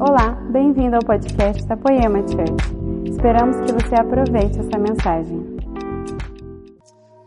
Olá, 0.00 0.30
bem-vindo 0.52 0.94
ao 0.94 1.02
podcast 1.02 1.66
da 1.66 1.76
Poema 1.76 2.20
Church. 2.20 3.10
Esperamos 3.10 3.56
que 3.66 3.72
você 3.72 3.96
aproveite 3.96 4.60
essa 4.60 4.78
mensagem. 4.78 5.58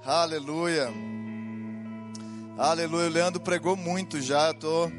Aleluia. 0.05 0.87
Aleluia. 2.57 3.07
O 3.07 3.11
Leandro 3.11 3.41
pregou 3.41 3.75
muito 3.75 4.21
já. 4.21 4.53
Tô 4.53 4.89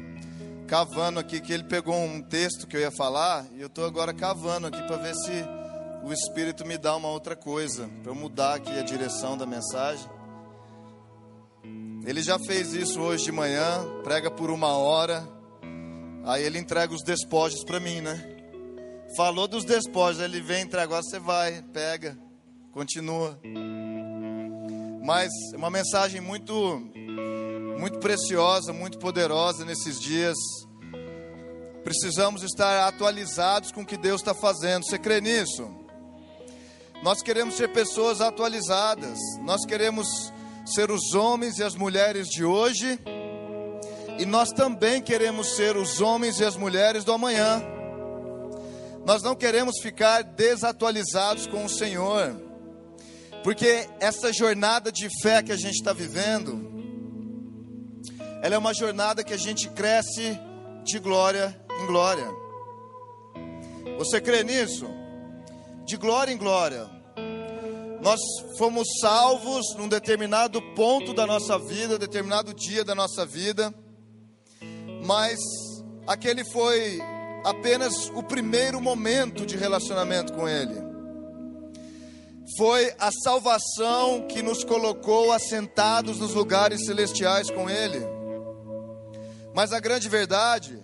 cavando 0.67 1.19
aqui 1.19 1.41
que 1.41 1.51
ele 1.51 1.63
pegou 1.63 1.95
um 1.95 2.21
texto 2.21 2.67
que 2.67 2.77
eu 2.77 2.81
ia 2.81 2.91
falar 2.91 3.47
e 3.55 3.61
eu 3.61 3.69
tô 3.69 3.83
agora 3.83 4.13
cavando 4.13 4.67
aqui 4.67 4.81
para 4.83 4.97
ver 4.97 5.15
se 5.15 5.31
o 6.03 6.13
Espírito 6.13 6.63
me 6.67 6.77
dá 6.77 6.95
uma 6.95 7.07
outra 7.07 7.35
coisa, 7.35 7.89
para 8.03 8.11
eu 8.11 8.15
mudar 8.15 8.53
aqui 8.53 8.77
a 8.77 8.83
direção 8.83 9.35
da 9.35 9.47
mensagem. 9.47 10.07
Ele 12.05 12.21
já 12.21 12.37
fez 12.37 12.73
isso 12.73 13.01
hoje 13.01 13.23
de 13.23 13.31
manhã, 13.31 13.63
prega 14.03 14.29
por 14.29 14.51
uma 14.51 14.77
hora, 14.77 15.27
aí 16.23 16.43
ele 16.43 16.59
entrega 16.59 16.93
os 16.93 17.03
despojos 17.03 17.63
para 17.63 17.79
mim, 17.79 18.01
né? 18.01 18.33
Falou 19.15 19.47
dos 19.47 19.63
despojos, 19.63 20.21
ele 20.21 20.41
vem 20.41 20.63
entregar, 20.63 20.83
agora 20.83 21.03
você 21.03 21.19
vai, 21.19 21.61
pega, 21.73 22.17
continua. 22.71 23.39
Mas 25.03 25.29
é 25.53 25.57
uma 25.57 25.69
mensagem 25.69 26.21
muito, 26.21 26.81
muito 27.77 27.99
preciosa, 27.99 28.73
muito 28.73 28.97
poderosa 28.97 29.65
nesses 29.65 29.99
dias. 29.99 30.37
Precisamos 31.83 32.41
estar 32.41 32.87
atualizados 32.87 33.71
com 33.71 33.81
o 33.81 33.85
que 33.85 33.97
Deus 33.97 34.21
está 34.21 34.33
fazendo. 34.33 34.85
Você 34.85 34.97
crê 34.97 35.19
nisso? 35.19 35.69
Nós 37.03 37.21
queremos 37.21 37.55
ser 37.55 37.73
pessoas 37.73 38.21
atualizadas. 38.21 39.19
Nós 39.41 39.65
queremos 39.65 40.07
ser 40.65 40.89
os 40.89 41.13
homens 41.13 41.57
e 41.57 41.63
as 41.63 41.75
mulheres 41.75 42.29
de 42.29 42.45
hoje, 42.45 42.97
e 44.19 44.25
nós 44.25 44.49
também 44.49 45.01
queremos 45.01 45.55
ser 45.55 45.75
os 45.75 45.99
homens 46.01 46.39
e 46.39 46.45
as 46.45 46.55
mulheres 46.55 47.03
do 47.03 47.11
amanhã. 47.11 47.61
Nós 49.05 49.21
não 49.21 49.35
queremos 49.35 49.79
ficar 49.81 50.23
desatualizados 50.23 51.47
com 51.47 51.65
o 51.65 51.69
Senhor, 51.69 52.39
porque 53.43 53.87
essa 53.99 54.31
jornada 54.31 54.91
de 54.91 55.09
fé 55.21 55.43
que 55.43 55.51
a 55.51 55.57
gente 55.57 55.75
está 55.75 55.91
vivendo, 55.91 56.71
ela 58.41 58.55
é 58.55 58.57
uma 58.57 58.73
jornada 58.73 59.23
que 59.23 59.33
a 59.33 59.37
gente 59.37 59.69
cresce 59.69 60.39
de 60.83 60.99
glória 60.99 61.59
em 61.81 61.85
glória. 61.85 62.27
Você 63.97 64.21
crê 64.21 64.43
nisso? 64.43 64.87
De 65.85 65.97
glória 65.97 66.31
em 66.31 66.37
glória. 66.37 66.89
Nós 68.01 68.19
fomos 68.57 68.85
salvos 69.01 69.75
num 69.77 69.87
determinado 69.87 70.61
ponto 70.75 71.13
da 71.13 71.25
nossa 71.25 71.57
vida, 71.57 71.97
determinado 71.97 72.53
dia 72.53 72.83
da 72.83 72.93
nossa 72.93 73.25
vida, 73.25 73.73
mas 75.05 75.39
aquele 76.07 76.43
foi 76.45 76.99
apenas 77.43 78.09
o 78.09 78.23
primeiro 78.23 78.81
momento 78.81 79.45
de 79.45 79.57
relacionamento 79.57 80.33
com 80.33 80.47
Ele. 80.47 80.81
Foi 82.57 82.93
a 82.99 83.11
salvação 83.11 84.27
que 84.27 84.41
nos 84.41 84.63
colocou 84.63 85.31
assentados 85.31 86.19
nos 86.19 86.33
lugares 86.33 86.85
celestiais 86.85 87.49
com 87.49 87.69
Ele. 87.69 87.99
Mas 89.53 89.73
a 89.73 89.79
grande 89.79 90.07
verdade 90.07 90.81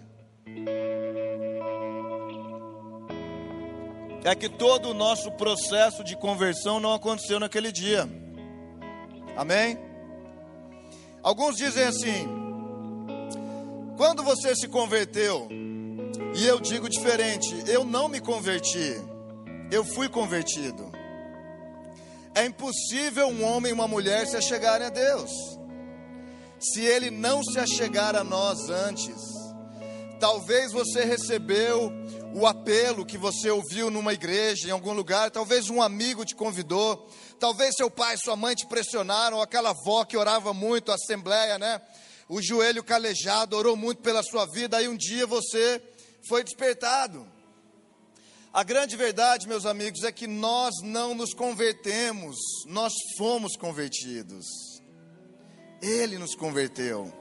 é 4.23 4.35
que 4.35 4.49
todo 4.49 4.89
o 4.89 4.93
nosso 4.93 5.31
processo 5.31 6.03
de 6.03 6.15
conversão 6.15 6.79
não 6.79 6.93
aconteceu 6.93 7.39
naquele 7.39 7.71
dia. 7.71 8.07
Amém? 9.35 9.77
Alguns 11.23 11.55
dizem 11.55 11.85
assim: 11.85 12.38
quando 13.99 14.23
você 14.23 14.55
se 14.55 14.65
converteu, 14.69 15.49
e 16.33 16.47
eu 16.47 16.61
digo 16.61 16.87
diferente, 16.87 17.53
eu 17.67 17.83
não 17.83 18.07
me 18.07 18.21
converti, 18.21 18.95
eu 19.69 19.83
fui 19.83 20.07
convertido. 20.07 20.89
É 22.33 22.45
impossível 22.45 23.27
um 23.27 23.43
homem 23.43 23.71
e 23.71 23.73
uma 23.73 23.89
mulher 23.89 24.25
se 24.25 24.37
achegarem 24.37 24.87
a 24.87 24.89
Deus, 24.89 25.29
se 26.57 26.79
ele 26.79 27.11
não 27.11 27.43
se 27.43 27.59
achegar 27.59 28.15
a 28.15 28.23
nós 28.23 28.69
antes. 28.69 29.17
Talvez 30.17 30.71
você 30.71 31.03
recebeu 31.03 31.91
o 32.33 32.47
apelo 32.47 33.05
que 33.05 33.17
você 33.17 33.51
ouviu 33.51 33.91
numa 33.91 34.13
igreja, 34.13 34.69
em 34.69 34.71
algum 34.71 34.93
lugar, 34.93 35.29
talvez 35.29 35.69
um 35.69 35.81
amigo 35.81 36.23
te 36.23 36.35
convidou, 36.35 37.05
talvez 37.37 37.75
seu 37.75 37.91
pai, 37.91 38.15
sua 38.15 38.37
mãe 38.37 38.55
te 38.55 38.65
pressionaram, 38.65 39.41
aquela 39.41 39.71
avó 39.71 40.05
que 40.05 40.15
orava 40.15 40.53
muito, 40.53 40.89
a 40.89 40.95
assembleia, 40.95 41.59
né? 41.59 41.81
O 42.29 42.43
joelho 42.43 42.83
calejado, 42.83 43.57
orou 43.57 43.75
muito 43.75 44.03
pela 44.03 44.21
sua 44.21 44.45
vida, 44.45 44.77
aí 44.77 44.87
um 44.87 44.95
dia 44.95 45.25
você 45.25 45.81
foi 46.27 46.43
despertado. 46.43 47.25
A 48.53 48.63
grande 48.63 48.95
verdade, 48.95 49.47
meus 49.47 49.65
amigos, 49.65 50.03
é 50.03 50.11
que 50.11 50.27
nós 50.27 50.75
não 50.83 51.15
nos 51.15 51.33
convertemos, 51.33 52.35
nós 52.67 52.93
fomos 53.17 53.57
convertidos. 53.57 54.45
Ele 55.81 56.19
nos 56.19 56.35
converteu. 56.35 57.11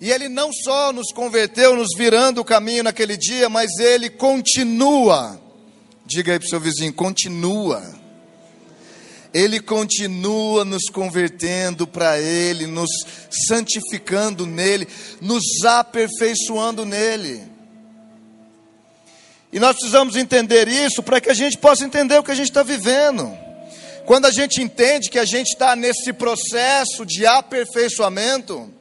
E 0.00 0.12
ele 0.12 0.28
não 0.28 0.52
só 0.52 0.92
nos 0.92 1.12
converteu, 1.12 1.74
nos 1.74 1.96
virando 1.96 2.40
o 2.40 2.44
caminho 2.44 2.84
naquele 2.84 3.16
dia, 3.16 3.48
mas 3.48 3.68
ele 3.80 4.08
continua. 4.08 5.40
Diga 6.06 6.32
aí 6.32 6.38
para 6.38 6.46
o 6.46 6.50
seu 6.50 6.60
vizinho: 6.60 6.92
continua. 6.92 8.03
Ele 9.34 9.58
continua 9.58 10.64
nos 10.64 10.84
convertendo 10.84 11.88
para 11.88 12.20
Ele, 12.20 12.68
nos 12.68 12.88
santificando 13.48 14.46
nele, 14.46 14.86
nos 15.20 15.64
aperfeiçoando 15.64 16.84
nele. 16.84 17.42
E 19.52 19.58
nós 19.58 19.74
precisamos 19.76 20.14
entender 20.14 20.68
isso 20.68 21.02
para 21.02 21.20
que 21.20 21.30
a 21.30 21.34
gente 21.34 21.58
possa 21.58 21.84
entender 21.84 22.16
o 22.16 22.22
que 22.22 22.30
a 22.30 22.34
gente 22.34 22.48
está 22.48 22.62
vivendo. 22.62 23.36
Quando 24.06 24.26
a 24.26 24.30
gente 24.30 24.62
entende 24.62 25.10
que 25.10 25.18
a 25.18 25.24
gente 25.24 25.48
está 25.48 25.74
nesse 25.74 26.12
processo 26.12 27.04
de 27.04 27.26
aperfeiçoamento, 27.26 28.72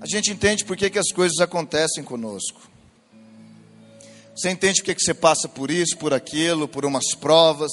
a 0.00 0.06
gente 0.06 0.30
entende 0.30 0.64
por 0.64 0.76
que, 0.76 0.88
que 0.88 0.98
as 0.98 1.12
coisas 1.12 1.38
acontecem 1.38 2.02
conosco. 2.02 2.60
Você 4.34 4.50
entende 4.50 4.80
por 4.80 4.86
que, 4.86 4.94
que 4.94 5.02
você 5.02 5.14
passa 5.14 5.48
por 5.48 5.70
isso, 5.70 5.96
por 5.98 6.14
aquilo, 6.14 6.66
por 6.66 6.84
umas 6.84 7.14
provas, 7.14 7.70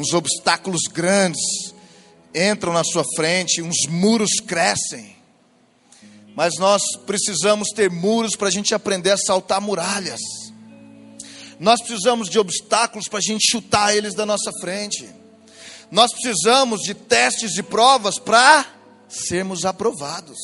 uns 0.00 0.14
obstáculos 0.14 0.80
grandes 0.90 1.74
entram 2.34 2.72
na 2.72 2.82
sua 2.82 3.04
frente, 3.14 3.60
uns 3.60 3.86
muros 3.86 4.40
crescem. 4.46 5.14
Mas 6.34 6.54
nós 6.58 6.80
precisamos 7.04 7.68
ter 7.68 7.90
muros 7.90 8.34
para 8.34 8.48
a 8.48 8.50
gente 8.50 8.74
aprender 8.74 9.10
a 9.10 9.18
saltar 9.18 9.60
muralhas. 9.60 10.20
Nós 11.58 11.82
precisamos 11.82 12.30
de 12.30 12.38
obstáculos 12.38 13.08
para 13.08 13.18
a 13.18 13.22
gente 13.22 13.46
chutar 13.50 13.94
eles 13.94 14.14
da 14.14 14.24
nossa 14.24 14.50
frente. 14.60 15.06
Nós 15.90 16.12
precisamos 16.12 16.80
de 16.80 16.94
testes 16.94 17.58
e 17.58 17.62
provas 17.62 18.18
para 18.18 18.64
sermos 19.06 19.66
aprovados 19.66 20.38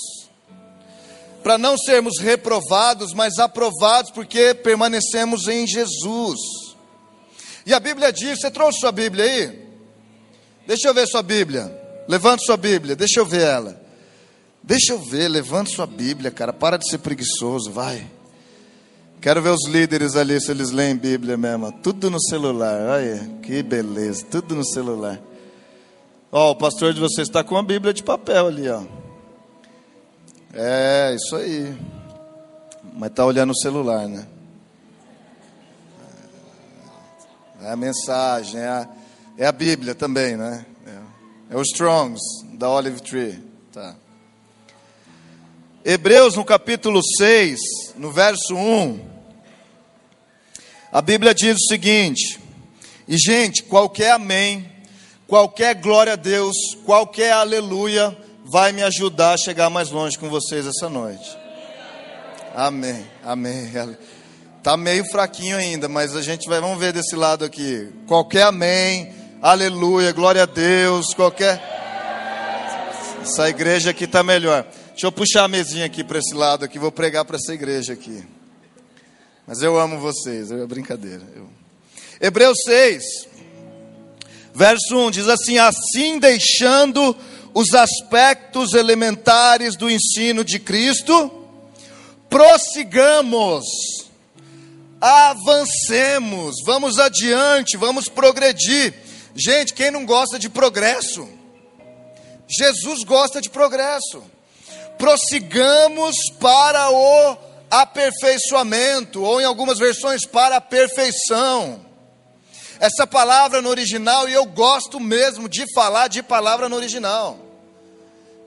para 1.43 1.57
não 1.57 1.79
sermos 1.79 2.19
reprovados, 2.19 3.15
mas 3.15 3.39
aprovados, 3.39 4.11
porque 4.11 4.53
permanecemos 4.53 5.47
em 5.47 5.65
Jesus. 5.65 6.66
E 7.67 7.75
a 7.75 7.81
Bíblia 7.81 8.13
diz: 8.13 8.41
você 8.41 8.51
trouxe 8.51 8.79
sua 8.79 8.93
Bíblia 8.93 9.25
aí? 9.25 9.67
Deixa 10.67 10.89
eu 10.89 10.95
ver 10.95 11.07
sua 11.09 11.23
Bíblia. 11.23 11.83
Levante 12.09 12.47
sua 12.47 12.57
Bíblia, 12.57 12.95
deixa 12.95 13.19
eu 13.19 13.27
ver 13.27 13.43
ela. 13.43 13.85
Deixa 14.63 14.93
eu 14.93 14.99
ver, 14.99 15.29
levante 15.29 15.75
sua 15.75 15.87
Bíblia, 15.87 16.31
cara. 16.31 16.53
Para 16.53 16.77
de 16.77 16.89
ser 16.89 16.99
preguiçoso, 16.99 17.73
vai. 17.73 18.07
Quero 19.21 19.43
ver 19.43 19.51
os 19.51 19.67
líderes 19.67 20.15
ali 20.15 20.41
se 20.41 20.51
eles 20.51 20.71
leem 20.71 20.97
Bíblia 20.97 21.37
mesmo. 21.37 21.73
Tudo 21.73 22.11
no 22.11 22.21
celular. 22.21 22.81
Olha, 22.89 23.29
que 23.43 23.63
beleza. 23.63 24.25
Tudo 24.31 24.55
no 24.55 24.65
celular. 24.65 25.21
Ó, 26.31 26.51
o 26.51 26.57
pastor 26.57 26.93
de 26.93 27.01
vocês 27.01 27.27
está 27.27 27.43
com 27.43 27.57
a 27.57 27.63
Bíblia 27.63 27.93
de 27.93 28.03
papel 28.03 28.47
ali, 28.47 28.69
ó. 28.69 28.83
É, 30.53 31.15
isso 31.15 31.37
aí. 31.37 31.77
Mas 32.95 33.11
tá 33.11 33.25
olhando 33.25 33.51
o 33.51 33.57
celular, 33.57 34.07
né? 34.09 34.27
É 37.63 37.71
a 37.71 37.77
mensagem, 37.77 38.61
é 38.61 38.69
a, 38.69 38.89
é 39.39 39.47
a 39.47 39.53
Bíblia 39.53 39.95
também, 39.95 40.37
né? 40.37 40.65
É, 40.87 41.55
é 41.55 41.57
o 41.57 41.63
Strongs, 41.63 42.21
da 42.55 42.69
Olive 42.69 43.01
Tree. 43.01 43.43
Tá. 43.73 43.95
Hebreus, 45.85 46.35
no 46.35 46.45
capítulo 46.45 47.01
6, 47.17 47.59
no 47.97 48.11
verso 48.11 48.55
1, 48.55 49.01
a 50.93 51.01
Bíblia 51.01 51.35
diz 51.35 51.57
o 51.57 51.69
seguinte: 51.69 52.41
E, 53.07 53.17
gente, 53.17 53.63
qualquer 53.63 54.13
amém, 54.13 54.71
qualquer 55.27 55.75
glória 55.77 56.15
a 56.15 56.17
Deus, 56.17 56.57
qualquer 56.85 57.33
aleluia, 57.33 58.17
vai 58.45 58.73
me 58.73 58.83
ajudar 58.83 59.35
a 59.35 59.39
chegar 59.39 59.71
mais 59.71 59.91
longe 59.91 60.19
com 60.19 60.29
vocês 60.29 60.67
essa 60.67 60.89
noite. 60.89 61.37
Amém, 62.55 63.07
amém. 63.23 63.71
Tá 64.67 64.77
meio 64.77 65.05
fraquinho 65.05 65.57
ainda, 65.57 65.89
mas 65.89 66.17
a 66.17 66.21
gente 66.21 66.49
vai, 66.49 66.61
vamos 66.61 66.81
ver 66.81 66.93
desse 66.93 67.15
lado 67.15 67.45
aqui. 67.45 67.89
Qualquer 68.05 68.43
amém, 68.43 69.15
aleluia, 69.41 70.11
glória 70.11 70.43
a 70.43 70.45
Deus, 70.45 71.15
qualquer. 71.15 71.63
Essa 73.23 73.49
igreja 73.49 73.91
aqui 73.91 74.09
tá 74.09 74.25
melhor. 74.25 74.67
Deixa 74.89 75.07
eu 75.07 75.13
puxar 75.13 75.45
a 75.45 75.49
mesinha 75.49 75.87
aqui 75.87 76.03
para 76.03 76.19
esse 76.19 76.35
lado 76.35 76.65
aqui, 76.65 76.81
vou 76.81 76.91
pregar 76.91 77.25
para 77.25 77.37
essa 77.37 77.55
igreja 77.55 77.93
aqui. 77.93 78.25
Mas 79.47 79.63
eu 79.63 79.79
amo 79.79 80.01
vocês, 80.01 80.51
é 80.51 80.67
brincadeira. 80.67 81.23
Eu... 81.37 81.49
Hebreus 82.21 82.59
6, 82.65 83.05
verso 84.53 84.99
1 84.99 85.13
diz 85.13 85.29
assim: 85.29 85.59
Assim 85.59 86.19
deixando 86.19 87.17
os 87.55 87.73
aspectos 87.73 88.75
elementares 88.75 89.77
do 89.77 89.89
ensino 89.89 90.43
de 90.43 90.59
Cristo, 90.59 91.31
prossigamos, 92.29 93.65
avancemos, 95.07 96.57
vamos 96.65 96.99
adiante, 96.99 97.77
vamos 97.77 98.09
progredir. 98.09 98.93
Gente, 99.37 99.73
quem 99.73 99.91
não 99.91 100.05
gosta 100.05 100.37
de 100.39 100.49
progresso? 100.49 101.29
Jesus 102.49 103.05
gosta 103.05 103.41
de 103.41 103.49
progresso. 103.49 104.23
Prossigamos 104.99 106.17
para 106.41 106.91
o 106.91 107.37
aperfeiçoamento, 107.71 109.23
ou 109.23 109.41
em 109.41 109.45
algumas 109.45 109.79
versões, 109.79 110.27
para 110.27 110.57
a 110.57 110.61
perfeição. 110.61 111.85
Essa 112.81 113.07
palavra 113.07 113.63
no 113.63 113.69
original, 113.69 114.29
e 114.29 114.33
eu 114.33 114.45
gosto 114.45 114.99
mesmo 114.99 115.49
de 115.49 115.73
falar 115.73 116.09
de 116.09 116.23
palavra 116.23 116.69
no 116.69 116.77
original. 116.77 117.39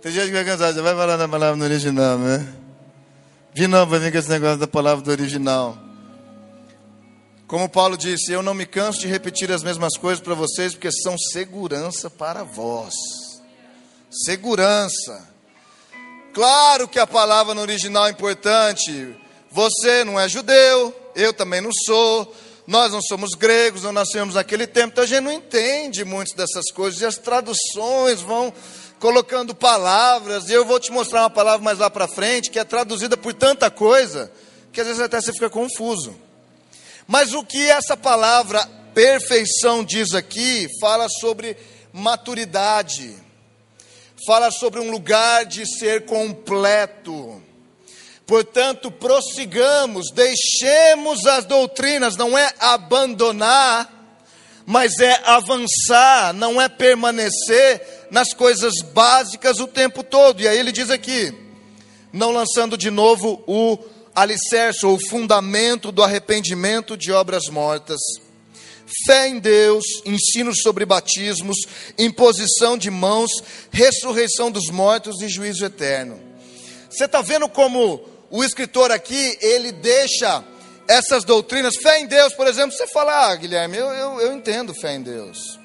Tem 0.02 0.12
gente 0.12 0.28
que 0.28 0.34
vai 0.34 0.46
cansar, 0.46 0.74
já 0.74 0.82
vai 0.82 0.96
falar 0.96 1.18
da 1.18 1.28
palavra 1.28 1.56
no 1.56 1.64
original, 1.64 2.18
né? 2.18 2.48
De 3.54 3.66
novo 3.68 3.92
vai 3.92 4.00
vir 4.00 4.12
com 4.12 4.18
esse 4.18 4.30
negócio 4.30 4.58
da 4.58 4.68
palavra 4.68 5.04
do 5.04 5.12
original. 5.12 5.89
Como 7.50 7.68
Paulo 7.68 7.98
disse, 7.98 8.32
eu 8.32 8.44
não 8.44 8.54
me 8.54 8.64
canso 8.64 9.00
de 9.00 9.08
repetir 9.08 9.52
as 9.52 9.64
mesmas 9.64 9.98
coisas 9.98 10.24
para 10.24 10.36
vocês, 10.36 10.74
porque 10.74 10.92
são 10.92 11.18
segurança 11.18 12.08
para 12.08 12.44
vós. 12.44 12.94
Segurança. 14.12 15.28
Claro 16.32 16.88
que 16.88 17.00
a 17.00 17.08
palavra 17.08 17.56
no 17.56 17.62
original 17.62 18.06
é 18.06 18.12
importante. 18.12 19.16
Você 19.50 20.04
não 20.04 20.20
é 20.20 20.30
judeu, 20.30 20.96
eu 21.16 21.34
também 21.34 21.60
não 21.60 21.72
sou. 21.88 22.32
Nós 22.68 22.92
não 22.92 23.02
somos 23.02 23.32
gregos, 23.32 23.82
não 23.82 23.92
nascemos 23.92 24.36
naquele 24.36 24.68
tempo, 24.68 24.90
então 24.90 25.04
a 25.04 25.08
gente 25.08 25.22
não 25.22 25.32
entende 25.32 26.06
muitas 26.06 26.36
dessas 26.36 26.72
coisas. 26.72 27.02
E 27.02 27.06
as 27.08 27.18
traduções 27.18 28.22
vão 28.22 28.54
colocando 29.00 29.56
palavras. 29.56 30.50
E 30.50 30.54
eu 30.54 30.66
vou 30.66 30.80
te 30.80 30.92
mostrar 30.92 31.24
uma 31.24 31.32
palavra 31.32 31.64
mais 31.66 31.80
lá 31.80 31.90
para 31.90 32.08
frente 32.08 32.52
que 32.52 32.60
é 32.60 32.64
traduzida 32.64 33.18
por 33.18 33.34
tanta 33.34 33.72
coisa 33.72 34.32
que 34.72 34.80
às 34.80 34.86
vezes 34.86 35.02
até 35.02 35.20
você 35.20 35.34
fica 35.34 35.50
confuso. 35.50 36.29
Mas 37.10 37.34
o 37.34 37.44
que 37.44 37.70
essa 37.70 37.98
palavra 37.98 38.66
perfeição 38.94 39.84
diz 39.84 40.14
aqui, 40.14 40.70
fala 40.80 41.10
sobre 41.10 41.58
maturidade 41.92 43.28
fala 44.26 44.52
sobre 44.52 44.80
um 44.80 44.92
lugar 44.92 45.46
de 45.46 45.66
ser 45.66 46.06
completo. 46.06 47.42
Portanto, 48.26 48.92
prossigamos, 48.92 50.12
deixemos 50.12 51.26
as 51.26 51.46
doutrinas, 51.46 52.16
não 52.16 52.38
é 52.38 52.54
abandonar, 52.60 53.92
mas 54.66 55.00
é 55.00 55.20
avançar, 55.26 56.34
não 56.34 56.62
é 56.62 56.70
permanecer 56.70 58.08
nas 58.12 58.34
coisas 58.34 58.82
básicas 58.94 59.60
o 59.60 59.68
tempo 59.68 60.04
todo. 60.04 60.42
E 60.42 60.48
aí 60.48 60.60
ele 60.60 60.72
diz 60.72 60.92
aqui, 60.92 61.34
não 62.14 62.32
lançando 62.32 62.78
de 62.78 62.92
novo 62.92 63.44
o 63.48 63.78
alicerce 64.22 64.86
ou 64.86 65.00
fundamento 65.10 65.92
do 65.92 66.04
arrependimento 66.04 66.96
de 66.96 67.12
obras 67.12 67.48
mortas 67.50 68.00
fé 69.06 69.28
em 69.28 69.40
Deus, 69.40 69.86
ensino 70.06 70.52
sobre 70.56 70.86
batismos, 70.86 71.58
imposição 71.98 72.78
de 72.78 72.90
mãos, 72.90 73.30
ressurreição 73.72 74.52
dos 74.52 74.70
mortos 74.70 75.22
e 75.22 75.28
juízo 75.28 75.66
eterno. 75.66 76.20
Você 76.90 77.06
está 77.06 77.22
vendo 77.22 77.48
como 77.48 78.02
o 78.30 78.44
escritor 78.44 78.92
aqui, 78.92 79.38
ele 79.42 79.72
deixa 79.72 80.44
essas 80.88 81.24
doutrinas, 81.24 81.76
fé 81.76 82.00
em 82.00 82.08
Deus, 82.08 82.34
por 82.34 82.48
exemplo, 82.48 82.72
você 82.72 82.88
fala, 82.88 83.30
ah, 83.30 83.36
Guilherme, 83.36 83.78
eu, 83.78 83.88
eu, 83.88 84.22
eu 84.22 84.34
entendo 84.34 84.74
fé 84.74 84.96
em 84.96 85.02
Deus. 85.02 85.59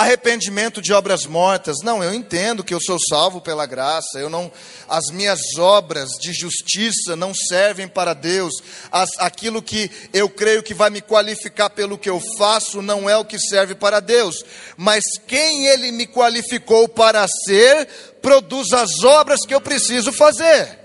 Arrependimento 0.00 0.80
de 0.80 0.94
obras 0.94 1.26
mortas. 1.26 1.76
Não, 1.84 2.02
eu 2.02 2.14
entendo 2.14 2.64
que 2.64 2.72
eu 2.72 2.80
sou 2.80 2.98
salvo 2.98 3.38
pela 3.38 3.66
graça. 3.66 4.18
Eu 4.18 4.30
não, 4.30 4.50
as 4.88 5.10
minhas 5.12 5.58
obras 5.58 6.12
de 6.18 6.32
justiça 6.32 7.14
não 7.14 7.34
servem 7.34 7.86
para 7.86 8.14
Deus. 8.14 8.54
As, 8.90 9.10
aquilo 9.18 9.60
que 9.60 9.90
eu 10.10 10.30
creio 10.30 10.62
que 10.62 10.72
vai 10.72 10.88
me 10.88 11.02
qualificar 11.02 11.68
pelo 11.68 11.98
que 11.98 12.08
eu 12.08 12.18
faço 12.38 12.80
não 12.80 13.10
é 13.10 13.16
o 13.18 13.26
que 13.26 13.38
serve 13.38 13.74
para 13.74 14.00
Deus. 14.00 14.42
Mas 14.74 15.04
quem 15.26 15.66
Ele 15.66 15.92
me 15.92 16.06
qualificou 16.06 16.88
para 16.88 17.28
ser, 17.28 17.86
produz 18.22 18.72
as 18.72 19.04
obras 19.04 19.40
que 19.46 19.54
eu 19.54 19.60
preciso 19.60 20.14
fazer. 20.14 20.78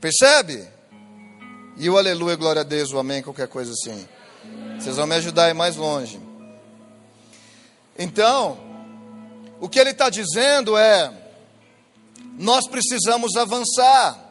Percebe? 0.00 0.64
E 1.76 1.90
o 1.90 1.98
aleluia, 1.98 2.36
glória 2.36 2.60
a 2.60 2.64
Deus, 2.64 2.92
o 2.92 3.00
amém, 3.00 3.20
qualquer 3.20 3.48
coisa 3.48 3.72
assim. 3.72 4.06
Vocês 4.78 4.94
vão 4.94 5.08
me 5.08 5.16
ajudar 5.16 5.46
a 5.46 5.50
ir 5.50 5.54
mais 5.54 5.74
longe. 5.74 6.20
Então, 7.98 8.58
o 9.60 9.68
que 9.68 9.78
ele 9.78 9.90
está 9.90 10.10
dizendo 10.10 10.76
é: 10.76 11.12
nós 12.38 12.66
precisamos 12.68 13.36
avançar. 13.36 14.24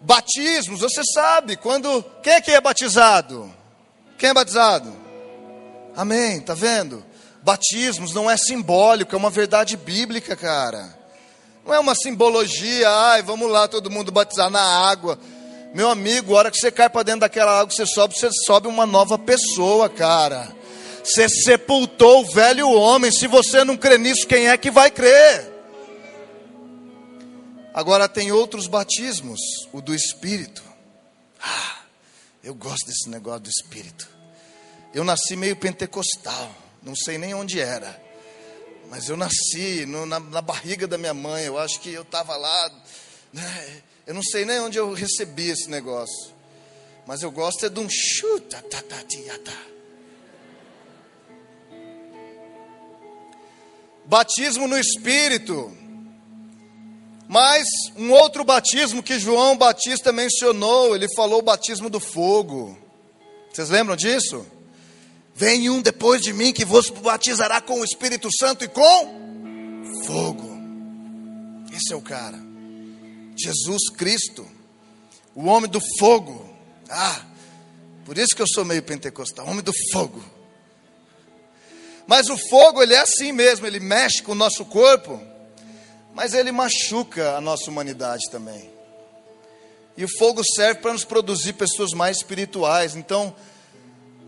Batismos, 0.00 0.80
você 0.80 1.02
sabe, 1.04 1.56
quando. 1.56 2.02
Quem 2.22 2.32
é 2.34 2.40
que 2.40 2.50
é 2.50 2.60
batizado? 2.60 3.52
Quem 4.18 4.30
é 4.30 4.34
batizado? 4.34 4.92
Amém, 5.96 6.40
tá 6.40 6.54
vendo? 6.54 7.04
Batismos 7.42 8.14
não 8.14 8.30
é 8.30 8.36
simbólico, 8.36 9.14
é 9.14 9.18
uma 9.18 9.30
verdade 9.30 9.76
bíblica, 9.76 10.34
cara. 10.34 10.98
Não 11.64 11.74
é 11.74 11.78
uma 11.78 11.94
simbologia, 11.94 12.88
ai, 12.88 13.22
vamos 13.22 13.50
lá 13.50 13.68
todo 13.68 13.90
mundo 13.90 14.10
batizar 14.10 14.50
na 14.50 14.62
água. 14.62 15.18
Meu 15.74 15.88
amigo, 15.88 16.34
a 16.34 16.38
hora 16.38 16.50
que 16.50 16.58
você 16.58 16.70
cai 16.70 16.88
para 16.88 17.02
dentro 17.02 17.20
daquela 17.20 17.60
água, 17.60 17.74
você 17.74 17.86
sobe, 17.86 18.18
você 18.18 18.28
sobe 18.46 18.68
uma 18.68 18.84
nova 18.86 19.18
pessoa, 19.18 19.88
cara. 19.88 20.54
Você 21.04 21.28
sepultou 21.28 22.20
o 22.22 22.32
velho 22.32 22.70
homem. 22.70 23.10
Se 23.10 23.26
você 23.26 23.64
não 23.64 23.76
crê 23.76 23.98
nisso, 23.98 24.26
quem 24.26 24.48
é 24.48 24.56
que 24.56 24.70
vai 24.70 24.90
crer? 24.90 25.52
Agora 27.74 28.08
tem 28.08 28.30
outros 28.30 28.66
batismos, 28.66 29.40
o 29.72 29.80
do 29.80 29.94
Espírito. 29.94 30.62
Ah, 31.40 31.80
eu 32.44 32.54
gosto 32.54 32.86
desse 32.86 33.08
negócio 33.08 33.40
do 33.40 33.50
Espírito. 33.50 34.08
Eu 34.94 35.04
nasci 35.04 35.36
meio 35.36 35.56
pentecostal, 35.56 36.54
não 36.82 36.94
sei 36.94 37.16
nem 37.16 37.32
onde 37.32 37.58
era, 37.58 37.98
mas 38.90 39.08
eu 39.08 39.16
nasci 39.16 39.86
no, 39.86 40.04
na, 40.04 40.20
na, 40.20 40.42
barriga 40.42 40.86
da 40.86 40.98
minha 40.98 41.14
mãe. 41.14 41.44
Eu 41.44 41.58
acho 41.58 41.80
que 41.80 41.90
eu 41.90 42.02
estava 42.02 42.36
lá, 42.36 42.72
né? 43.32 43.82
eu 44.06 44.12
não 44.12 44.22
sei 44.22 44.44
nem 44.44 44.60
onde 44.60 44.76
eu 44.78 44.92
recebi 44.92 45.48
esse 45.48 45.70
negócio, 45.70 46.34
mas 47.06 47.22
eu 47.22 47.30
gosto 47.30 47.64
é 47.64 47.70
de 47.70 47.80
um 47.80 47.88
chuta, 47.88 48.60
tá, 48.62 48.82
tá. 48.82 49.02
Batismo 54.12 54.68
no 54.68 54.78
Espírito. 54.78 55.74
Mas 57.26 57.64
um 57.96 58.10
outro 58.10 58.44
batismo 58.44 59.02
que 59.02 59.18
João 59.18 59.56
Batista 59.56 60.12
mencionou, 60.12 60.94
ele 60.94 61.06
falou 61.16 61.38
o 61.38 61.42
batismo 61.42 61.88
do 61.88 61.98
fogo. 61.98 62.76
Vocês 63.50 63.70
lembram 63.70 63.96
disso? 63.96 64.46
Vem 65.34 65.70
um 65.70 65.80
depois 65.80 66.20
de 66.20 66.34
mim 66.34 66.52
que 66.52 66.62
vos 66.62 66.90
batizará 66.90 67.62
com 67.62 67.80
o 67.80 67.84
Espírito 67.84 68.28
Santo 68.38 68.64
e 68.64 68.68
com 68.68 70.04
fogo. 70.04 70.60
Esse 71.74 71.94
é 71.94 71.96
o 71.96 72.02
cara. 72.02 72.38
Jesus 73.34 73.88
Cristo, 73.96 74.46
o 75.34 75.46
homem 75.46 75.70
do 75.70 75.80
fogo. 75.98 76.54
Ah, 76.90 77.24
por 78.04 78.18
isso 78.18 78.36
que 78.36 78.42
eu 78.42 78.46
sou 78.46 78.62
meio 78.62 78.82
pentecostal, 78.82 79.48
homem 79.48 79.64
do 79.64 79.72
fogo. 79.90 80.22
Mas 82.12 82.28
o 82.28 82.36
fogo, 82.36 82.82
ele 82.82 82.92
é 82.92 82.98
assim 82.98 83.32
mesmo, 83.32 83.66
ele 83.66 83.80
mexe 83.80 84.22
com 84.22 84.32
o 84.32 84.34
nosso 84.34 84.66
corpo, 84.66 85.18
mas 86.12 86.34
ele 86.34 86.52
machuca 86.52 87.36
a 87.36 87.40
nossa 87.40 87.70
humanidade 87.70 88.30
também. 88.30 88.70
E 89.96 90.04
o 90.04 90.18
fogo 90.18 90.42
serve 90.44 90.82
para 90.82 90.92
nos 90.92 91.06
produzir 91.06 91.54
pessoas 91.54 91.92
mais 91.92 92.18
espirituais. 92.18 92.96
Então, 92.96 93.34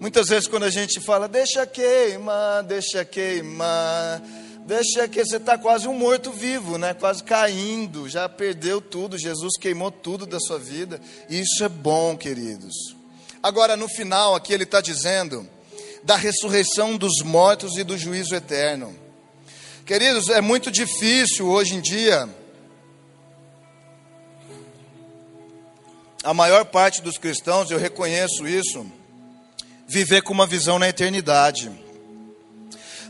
muitas 0.01 0.29
vezes 0.29 0.49
quando 0.49 0.63
a 0.63 0.71
gente 0.71 0.99
fala, 0.99 1.29
deixa 1.29 1.67
queimar, 1.67 2.63
deixa 2.63 3.05
queimar, 3.05 4.23
deixa 4.61 5.07
que 5.07 5.23
você 5.23 5.37
está 5.37 5.59
quase 5.59 5.87
um 5.87 5.93
morto-vivo, 5.93 6.79
né? 6.79 6.95
quase 6.95 7.23
caindo, 7.23 8.09
já 8.09 8.27
perdeu 8.31 8.81
tudo, 8.81 9.19
Jesus 9.19 9.59
queimou 9.61 9.91
tudo 9.91 10.25
da 10.25 10.41
sua 10.41 10.59
vida. 10.59 10.99
Isso 11.29 11.63
é 11.63 11.69
bom, 11.69 12.17
queridos. 12.17 12.97
Agora, 13.43 13.77
no 13.77 13.91
final, 13.91 14.35
aqui 14.35 14.55
ele 14.55 14.65
está 14.65 14.81
dizendo 14.81 15.47
da 16.05 16.17
ressurreição 16.17 16.99
dos 16.99 17.23
mortos 17.25 17.79
e 17.79 17.83
do 17.83 17.97
juízo 17.97 18.35
eterno. 18.35 18.95
Queridos, 19.87 20.29
é 20.29 20.41
muito 20.41 20.71
difícil 20.71 21.49
hoje 21.49 21.75
em 21.77 21.81
dia. 21.81 22.29
A 26.23 26.35
maior 26.35 26.67
parte 26.67 27.03
dos 27.03 27.17
cristãos, 27.17 27.71
eu 27.71 27.79
reconheço 27.79 28.47
isso, 28.47 28.87
viver 29.87 30.23
com 30.23 30.33
uma 30.33 30.47
visão 30.47 30.79
na 30.79 30.89
eternidade. 30.89 31.71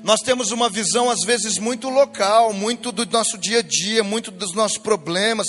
Nós 0.03 0.21
temos 0.21 0.51
uma 0.51 0.69
visão, 0.69 1.09
às 1.09 1.21
vezes, 1.25 1.59
muito 1.59 1.89
local, 1.89 2.53
muito 2.53 2.93
do 2.93 3.07
nosso 3.07 3.39
dia 3.39 3.61
a 3.61 3.63
dia, 3.63 4.05
muito 4.05 4.31
dos 4.31 4.55
nossos 4.55 4.79
problemas, 4.79 5.47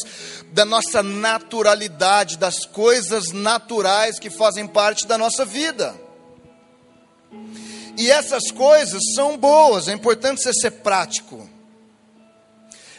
da 0.51 0.63
nossa 0.63 1.03
naturalidade, 1.03 2.37
das 2.37 2.65
coisas 2.65 3.31
naturais 3.33 4.17
que 4.17 4.29
fazem 4.29 4.65
parte 4.65 5.05
da 5.05 5.17
nossa 5.17 5.43
vida. 5.43 6.04
E 7.97 8.11
essas 8.11 8.51
coisas 8.51 9.01
são 9.15 9.37
boas, 9.37 9.87
é 9.87 9.93
importante 9.93 10.41
você 10.41 10.53
ser 10.53 10.71
prático. 10.71 11.49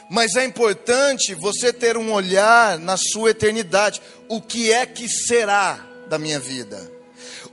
Mas 0.08 0.36
é 0.36 0.44
importante 0.44 1.34
você 1.34 1.72
ter 1.72 1.96
um 1.96 2.12
olhar 2.12 2.78
na 2.78 2.96
sua 2.96 3.30
eternidade. 3.30 4.00
O 4.28 4.40
que 4.40 4.72
é 4.72 4.86
que 4.86 5.08
será 5.08 5.84
da 6.08 6.18
minha 6.18 6.38
vida? 6.38 6.90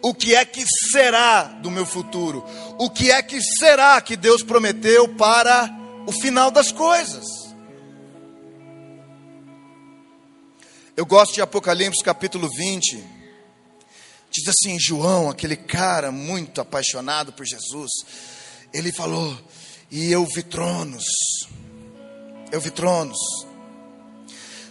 O 0.01 0.13
que 0.13 0.35
é 0.35 0.45
que 0.45 0.63
será 0.91 1.43
do 1.43 1.71
meu 1.71 1.85
futuro? 1.85 2.45
O 2.77 2.89
que 2.89 3.09
é 3.09 3.21
que 3.23 3.41
será 3.41 3.99
que 4.01 4.15
Deus 4.15 4.43
prometeu 4.43 5.07
para 5.15 5.69
o 6.05 6.11
final 6.11 6.51
das 6.51 6.71
coisas? 6.71 7.25
Eu 10.95 11.05
gosto 11.05 11.33
de 11.33 11.41
Apocalipse 11.41 12.03
capítulo 12.03 12.47
20. 12.47 13.03
Diz 14.33 14.47
assim: 14.47 14.79
João, 14.79 15.29
aquele 15.29 15.55
cara 15.55 16.11
muito 16.11 16.59
apaixonado 16.59 17.31
por 17.31 17.45
Jesus, 17.45 17.91
ele 18.73 18.91
falou: 18.91 19.37
E 19.91 20.11
eu 20.11 20.25
vi 20.25 20.43
tronos 20.43 21.05
eu 22.53 22.61
vi 22.61 22.69
tronos. 22.69 23.17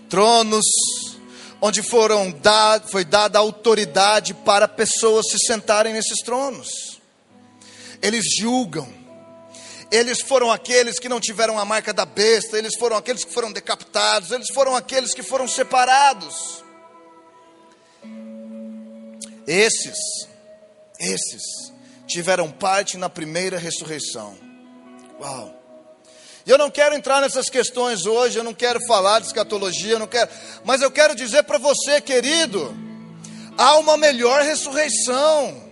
Tronos 0.08 0.64
onde 1.60 1.82
foram 1.82 2.30
dado, 2.30 2.88
foi 2.88 3.04
dada 3.04 3.40
autoridade 3.40 4.32
para 4.32 4.68
pessoas 4.68 5.26
se 5.28 5.38
sentarem 5.44 5.92
nesses 5.92 6.20
tronos. 6.20 7.00
Eles 8.00 8.24
julgam. 8.38 8.88
Eles 9.90 10.20
foram 10.22 10.50
aqueles 10.50 11.00
que 11.00 11.08
não 11.08 11.18
tiveram 11.18 11.58
a 11.58 11.64
marca 11.64 11.92
da 11.92 12.06
besta, 12.06 12.56
eles 12.56 12.76
foram 12.78 12.96
aqueles 12.96 13.24
que 13.24 13.32
foram 13.32 13.50
decapitados, 13.52 14.30
eles 14.30 14.46
foram 14.54 14.76
aqueles 14.76 15.12
que 15.12 15.22
foram 15.24 15.48
separados. 15.48 16.61
Esses, 19.46 19.96
esses 20.98 21.42
tiveram 22.06 22.50
parte 22.50 22.96
na 22.96 23.08
primeira 23.08 23.58
ressurreição. 23.58 24.36
Uau! 25.20 25.62
E 26.44 26.50
eu 26.50 26.58
não 26.58 26.70
quero 26.70 26.94
entrar 26.94 27.20
nessas 27.20 27.48
questões 27.48 28.04
hoje, 28.04 28.38
eu 28.38 28.44
não 28.44 28.54
quero 28.54 28.80
falar 28.86 29.20
de 29.20 29.26
escatologia, 29.26 29.92
eu 29.92 29.98
não 29.98 30.08
quero, 30.08 30.28
mas 30.64 30.82
eu 30.82 30.90
quero 30.90 31.14
dizer 31.14 31.44
para 31.44 31.58
você, 31.58 32.00
querido, 32.00 32.76
há 33.56 33.78
uma 33.78 33.96
melhor 33.96 34.42
ressurreição. 34.42 35.70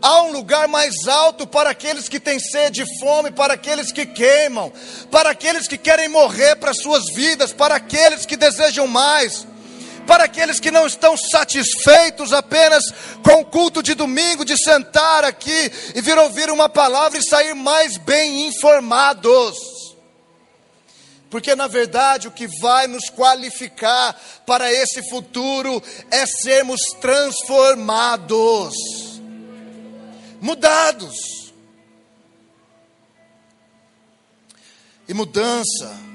Há 0.00 0.22
um 0.22 0.32
lugar 0.32 0.68
mais 0.68 1.08
alto 1.08 1.46
para 1.46 1.70
aqueles 1.70 2.08
que 2.08 2.20
têm 2.20 2.38
sede 2.38 2.82
e 2.82 2.98
fome, 3.00 3.30
para 3.30 3.54
aqueles 3.54 3.90
que 3.90 4.04
queimam, 4.04 4.70
para 5.10 5.30
aqueles 5.30 5.66
que 5.66 5.78
querem 5.78 6.08
morrer 6.08 6.56
para 6.56 6.74
suas 6.74 7.04
vidas, 7.14 7.52
para 7.52 7.76
aqueles 7.76 8.26
que 8.26 8.36
desejam 8.36 8.86
mais 8.86 9.46
para 10.06 10.24
aqueles 10.24 10.60
que 10.60 10.70
não 10.70 10.86
estão 10.86 11.16
satisfeitos 11.16 12.32
apenas 12.32 12.84
com 13.22 13.40
o 13.40 13.44
culto 13.44 13.82
de 13.82 13.94
domingo, 13.94 14.44
de 14.44 14.56
sentar 14.56 15.24
aqui 15.24 15.72
e 15.94 16.00
vir 16.00 16.16
ouvir 16.18 16.50
uma 16.50 16.68
palavra 16.68 17.18
e 17.18 17.26
sair 17.26 17.54
mais 17.54 17.96
bem 17.96 18.46
informados. 18.46 19.56
Porque 21.28 21.54
na 21.56 21.66
verdade 21.66 22.28
o 22.28 22.30
que 22.30 22.46
vai 22.60 22.86
nos 22.86 23.10
qualificar 23.10 24.18
para 24.46 24.72
esse 24.72 25.08
futuro 25.10 25.82
é 26.10 26.24
sermos 26.24 26.80
transformados, 27.00 28.74
mudados. 30.40 31.14
E 35.08 35.14
mudança 35.14 36.05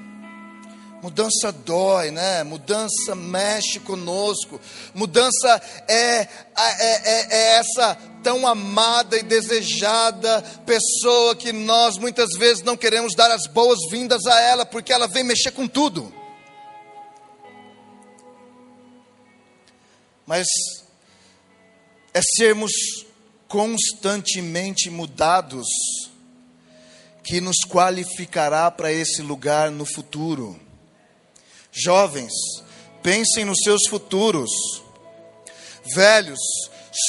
Mudança 1.01 1.51
dói, 1.51 2.12
né? 2.12 2.43
Mudança 2.43 3.15
mexe 3.15 3.79
conosco. 3.79 4.62
Mudança 4.93 5.60
é, 5.88 5.96
é, 5.96 6.27
é, 6.55 7.27
é, 7.29 7.55
essa 7.55 7.96
tão 8.22 8.46
amada 8.46 9.17
e 9.17 9.24
desejada 9.24 10.43
pessoa 10.63 11.36
que 11.36 11.51
nós 11.51 11.98
muitas 11.98 12.38
vezes 12.38 12.62
não 12.62 12.77
queremos 12.77 13.15
dar 13.15 13.31
as 13.31 13.48
boas-vindas 13.48 14.27
a 14.27 14.39
ela, 14.41 14.63
porque 14.63 14.93
ela 14.93 15.08
vem 15.08 15.24
mexer 15.24 15.51
com 15.51 15.67
tudo. 15.67 16.13
Mas 20.27 20.46
é 22.13 22.22
sermos 22.38 22.72
constantemente 23.48 24.89
mudados 24.91 25.67
que 27.24 27.41
nos 27.41 27.58
qualificará 27.67 28.70
para 28.70 28.91
esse 28.91 29.24
lugar 29.24 29.72
no 29.72 29.86
futuro. 29.86 30.70
Jovens, 31.71 32.33
pensem 33.01 33.45
nos 33.45 33.59
seus 33.63 33.87
futuros. 33.87 34.51
Velhos, 35.95 36.39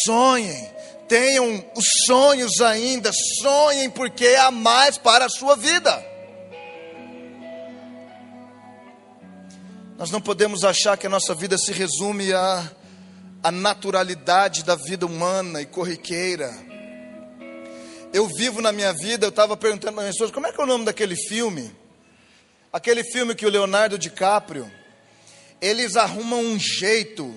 sonhem, 0.05 0.71
tenham 1.09 1.65
os 1.77 1.85
sonhos 2.07 2.61
ainda, 2.61 3.11
sonhem 3.43 3.91
porque 3.91 4.27
há 4.29 4.51
mais 4.51 4.97
para 4.97 5.27
a 5.27 5.29
sua 5.29 5.57
vida. 5.57 6.13
Nós 9.99 10.11
não 10.11 10.21
podemos 10.21 10.65
achar 10.65 10.97
que 10.97 11.07
a 11.07 11.11
nossa 11.11 11.35
vida 11.35 11.59
se 11.59 11.73
resume 11.73 12.33
à, 12.33 12.71
à 13.43 13.51
naturalidade 13.51 14.65
da 14.65 14.75
vida 14.75 15.07
humana 15.07 15.61
e 15.61 15.67
corriqueira. 15.67 16.53
Eu 18.13 18.27
vivo 18.27 18.61
na 18.61 18.73
minha 18.73 18.93
vida, 18.93 19.27
eu 19.27 19.31
estava 19.31 19.57
perguntando 19.57 19.95
para 19.95 20.09
as 20.09 20.15
pessoas, 20.15 20.31
como 20.31 20.47
é 20.47 20.53
que 20.53 20.61
é 20.61 20.65
o 20.65 20.67
nome 20.67 20.85
daquele 20.85 21.17
filme? 21.17 21.82
Aquele 22.73 23.05
filme 23.05 23.35
que 23.35 23.45
o 23.45 23.51
Leonardo 23.51 23.99
DiCaprio, 23.99 24.71
eles 25.61 25.95
arrumam 25.95 26.41
um 26.41 26.59
jeito 26.59 27.35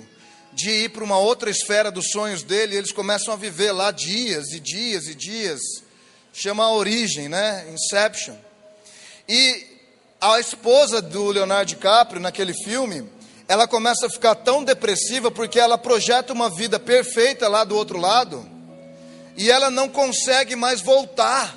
de 0.53 0.69
ir 0.69 0.89
para 0.91 1.03
uma 1.03 1.17
outra 1.17 1.49
esfera 1.49 1.91
dos 1.91 2.09
sonhos 2.09 2.41
dele, 2.41 2.77
eles 2.77 2.93
começam 2.93 3.33
a 3.33 3.37
viver 3.37 3.73
lá 3.73 3.91
dias 3.91 4.53
e 4.53 4.61
dias 4.61 5.07
e 5.07 5.13
dias. 5.13 5.59
Chama 6.31 6.63
a 6.63 6.71
origem, 6.71 7.27
né? 7.27 7.67
Inception. 7.73 8.35
E 9.27 9.67
a 10.21 10.39
esposa 10.39 11.01
do 11.01 11.25
Leonardo 11.31 11.67
DiCaprio, 11.67 12.21
naquele 12.21 12.53
filme, 12.53 13.09
ela 13.45 13.67
começa 13.67 14.07
a 14.07 14.09
ficar 14.09 14.35
tão 14.35 14.63
depressiva 14.63 15.29
porque 15.29 15.59
ela 15.59 15.77
projeta 15.77 16.31
uma 16.31 16.49
vida 16.49 16.79
perfeita 16.79 17.49
lá 17.49 17.65
do 17.65 17.75
outro 17.75 17.99
lado 17.99 18.49
e 19.35 19.51
ela 19.51 19.69
não 19.69 19.89
consegue 19.89 20.55
mais 20.55 20.79
voltar 20.79 21.53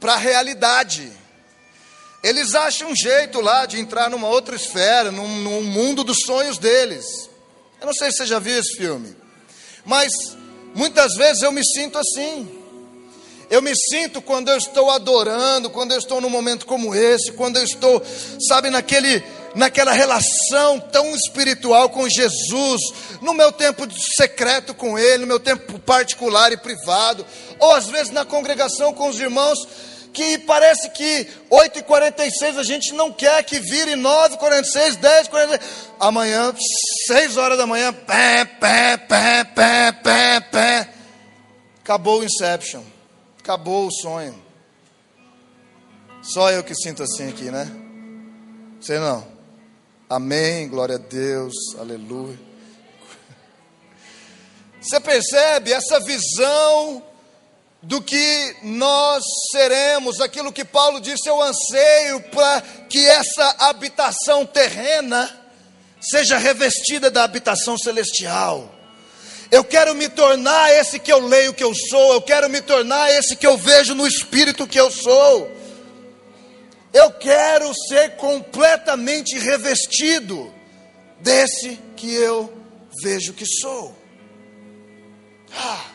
para 0.00 0.14
a 0.14 0.18
realidade. 0.18 1.23
Eles 2.24 2.54
acham 2.54 2.88
um 2.88 2.96
jeito 2.96 3.38
lá 3.42 3.66
de 3.66 3.78
entrar 3.78 4.08
numa 4.08 4.28
outra 4.28 4.56
esfera, 4.56 5.12
num, 5.12 5.28
num 5.42 5.62
mundo 5.62 6.02
dos 6.02 6.20
sonhos 6.24 6.56
deles. 6.56 7.28
Eu 7.78 7.86
não 7.86 7.92
sei 7.92 8.10
se 8.10 8.16
você 8.16 8.26
já 8.26 8.38
viu 8.38 8.58
esse 8.58 8.78
filme, 8.78 9.14
mas 9.84 10.10
muitas 10.74 11.16
vezes 11.16 11.42
eu 11.42 11.52
me 11.52 11.62
sinto 11.62 11.98
assim. 11.98 12.48
Eu 13.50 13.60
me 13.60 13.76
sinto 13.76 14.22
quando 14.22 14.48
eu 14.48 14.56
estou 14.56 14.90
adorando, 14.90 15.68
quando 15.68 15.92
eu 15.92 15.98
estou 15.98 16.18
num 16.18 16.30
momento 16.30 16.64
como 16.64 16.94
esse, 16.94 17.30
quando 17.32 17.58
eu 17.58 17.64
estou, 17.64 18.02
sabe, 18.48 18.70
naquele, 18.70 19.22
naquela 19.54 19.92
relação 19.92 20.80
tão 20.80 21.14
espiritual 21.14 21.90
com 21.90 22.08
Jesus, 22.08 22.80
no 23.20 23.34
meu 23.34 23.52
tempo 23.52 23.86
secreto 24.16 24.72
com 24.72 24.98
Ele, 24.98 25.18
no 25.18 25.26
meu 25.26 25.38
tempo 25.38 25.78
particular 25.78 26.50
e 26.52 26.56
privado, 26.56 27.26
ou 27.58 27.74
às 27.74 27.84
vezes 27.84 28.10
na 28.10 28.24
congregação 28.24 28.94
com 28.94 29.10
os 29.10 29.20
irmãos, 29.20 29.58
que 30.14 30.38
parece 30.38 30.88
que 30.90 31.26
8h46 31.50 32.56
a 32.56 32.62
gente 32.62 32.92
não 32.94 33.12
quer 33.12 33.42
que 33.42 33.58
vire 33.58 33.94
9h46, 33.96 34.96
10h46. 34.98 35.60
Amanhã, 35.98 36.54
6 37.08 37.36
horas 37.36 37.58
da 37.58 37.66
manhã, 37.66 37.92
pé, 37.92 38.44
pé, 38.44 38.96
pé, 38.96 39.44
pé, 39.44 39.92
pé, 39.92 40.40
pé. 40.40 40.88
Acabou 41.82 42.20
o 42.20 42.24
Inception. 42.24 42.82
Acabou 43.40 43.88
o 43.88 43.92
sonho. 43.92 44.42
Só 46.22 46.50
eu 46.50 46.62
que 46.62 46.74
sinto 46.74 47.02
assim 47.02 47.28
aqui, 47.28 47.50
né? 47.50 47.70
Sei 48.80 48.98
não. 48.98 49.26
Amém, 50.08 50.68
glória 50.68 50.94
a 50.94 50.98
Deus, 50.98 51.54
aleluia. 51.78 52.38
Você 54.80 55.00
percebe 55.00 55.72
essa 55.72 55.98
visão 56.00 57.02
do 57.84 58.00
que 58.00 58.56
nós 58.62 59.22
seremos, 59.52 60.20
aquilo 60.20 60.52
que 60.52 60.64
Paulo 60.64 61.00
disse, 61.00 61.28
eu 61.28 61.40
anseio 61.42 62.20
para 62.30 62.62
que 62.88 63.06
essa 63.06 63.56
habitação 63.58 64.46
terrena 64.46 65.30
seja 66.00 66.38
revestida 66.38 67.10
da 67.10 67.24
habitação 67.24 67.76
celestial. 67.76 68.74
Eu 69.50 69.62
quero 69.62 69.94
me 69.94 70.08
tornar 70.08 70.72
esse 70.72 70.98
que 70.98 71.12
eu 71.12 71.20
leio 71.26 71.52
que 71.52 71.62
eu 71.62 71.74
sou, 71.74 72.14
eu 72.14 72.22
quero 72.22 72.48
me 72.48 72.62
tornar 72.62 73.10
esse 73.12 73.36
que 73.36 73.46
eu 73.46 73.56
vejo 73.56 73.94
no 73.94 74.06
espírito 74.06 74.66
que 74.66 74.80
eu 74.80 74.90
sou. 74.90 75.52
Eu 76.92 77.10
quero 77.12 77.70
ser 77.88 78.16
completamente 78.16 79.38
revestido 79.38 80.52
desse 81.20 81.78
que 81.96 82.12
eu 82.14 82.52
vejo 83.02 83.34
que 83.34 83.44
sou. 83.44 83.94
Ah. 85.54 85.93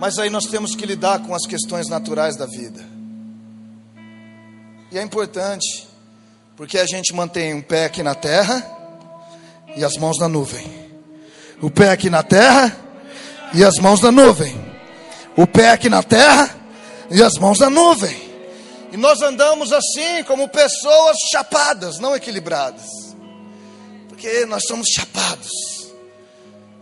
Mas 0.00 0.18
aí 0.18 0.30
nós 0.30 0.46
temos 0.46 0.74
que 0.74 0.86
lidar 0.86 1.18
com 1.18 1.34
as 1.34 1.46
questões 1.46 1.86
naturais 1.86 2.34
da 2.34 2.46
vida. 2.46 2.82
E 4.90 4.98
é 4.98 5.02
importante, 5.02 5.86
porque 6.56 6.78
a 6.78 6.86
gente 6.86 7.12
mantém 7.12 7.52
um 7.52 7.60
pé 7.60 7.84
aqui 7.84 8.02
na 8.02 8.14
terra 8.14 8.66
e 9.76 9.84
as 9.84 9.98
mãos 9.98 10.18
na 10.18 10.26
nuvem. 10.26 10.66
O 11.60 11.70
pé 11.70 11.90
aqui 11.90 12.08
na 12.08 12.22
terra 12.22 12.74
e 13.52 13.62
as 13.62 13.74
mãos 13.76 14.00
na 14.00 14.10
nuvem. 14.10 14.58
O 15.36 15.46
pé 15.46 15.68
aqui 15.72 15.90
na 15.90 16.02
terra 16.02 16.48
e 17.10 17.22
as 17.22 17.34
mãos 17.34 17.58
na 17.58 17.68
nuvem. 17.68 18.16
E 18.92 18.96
nós 18.96 19.20
andamos 19.20 19.70
assim, 19.70 20.24
como 20.26 20.48
pessoas 20.48 21.18
chapadas, 21.30 21.98
não 21.98 22.16
equilibradas. 22.16 22.86
Porque 24.08 24.46
nós 24.46 24.62
somos 24.66 24.88
chapados. 24.88 25.79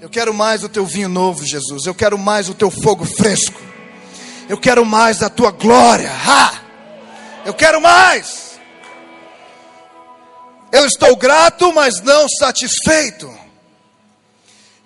Eu 0.01 0.09
quero 0.09 0.33
mais 0.33 0.63
o 0.63 0.69
teu 0.69 0.87
vinho 0.87 1.09
novo, 1.09 1.45
Jesus. 1.45 1.87
Eu 1.87 1.95
quero 1.95 2.17
mais 2.17 2.49
o 2.49 2.55
teu 2.55 2.71
fogo 2.71 3.05
fresco. 3.05 3.61
Eu 4.49 4.57
quero 4.57 4.85
mais 4.85 5.19
da 5.19 5.29
tua 5.29 5.51
glória. 5.51 6.11
Ha! 6.11 6.63
Eu 7.45 7.55
quero 7.55 7.81
mais. 7.81 8.59
Eu 10.71 10.87
estou 10.87 11.17
grato, 11.17 11.73
mas 11.73 12.01
não 12.01 12.29
satisfeito. 12.29 13.33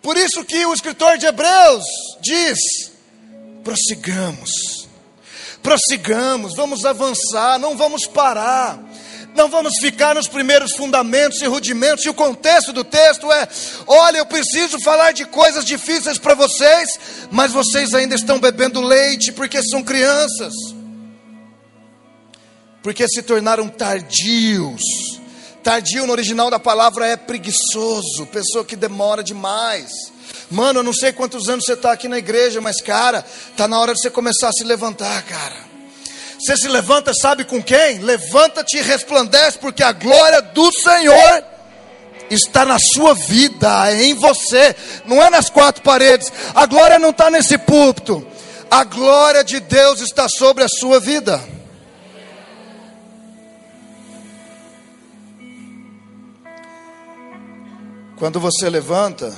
Por 0.01 0.17
isso 0.17 0.45
que 0.45 0.65
o 0.67 0.73
escritor 0.73 1.19
de 1.19 1.27
Hebreus 1.27 1.85
diz: 2.21 2.59
prossigamos 3.63 4.83
prossigamos, 5.63 6.55
vamos 6.57 6.85
avançar, 6.85 7.59
não 7.59 7.77
vamos 7.77 8.07
parar. 8.07 8.79
Não 9.35 9.49
vamos 9.49 9.73
ficar 9.81 10.15
nos 10.15 10.29
primeiros 10.29 10.73
fundamentos 10.73 11.41
e 11.41 11.47
rudimentos. 11.47 12.05
E 12.05 12.09
o 12.09 12.15
contexto 12.15 12.73
do 12.73 12.85
texto 12.85 13.33
é: 13.33 13.49
olha, 13.87 14.19
eu 14.19 14.27
preciso 14.27 14.79
falar 14.81 15.13
de 15.13 15.25
coisas 15.25 15.65
difíceis 15.65 16.19
para 16.19 16.35
vocês, 16.35 16.89
mas 17.31 17.53
vocês 17.53 17.95
ainda 17.95 18.15
estão 18.15 18.39
bebendo 18.39 18.81
leite 18.81 19.33
porque 19.33 19.63
são 19.63 19.83
crianças, 19.83 20.53
porque 22.83 23.09
se 23.09 23.23
tornaram 23.23 23.69
tardios. 23.69 24.83
Tardio 25.63 26.07
no 26.07 26.13
original 26.13 26.51
da 26.51 26.59
palavra 26.59 27.07
é 27.07 27.17
preguiçoso, 27.17 28.27
pessoa 28.33 28.65
que 28.65 28.75
demora 28.75 29.23
demais. 29.23 29.93
Mano, 30.51 30.81
eu 30.81 30.83
não 30.83 30.93
sei 30.93 31.13
quantos 31.13 31.49
anos 31.49 31.65
você 31.65 31.75
está 31.75 31.93
aqui 31.93 32.09
na 32.09 32.19
igreja, 32.19 32.61
mas 32.61 32.83
cara, 32.83 33.25
tá 33.57 33.69
na 33.69 33.79
hora 33.79 33.95
de 33.95 34.01
você 34.01 34.11
começar 34.11 34.49
a 34.49 34.53
se 34.53 34.65
levantar, 34.65 35.23
cara. 35.23 35.72
Você 36.43 36.57
se 36.57 36.67
levanta, 36.67 37.15
sabe 37.15 37.45
com 37.45 37.63
quem? 37.63 38.01
Levanta-te 38.01 38.77
e 38.77 38.83
resplandece, 38.83 39.59
porque 39.59 39.81
a 39.81 39.93
glória 39.93 40.43
do 40.43 40.73
Senhor 40.73 41.45
está 42.29 42.65
na 42.65 42.81
sua 42.81 43.15
vida, 43.15 43.95
em 43.95 44.13
você, 44.15 44.75
não 45.07 45.23
é 45.23 45.31
nas 45.31 45.49
quatro 45.49 45.85
paredes. 45.85 46.33
A 46.53 46.67
glória 46.67 46.99
não 46.99 47.11
está 47.11 47.31
nesse 47.31 47.57
púlpito, 47.59 48.27
a 48.69 48.83
glória 48.83 49.45
de 49.45 49.61
Deus 49.61 50.01
está 50.01 50.29
sobre 50.29 50.65
a 50.65 50.69
sua 50.69 50.99
vida. 50.99 51.41
Quando 58.19 58.41
você 58.41 58.69
levanta, 58.69 59.33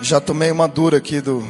já 0.00 0.20
tomei 0.20 0.52
uma 0.52 0.68
dura 0.68 0.98
aqui 0.98 1.20
do, 1.20 1.44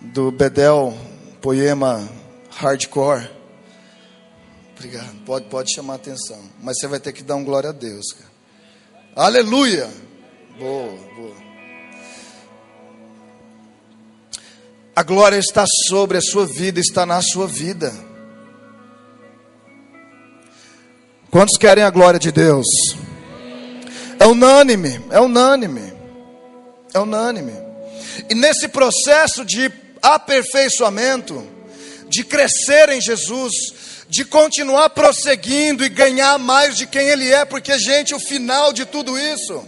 do 0.00 0.30
Bedel, 0.30 0.96
poema 1.42 2.19
hardcore. 2.50 3.30
Obrigado. 4.76 5.24
Pode, 5.24 5.46
pode 5.46 5.74
chamar 5.74 5.94
atenção. 5.94 6.42
Mas 6.60 6.78
você 6.78 6.86
vai 6.86 6.98
ter 6.98 7.12
que 7.12 7.22
dar 7.22 7.36
um 7.36 7.44
glória 7.44 7.70
a 7.70 7.72
Deus, 7.72 8.12
cara. 8.12 8.30
Aleluia. 9.14 9.90
Boa, 10.58 10.96
boa. 11.14 11.36
A 14.94 15.02
glória 15.02 15.36
está 15.36 15.64
sobre 15.88 16.18
a 16.18 16.20
sua 16.20 16.46
vida, 16.46 16.80
está 16.80 17.06
na 17.06 17.22
sua 17.22 17.46
vida. 17.46 17.92
Quantos 21.30 21.56
querem 21.56 21.84
a 21.84 21.90
glória 21.90 22.18
de 22.18 22.32
Deus? 22.32 22.66
É 24.18 24.26
unânime, 24.26 25.04
é 25.10 25.20
unânime. 25.20 25.92
É 26.92 26.98
unânime. 26.98 27.52
E 28.28 28.34
nesse 28.34 28.68
processo 28.68 29.44
de 29.44 29.70
aperfeiçoamento, 30.02 31.42
de 32.10 32.24
crescer 32.24 32.88
em 32.88 33.00
Jesus, 33.00 33.54
de 34.08 34.24
continuar 34.24 34.90
prosseguindo 34.90 35.84
e 35.84 35.88
ganhar 35.88 36.38
mais 36.38 36.76
de 36.76 36.84
quem 36.84 37.08
Ele 37.08 37.32
é, 37.32 37.44
porque, 37.44 37.78
gente, 37.78 38.12
o 38.12 38.18
final 38.18 38.72
de 38.72 38.84
tudo 38.84 39.16
isso, 39.16 39.64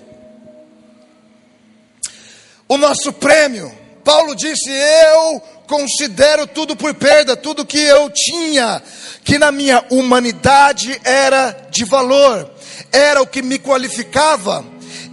o 2.68 2.76
nosso 2.76 3.12
prêmio, 3.12 3.72
Paulo 4.04 4.34
disse: 4.34 4.68
Eu 4.68 5.40
considero 5.68 6.44
tudo 6.48 6.74
por 6.74 6.92
perda, 6.94 7.36
tudo 7.36 7.64
que 7.64 7.78
eu 7.78 8.10
tinha, 8.10 8.82
que 9.22 9.38
na 9.38 9.52
minha 9.52 9.84
humanidade 9.88 11.00
era 11.04 11.52
de 11.70 11.84
valor, 11.84 12.50
era 12.90 13.22
o 13.22 13.26
que 13.26 13.40
me 13.40 13.56
qualificava, 13.56 14.64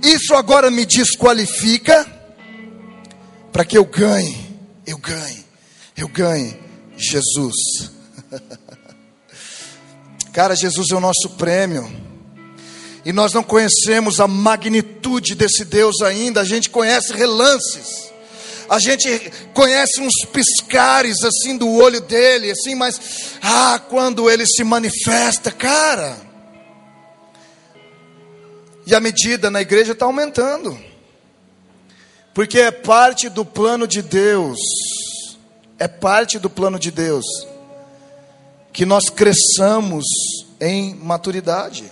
isso 0.04 0.34
agora 0.34 0.72
me 0.72 0.84
desqualifica. 0.84 2.18
Para 3.52 3.65
que 3.65 3.78
eu 3.78 3.86
ganhe, 3.86 4.38
eu 4.86 4.98
ganhe, 4.98 5.46
eu 5.98 6.08
ganhe 6.08 6.69
Jesus. 7.00 7.92
Cara, 10.34 10.56
Jesus 10.56 10.92
é 10.92 10.96
o 10.96 11.00
nosso 11.00 11.30
prêmio. 11.38 11.90
E 13.06 13.12
nós 13.12 13.34
não 13.34 13.44
conhecemos 13.44 14.20
a 14.20 14.28
magnitude 14.28 15.34
desse 15.34 15.66
Deus 15.66 16.02
ainda, 16.02 16.42
a 16.42 16.46
gente 16.46 16.70
conhece 16.70 17.14
relances. 17.14 18.10
A 18.70 18.78
gente 18.78 19.32
conhece 19.54 20.00
uns 20.00 20.14
piscares 20.32 21.24
assim 21.24 21.58
do 21.58 21.68
olho 21.68 22.02
dele, 22.02 22.52
assim, 22.52 22.76
mas 22.76 23.02
ah, 23.42 23.82
quando 23.90 24.30
ele 24.30 24.46
se 24.46 24.64
manifesta, 24.64 25.52
cara, 25.52 26.16
e 28.86 28.94
a 28.94 29.00
medida 29.00 29.50
na 29.50 29.62
igreja 29.62 29.94
está 29.94 30.06
aumentando. 30.06 30.80
Porque 32.34 32.60
é 32.60 32.72
parte 32.72 33.28
do 33.28 33.44
plano 33.44 33.88
de 33.88 34.02
Deus. 34.02 34.60
É 35.80 35.88
parte 35.88 36.38
do 36.38 36.50
plano 36.50 36.78
de 36.78 36.92
Deus 36.92 37.26
que 38.72 38.86
nós 38.86 39.10
cresçamos 39.10 40.06
em 40.60 40.94
maturidade. 40.96 41.92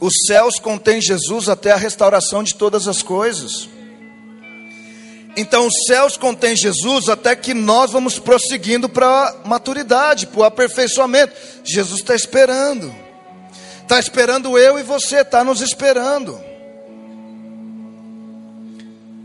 Os 0.00 0.12
céus 0.26 0.58
contêm 0.58 1.00
Jesus 1.00 1.48
até 1.48 1.72
a 1.72 1.76
restauração 1.76 2.42
de 2.42 2.54
todas 2.54 2.88
as 2.88 3.02
coisas. 3.02 3.68
Então, 5.36 5.66
os 5.66 5.74
céus 5.86 6.16
contêm 6.16 6.56
Jesus 6.56 7.08
até 7.08 7.36
que 7.36 7.54
nós 7.54 7.92
vamos 7.92 8.18
prosseguindo 8.18 8.88
para 8.88 9.06
a 9.06 9.48
maturidade, 9.48 10.26
para 10.26 10.40
o 10.40 10.44
aperfeiçoamento. 10.44 11.34
Jesus 11.62 12.00
está 12.00 12.14
esperando, 12.14 12.92
está 13.82 13.98
esperando 13.98 14.58
eu 14.58 14.78
e 14.78 14.82
você, 14.82 15.20
está 15.20 15.44
nos 15.44 15.60
esperando. 15.60 16.49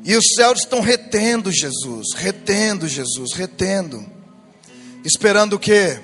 E 0.05 0.15
os 0.15 0.35
céus 0.35 0.59
estão 0.59 0.81
retendo 0.81 1.51
Jesus, 1.51 2.13
retendo 2.15 2.87
Jesus, 2.87 3.33
retendo, 3.33 4.05
esperando 5.03 5.53
o 5.53 5.59
quê? 5.59 5.99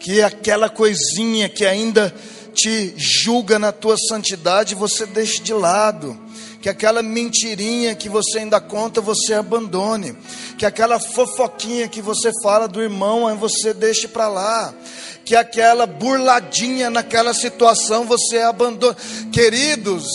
Que 0.00 0.22
aquela 0.22 0.70
coisinha 0.70 1.48
que 1.48 1.66
ainda 1.66 2.12
te 2.54 2.94
julga 2.96 3.58
na 3.58 3.70
tua 3.70 3.96
santidade 3.98 4.74
você 4.74 5.04
deixe 5.04 5.42
de 5.42 5.52
lado 5.52 6.18
que 6.64 6.68
aquela 6.70 7.02
mentirinha 7.02 7.94
que 7.94 8.08
você 8.08 8.38
ainda 8.38 8.58
conta 8.58 8.98
você 8.98 9.34
abandone, 9.34 10.16
que 10.56 10.64
aquela 10.64 10.98
fofoquinha 10.98 11.88
que 11.88 12.00
você 12.00 12.30
fala 12.42 12.66
do 12.66 12.80
irmão 12.80 13.36
você 13.36 13.74
deixe 13.74 14.08
para 14.08 14.28
lá, 14.28 14.72
que 15.26 15.36
aquela 15.36 15.84
burladinha 15.84 16.88
naquela 16.88 17.34
situação 17.34 18.06
você 18.06 18.38
abandone. 18.38 18.96
Queridos, 19.30 20.06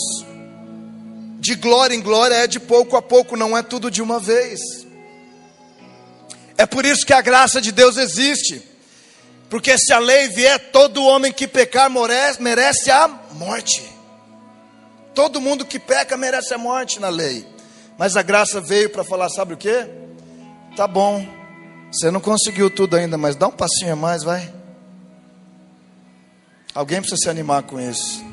de 1.39 1.55
glória 1.55 1.95
em 1.95 2.01
glória 2.01 2.35
é 2.35 2.47
de 2.47 2.59
pouco 2.59 2.97
a 2.97 3.01
pouco, 3.01 3.37
não 3.37 3.57
é 3.57 3.63
tudo 3.63 3.89
de 3.89 4.01
uma 4.01 4.19
vez. 4.19 4.59
É 6.57 6.65
por 6.65 6.85
isso 6.85 7.05
que 7.05 7.13
a 7.13 7.21
graça 7.21 7.61
de 7.61 7.71
Deus 7.71 7.97
existe. 7.97 8.61
Porque 9.49 9.77
se 9.77 9.93
a 9.93 9.99
lei 9.99 10.27
vier, 10.27 10.71
todo 10.71 11.05
homem 11.05 11.31
que 11.31 11.47
pecar 11.47 11.89
merece 12.39 12.91
a 12.91 13.07
morte. 13.31 13.81
Todo 15.15 15.41
mundo 15.41 15.65
que 15.65 15.79
peca 15.79 16.15
merece 16.17 16.53
a 16.53 16.57
morte 16.57 16.99
na 16.99 17.09
lei. 17.09 17.47
Mas 17.97 18.15
a 18.15 18.21
graça 18.21 18.61
veio 18.61 18.89
para 18.89 19.03
falar, 19.03 19.29
sabe 19.29 19.53
o 19.53 19.57
que? 19.57 19.87
Tá 20.75 20.87
bom. 20.87 21.25
Você 21.91 22.11
não 22.11 22.21
conseguiu 22.21 22.69
tudo 22.69 22.95
ainda, 22.95 23.17
mas 23.17 23.35
dá 23.35 23.47
um 23.47 23.51
passinho 23.51 23.93
a 23.93 23.95
mais, 23.95 24.23
vai. 24.23 24.53
Alguém 26.75 26.99
precisa 26.99 27.23
se 27.23 27.29
animar 27.29 27.63
com 27.63 27.79
isso. 27.79 28.23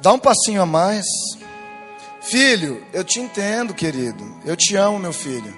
Dá 0.00 0.12
um 0.12 0.18
passinho 0.18 0.60
a 0.60 0.66
mais. 0.66 1.06
Filho, 2.22 2.84
eu 2.92 3.04
te 3.04 3.20
entendo, 3.20 3.74
querido. 3.74 4.40
Eu 4.44 4.56
te 4.56 4.76
amo, 4.76 4.98
meu 4.98 5.12
filho. 5.12 5.52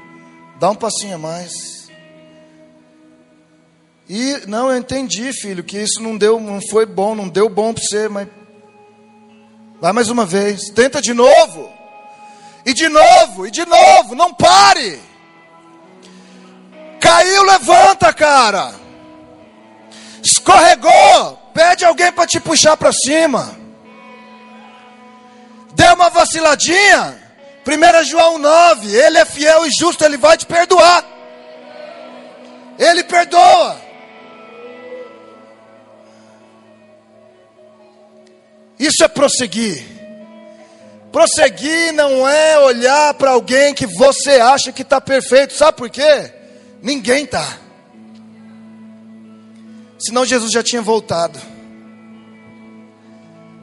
Dá 0.58 0.70
um 0.70 0.74
passinho 0.74 1.16
a 1.16 1.18
mais. 1.18 1.52
E 4.08 4.42
não, 4.46 4.70
eu 4.70 4.78
entendi, 4.78 5.32
filho, 5.32 5.64
que 5.64 5.78
isso 5.78 6.02
não 6.02 6.16
deu, 6.16 6.38
não 6.38 6.60
foi 6.70 6.84
bom, 6.84 7.14
não 7.14 7.28
deu 7.28 7.48
bom 7.48 7.72
para 7.72 7.82
você, 7.82 8.08
mas 8.08 8.28
Vai 9.84 9.92
mais 9.92 10.08
uma 10.08 10.24
vez. 10.24 10.70
Tenta 10.70 10.98
de 11.00 11.12
novo. 11.12 11.70
E 12.64 12.72
de 12.72 12.88
novo, 12.88 13.46
e 13.46 13.50
de 13.50 13.66
novo, 13.66 14.14
não 14.14 14.32
pare. 14.32 14.98
Caiu, 16.98 17.42
levanta, 17.42 18.10
cara. 18.10 18.74
Escorregou, 20.22 21.38
pede 21.52 21.84
alguém 21.84 22.10
para 22.10 22.26
te 22.26 22.40
puxar 22.40 22.78
para 22.78 22.90
cima. 22.92 23.54
Deu 25.74 25.94
uma 25.94 26.10
vaciladinha. 26.10 27.22
1 27.66 28.04
João 28.04 28.38
9, 28.38 28.94
ele 28.94 29.18
é 29.18 29.24
fiel 29.24 29.66
e 29.66 29.70
justo, 29.70 30.04
ele 30.04 30.16
vai 30.16 30.36
te 30.36 30.44
perdoar. 30.44 31.04
Ele 32.78 33.02
perdoa. 33.04 33.80
Isso 38.78 39.02
é 39.02 39.08
prosseguir. 39.08 39.84
Prosseguir 41.10 41.92
não 41.92 42.28
é 42.28 42.58
olhar 42.58 43.14
para 43.14 43.30
alguém 43.30 43.72
que 43.72 43.86
você 43.86 44.32
acha 44.32 44.72
que 44.72 44.82
está 44.82 45.00
perfeito. 45.00 45.54
Sabe 45.54 45.78
por 45.78 45.88
quê? 45.88 46.32
Ninguém 46.82 47.24
está. 47.24 47.58
Senão 49.98 50.24
Jesus 50.24 50.52
já 50.52 50.62
tinha 50.62 50.82
voltado. 50.82 51.53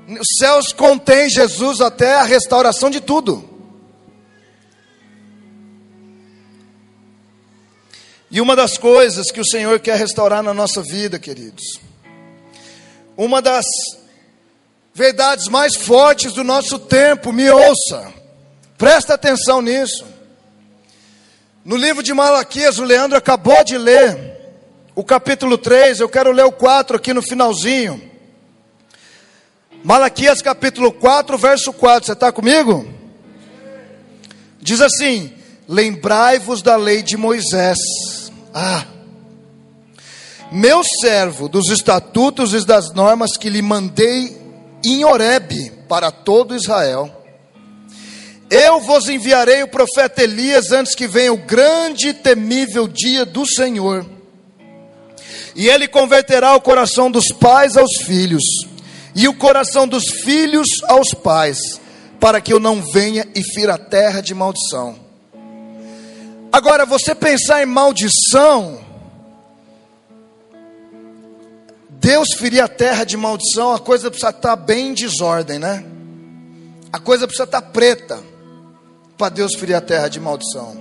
Os 0.08 0.28
céus 0.40 0.74
contém 0.74 1.30
Jesus 1.30 1.80
até 1.82 2.16
a 2.16 2.24
restauração 2.24 2.90
de 2.90 3.00
tudo. 3.00 3.50
E 8.30 8.40
uma 8.40 8.56
das 8.56 8.78
coisas 8.78 9.30
que 9.30 9.42
o 9.42 9.46
Senhor 9.46 9.80
quer 9.80 9.98
restaurar 9.98 10.42
na 10.42 10.54
nossa 10.54 10.82
vida, 10.82 11.20
queridos, 11.20 11.80
uma 13.18 13.42
das 13.42 13.66
verdades 14.94 15.48
mais 15.48 15.76
fortes 15.76 16.32
do 16.34 16.44
nosso 16.44 16.80
tempo, 16.80 17.34
me 17.34 17.50
ouça, 17.50 18.14
presta 18.78 19.14
atenção 19.14 19.62
nisso. 19.62 20.06
No 21.64 21.76
livro 21.76 22.02
de 22.02 22.14
Malaquias, 22.14 22.80
o 22.80 22.84
Leandro 22.84 23.18
acabou 23.18 23.64
de 23.64 23.78
ler 23.78 24.32
o 24.96 25.04
capítulo 25.04 25.58
3, 25.58 26.00
eu 26.00 26.10
quero 26.10 26.32
ler 26.32 26.46
o 26.46 26.52
4 26.52 26.98
aqui 26.98 27.14
no 27.14 27.22
finalzinho. 27.22 28.11
Malaquias 29.84 30.42
capítulo 30.42 30.92
4, 30.92 31.38
verso 31.38 31.74
4, 31.74 32.06
você 32.06 32.14
está 32.14 32.32
comigo? 32.32 32.88
Diz 34.62 34.80
assim: 34.80 35.34
Lembrai-vos 35.68 36.62
da 36.62 36.76
lei 36.76 37.02
de 37.02 37.18
Moisés. 37.18 37.80
Ah, 38.54 38.86
meu 40.52 40.82
servo, 41.02 41.48
dos 41.48 41.70
estatutos 41.70 42.54
e 42.54 42.66
das 42.66 42.94
normas 42.94 43.38
que 43.38 43.50
lhe 43.50 43.62
mandei 43.62 44.38
em 44.84 45.04
Horebe 45.04 45.72
para 45.88 46.12
todo 46.12 46.56
Israel. 46.56 47.10
Eu 48.50 48.82
vos 48.82 49.08
enviarei 49.08 49.64
o 49.64 49.68
profeta 49.70 50.22
Elias 50.22 50.74
antes 50.74 50.94
que 50.94 51.08
venha 51.08 51.32
o 51.32 51.38
grande 51.38 52.10
e 52.10 52.14
temível 52.14 52.86
dia 52.88 53.26
do 53.26 53.48
Senhor. 53.48 54.06
E 55.56 55.70
ele 55.70 55.88
converterá 55.88 56.54
o 56.54 56.62
coração 56.62 57.10
dos 57.10 57.30
pais 57.30 57.78
aos 57.78 57.98
filhos, 58.04 58.44
e 59.16 59.28
o 59.28 59.34
coração 59.34 59.88
dos 59.88 60.06
filhos 60.24 60.68
aos 60.88 61.14
pais, 61.14 61.60
para 62.20 62.40
que 62.40 62.54
eu 62.54 62.60
não 62.60 62.82
venha 62.82 63.28
e 63.36 63.44
fira 63.44 63.76
a 63.76 63.78
terra 63.78 64.22
de 64.22 64.34
maldição. 64.34 64.96
Agora, 66.52 66.86
você 66.86 67.16
pensar 67.16 67.64
em 67.64 67.66
maldição, 67.66 68.80
Deus 71.90 72.34
ferir 72.34 72.62
a 72.62 72.68
terra 72.68 73.04
de 73.04 73.16
maldição, 73.16 73.74
a 73.74 73.80
coisa 73.80 74.10
precisa 74.10 74.32
estar 74.32 74.56
bem 74.56 74.90
em 74.90 74.94
desordem, 74.94 75.60
né? 75.60 75.86
A 76.92 77.00
coisa 77.00 77.26
precisa 77.26 77.46
estar 77.46 77.62
preta 77.62 78.22
para 79.18 79.30
Deus 79.30 79.56
ferir 79.56 79.76
a 79.76 79.82
terra 79.82 80.08
de 80.08 80.20
maldição. 80.20 80.76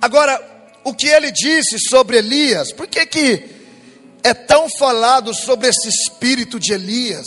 Agora, 0.00 0.40
o 0.84 0.94
que 0.94 1.08
ele 1.08 1.32
disse 1.32 1.78
sobre 1.80 2.18
Elias, 2.18 2.72
por 2.72 2.86
que, 2.86 3.04
que 3.06 3.55
é 4.26 4.34
tão 4.34 4.68
falado 4.78 5.32
sobre 5.32 5.68
esse 5.68 5.88
espírito 5.88 6.58
de 6.58 6.72
Elias? 6.72 7.26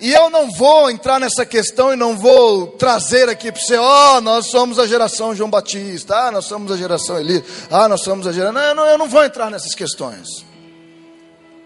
E 0.00 0.12
eu 0.12 0.28
não 0.28 0.50
vou 0.50 0.90
entrar 0.90 1.20
nessa 1.20 1.46
questão 1.46 1.92
e 1.92 1.96
não 1.96 2.16
vou 2.16 2.66
trazer 2.72 3.28
aqui 3.28 3.50
para 3.52 3.60
você, 3.60 3.76
ó, 3.76 4.16
oh, 4.16 4.20
nós 4.20 4.46
somos 4.50 4.78
a 4.78 4.86
geração 4.86 5.34
João 5.34 5.48
Batista, 5.48 6.14
ah, 6.14 6.30
nós 6.32 6.46
somos 6.46 6.72
a 6.72 6.76
geração 6.76 7.18
Elias, 7.18 7.44
ah, 7.70 7.88
nós 7.88 8.02
somos 8.02 8.26
a 8.26 8.32
geração. 8.32 8.52
Não, 8.52 8.74
não, 8.74 8.86
eu 8.86 8.98
não 8.98 9.08
vou 9.08 9.24
entrar 9.24 9.50
nessas 9.50 9.74
questões. 9.74 10.44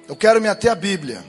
Eu 0.07 0.14
quero 0.14 0.40
me 0.40 0.48
ater 0.48 0.70
à 0.70 0.74
Bíblia. 0.74 1.24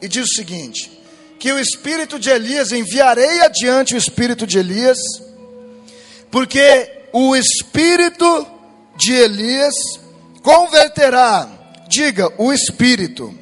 E 0.00 0.06
diz 0.06 0.24
o 0.26 0.34
seguinte: 0.34 1.00
que 1.38 1.50
o 1.52 1.58
espírito 1.58 2.18
de 2.18 2.30
Elias, 2.30 2.72
enviarei 2.72 3.40
adiante 3.40 3.94
o 3.94 3.98
espírito 3.98 4.46
de 4.46 4.58
Elias, 4.58 4.98
porque 6.30 6.90
o 7.12 7.34
espírito 7.34 8.46
de 8.96 9.12
Elias 9.12 9.74
converterá, 10.42 11.48
diga, 11.88 12.32
o 12.38 12.52
espírito, 12.52 13.36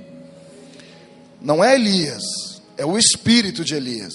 não 1.40 1.62
é 1.62 1.74
Elias, 1.74 2.22
é 2.76 2.85
o 2.85 2.98
espírito 2.98 3.64
de 3.64 3.74
Elias, 3.74 4.14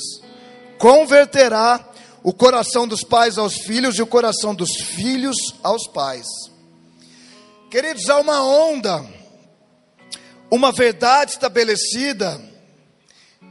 converterá 0.78 1.90
o 2.24 2.34
coração 2.34 2.88
dos 2.88 3.04
pais 3.04 3.38
aos 3.38 3.56
filhos 3.56 3.98
e 3.98 4.02
o 4.02 4.08
coração 4.08 4.54
dos 4.54 4.76
filhos 4.76 5.38
aos 5.64 5.88
pais. 5.88 6.26
Queridos, 7.70 8.10
há 8.10 8.20
uma 8.20 8.44
onda 8.44 9.18
uma 10.50 10.72
verdade 10.72 11.32
estabelecida 11.32 12.42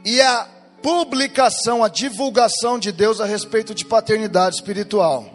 e 0.03 0.21
a 0.21 0.47
publicação, 0.81 1.83
a 1.83 1.89
divulgação 1.89 2.79
de 2.79 2.91
Deus 2.91 3.19
a 3.21 3.25
respeito 3.25 3.73
de 3.73 3.85
paternidade 3.85 4.55
espiritual. 4.55 5.33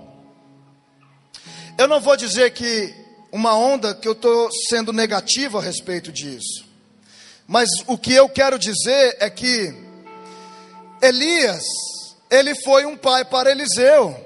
Eu 1.79 1.89
não 1.89 2.01
vou 2.01 2.17
dizer 2.17 2.53
que 2.53 2.95
uma 3.33 3.57
onda 3.57 3.95
que 3.95 4.07
eu 4.07 4.13
estou 4.13 4.51
sendo 4.69 4.93
negativo 4.93 5.59
a 5.59 5.63
respeito 5.63 6.13
disso, 6.13 6.65
mas 7.47 7.69
o 7.87 7.97
que 7.99 8.13
eu 8.13 8.29
quero 8.29 8.59
dizer 8.59 9.17
é 9.19 9.29
que 9.29 9.75
Elias, 11.01 11.65
ele 12.31 12.55
foi 12.63 12.87
um 12.87 12.97
pai 12.97 13.25
para 13.25 13.51
Eliseu. 13.51 14.17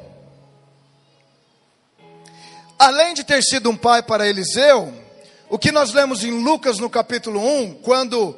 Além 2.79 3.15
de 3.15 3.25
ter 3.25 3.43
sido 3.43 3.71
um 3.71 3.77
pai 3.77 4.03
para 4.03 4.29
Eliseu, 4.29 4.93
o 5.49 5.59
que 5.59 5.73
nós 5.73 5.95
lemos 5.95 6.23
em 6.23 6.31
Lucas 6.31 6.79
no 6.79 6.91
capítulo 6.91 7.41
1, 7.41 7.75
quando 7.77 8.37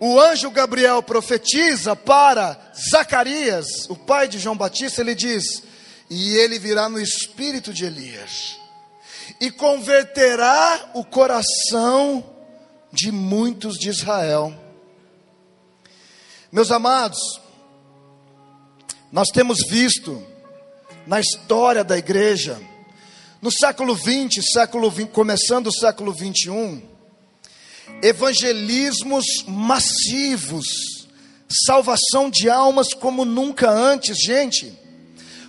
o 0.00 0.18
anjo 0.18 0.50
Gabriel 0.50 1.02
profetiza 1.02 1.94
para 1.94 2.58
Zacarias, 2.90 3.66
o 3.90 3.96
pai 3.96 4.28
de 4.28 4.38
João 4.38 4.56
Batista, 4.56 5.02
ele 5.02 5.14
diz: 5.14 5.62
E 6.08 6.36
ele 6.36 6.58
virá 6.58 6.88
no 6.88 6.98
espírito 6.98 7.72
de 7.72 7.84
Elias, 7.84 8.56
e 9.40 9.50
converterá 9.50 10.90
o 10.94 11.04
coração 11.04 12.24
de 12.92 13.10
muitos 13.10 13.76
de 13.76 13.88
Israel. 13.88 14.54
Meus 16.50 16.70
amados, 16.70 17.18
nós 19.10 19.28
temos 19.28 19.58
visto 19.68 20.24
na 21.06 21.20
história 21.20 21.84
da 21.84 21.98
igreja, 21.98 22.60
no 23.42 23.50
século 23.50 23.94
20, 23.94 24.40
século 24.42 24.90
20, 24.90 25.10
começando 25.10 25.66
o 25.66 25.72
século 25.72 26.12
21, 26.12 26.82
evangelismos 28.02 29.24
massivos, 29.46 30.66
salvação 31.66 32.30
de 32.30 32.48
almas 32.48 32.94
como 32.94 33.24
nunca 33.24 33.70
antes, 33.70 34.16
gente. 34.18 34.72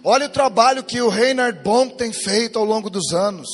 Olha 0.04 0.26
o 0.26 0.30
trabalho 0.30 0.84
que 0.84 1.02
o 1.02 1.10
Reinhard 1.10 1.64
Bonk 1.64 1.98
tem 1.98 2.12
feito 2.12 2.60
ao 2.60 2.66
longo 2.66 2.90
dos 2.90 3.14
anos. 3.14 3.48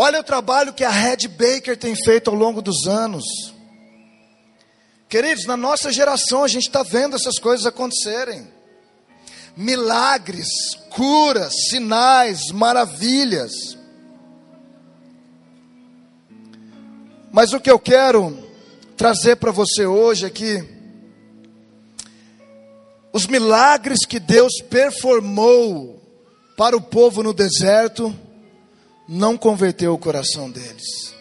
Olha 0.00 0.20
o 0.20 0.22
trabalho 0.22 0.72
que 0.72 0.84
a 0.84 0.90
Red 0.90 1.26
Baker 1.26 1.76
tem 1.76 1.92
feito 1.96 2.30
ao 2.30 2.36
longo 2.36 2.62
dos 2.62 2.86
anos. 2.86 3.24
Queridos, 5.08 5.44
na 5.44 5.56
nossa 5.56 5.90
geração 5.90 6.44
a 6.44 6.46
gente 6.46 6.68
está 6.68 6.84
vendo 6.84 7.16
essas 7.16 7.36
coisas 7.40 7.66
acontecerem 7.66 8.46
milagres, 9.56 10.46
curas, 10.88 11.52
sinais, 11.68 12.52
maravilhas. 12.52 13.50
Mas 17.32 17.52
o 17.52 17.58
que 17.58 17.68
eu 17.68 17.80
quero 17.80 18.38
trazer 18.96 19.34
para 19.34 19.50
você 19.50 19.84
hoje 19.84 20.26
é 20.26 20.30
que 20.30 20.64
os 23.12 23.26
milagres 23.26 24.06
que 24.06 24.20
Deus 24.20 24.62
performou 24.70 26.00
para 26.56 26.76
o 26.76 26.80
povo 26.80 27.20
no 27.20 27.34
deserto 27.34 28.16
não 29.08 29.38
converteu 29.38 29.94
o 29.94 29.98
coração 29.98 30.50
deles. 30.50 31.14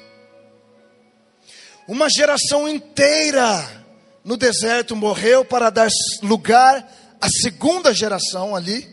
Uma 1.87 2.09
geração 2.09 2.67
inteira 2.67 3.85
no 4.25 4.35
deserto 4.35 4.93
morreu 4.93 5.45
para 5.45 5.69
dar 5.69 5.87
lugar 6.21 6.85
a 7.21 7.29
segunda 7.29 7.93
geração 7.93 8.53
ali, 8.53 8.85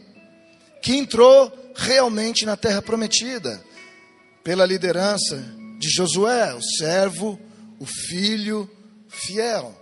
que 0.80 0.94
entrou 0.94 1.52
realmente 1.74 2.46
na 2.46 2.56
terra 2.56 2.80
prometida, 2.80 3.60
pela 4.44 4.64
liderança 4.64 5.42
de 5.78 5.90
Josué, 5.90 6.54
o 6.54 6.62
servo, 6.62 7.40
o 7.80 7.86
filho 7.86 8.70
fiel. 9.08 9.74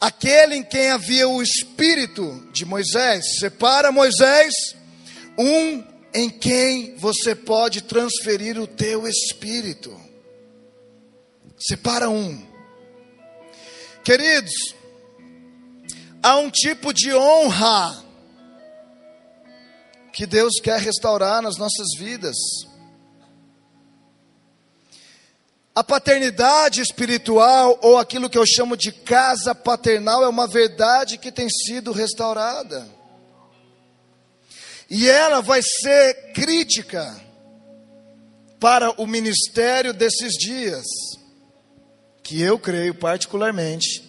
aquele 0.00 0.56
em 0.56 0.62
quem 0.62 0.90
havia 0.90 1.28
o 1.28 1.42
espírito 1.42 2.46
de 2.52 2.64
Moisés. 2.64 3.38
Separa 3.38 3.92
Moisés, 3.92 4.52
um 5.38 5.82
em 6.16 6.30
quem 6.30 6.96
você 6.96 7.34
pode 7.34 7.82
transferir 7.82 8.58
o 8.58 8.66
teu 8.66 9.06
espírito. 9.06 9.94
Separa 11.58 12.08
um. 12.08 12.42
Queridos, 14.02 14.54
há 16.22 16.38
um 16.38 16.48
tipo 16.50 16.94
de 16.94 17.14
honra 17.14 18.02
que 20.10 20.24
Deus 20.24 20.58
quer 20.58 20.80
restaurar 20.80 21.42
nas 21.42 21.58
nossas 21.58 21.88
vidas. 21.98 22.36
A 25.74 25.84
paternidade 25.84 26.80
espiritual, 26.80 27.78
ou 27.82 27.98
aquilo 27.98 28.30
que 28.30 28.38
eu 28.38 28.46
chamo 28.46 28.74
de 28.74 28.90
casa 28.90 29.54
paternal, 29.54 30.24
é 30.24 30.28
uma 30.28 30.46
verdade 30.46 31.18
que 31.18 31.30
tem 31.30 31.50
sido 31.50 31.92
restaurada. 31.92 32.95
E 34.88 35.08
ela 35.08 35.40
vai 35.40 35.60
ser 35.62 36.32
crítica 36.32 37.20
para 38.60 38.90
o 39.00 39.06
ministério 39.06 39.92
desses 39.92 40.32
dias, 40.32 40.84
que 42.22 42.40
eu 42.40 42.58
creio 42.58 42.94
particularmente 42.94 44.06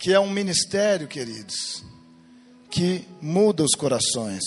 que 0.00 0.14
é 0.14 0.18
um 0.18 0.30
ministério, 0.30 1.06
queridos, 1.06 1.84
que 2.70 3.06
muda 3.20 3.62
os 3.62 3.72
corações. 3.72 4.42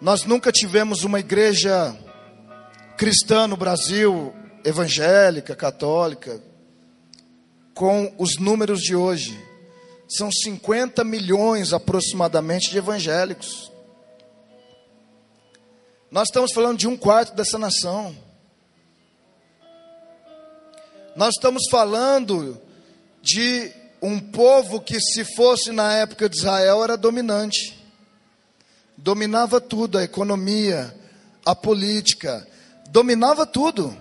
Nós 0.00 0.24
nunca 0.24 0.50
tivemos 0.50 1.04
uma 1.04 1.20
igreja 1.20 1.96
cristã 2.96 3.46
no 3.46 3.56
Brasil, 3.56 4.34
evangélica, 4.64 5.54
católica, 5.54 6.42
com 7.74 8.12
os 8.18 8.38
números 8.38 8.80
de 8.80 8.96
hoje. 8.96 9.38
São 10.10 10.30
50 10.30 11.04
milhões 11.04 11.72
aproximadamente 11.72 12.70
de 12.70 12.78
evangélicos. 12.78 13.70
Nós 16.10 16.28
estamos 16.28 16.52
falando 16.52 16.78
de 16.78 16.88
um 16.88 16.96
quarto 16.96 17.34
dessa 17.34 17.58
nação. 17.58 18.16
Nós 21.14 21.34
estamos 21.36 21.62
falando 21.70 22.60
de 23.22 23.72
um 24.02 24.18
povo 24.18 24.80
que, 24.80 24.98
se 25.00 25.24
fosse 25.36 25.70
na 25.70 25.92
época 25.94 26.28
de 26.28 26.38
Israel, 26.38 26.82
era 26.82 26.96
dominante 26.96 27.80
dominava 29.02 29.60
tudo, 29.60 29.98
a 29.98 30.04
economia, 30.04 30.94
a 31.44 31.54
política, 31.54 32.46
dominava 32.90 33.46
tudo. 33.46 33.96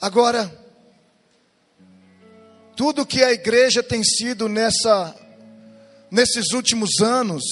Agora, 0.00 0.50
tudo 2.78 3.04
que 3.04 3.24
a 3.24 3.32
igreja 3.32 3.82
tem 3.82 4.04
sido 4.04 4.48
nessa 4.48 5.12
nesses 6.12 6.52
últimos 6.52 7.00
anos 7.00 7.42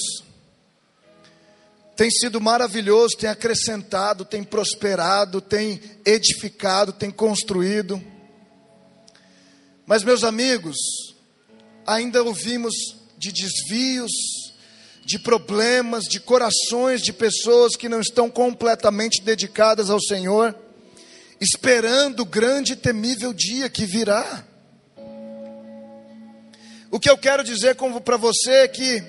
tem 1.97 2.09
sido 2.09 2.39
maravilhoso, 2.39 3.17
tem 3.17 3.29
acrescentado, 3.29 4.23
tem 4.23 4.41
prosperado, 4.41 5.41
tem 5.41 5.81
edificado, 6.05 6.93
tem 6.93 7.11
construído. 7.11 8.01
Mas 9.85 10.01
meus 10.01 10.23
amigos, 10.23 10.77
ainda 11.85 12.23
ouvimos 12.23 12.73
de 13.17 13.33
desvios, 13.33 14.11
de 15.03 15.19
problemas, 15.19 16.05
de 16.05 16.21
corações 16.21 17.01
de 17.01 17.11
pessoas 17.11 17.75
que 17.75 17.89
não 17.89 17.99
estão 17.99 18.29
completamente 18.29 19.21
dedicadas 19.21 19.89
ao 19.89 19.99
Senhor, 19.99 20.55
esperando 21.41 22.21
o 22.21 22.25
grande 22.25 22.73
e 22.73 22.77
temível 22.77 23.33
dia 23.33 23.67
que 23.67 23.85
virá. 23.85 24.47
O 26.97 26.99
que 26.99 27.11
eu 27.11 27.17
quero 27.19 27.43
dizer 27.43 27.75
para 28.03 28.17
você 28.17 28.51
é 28.51 28.67
que, 28.67 29.03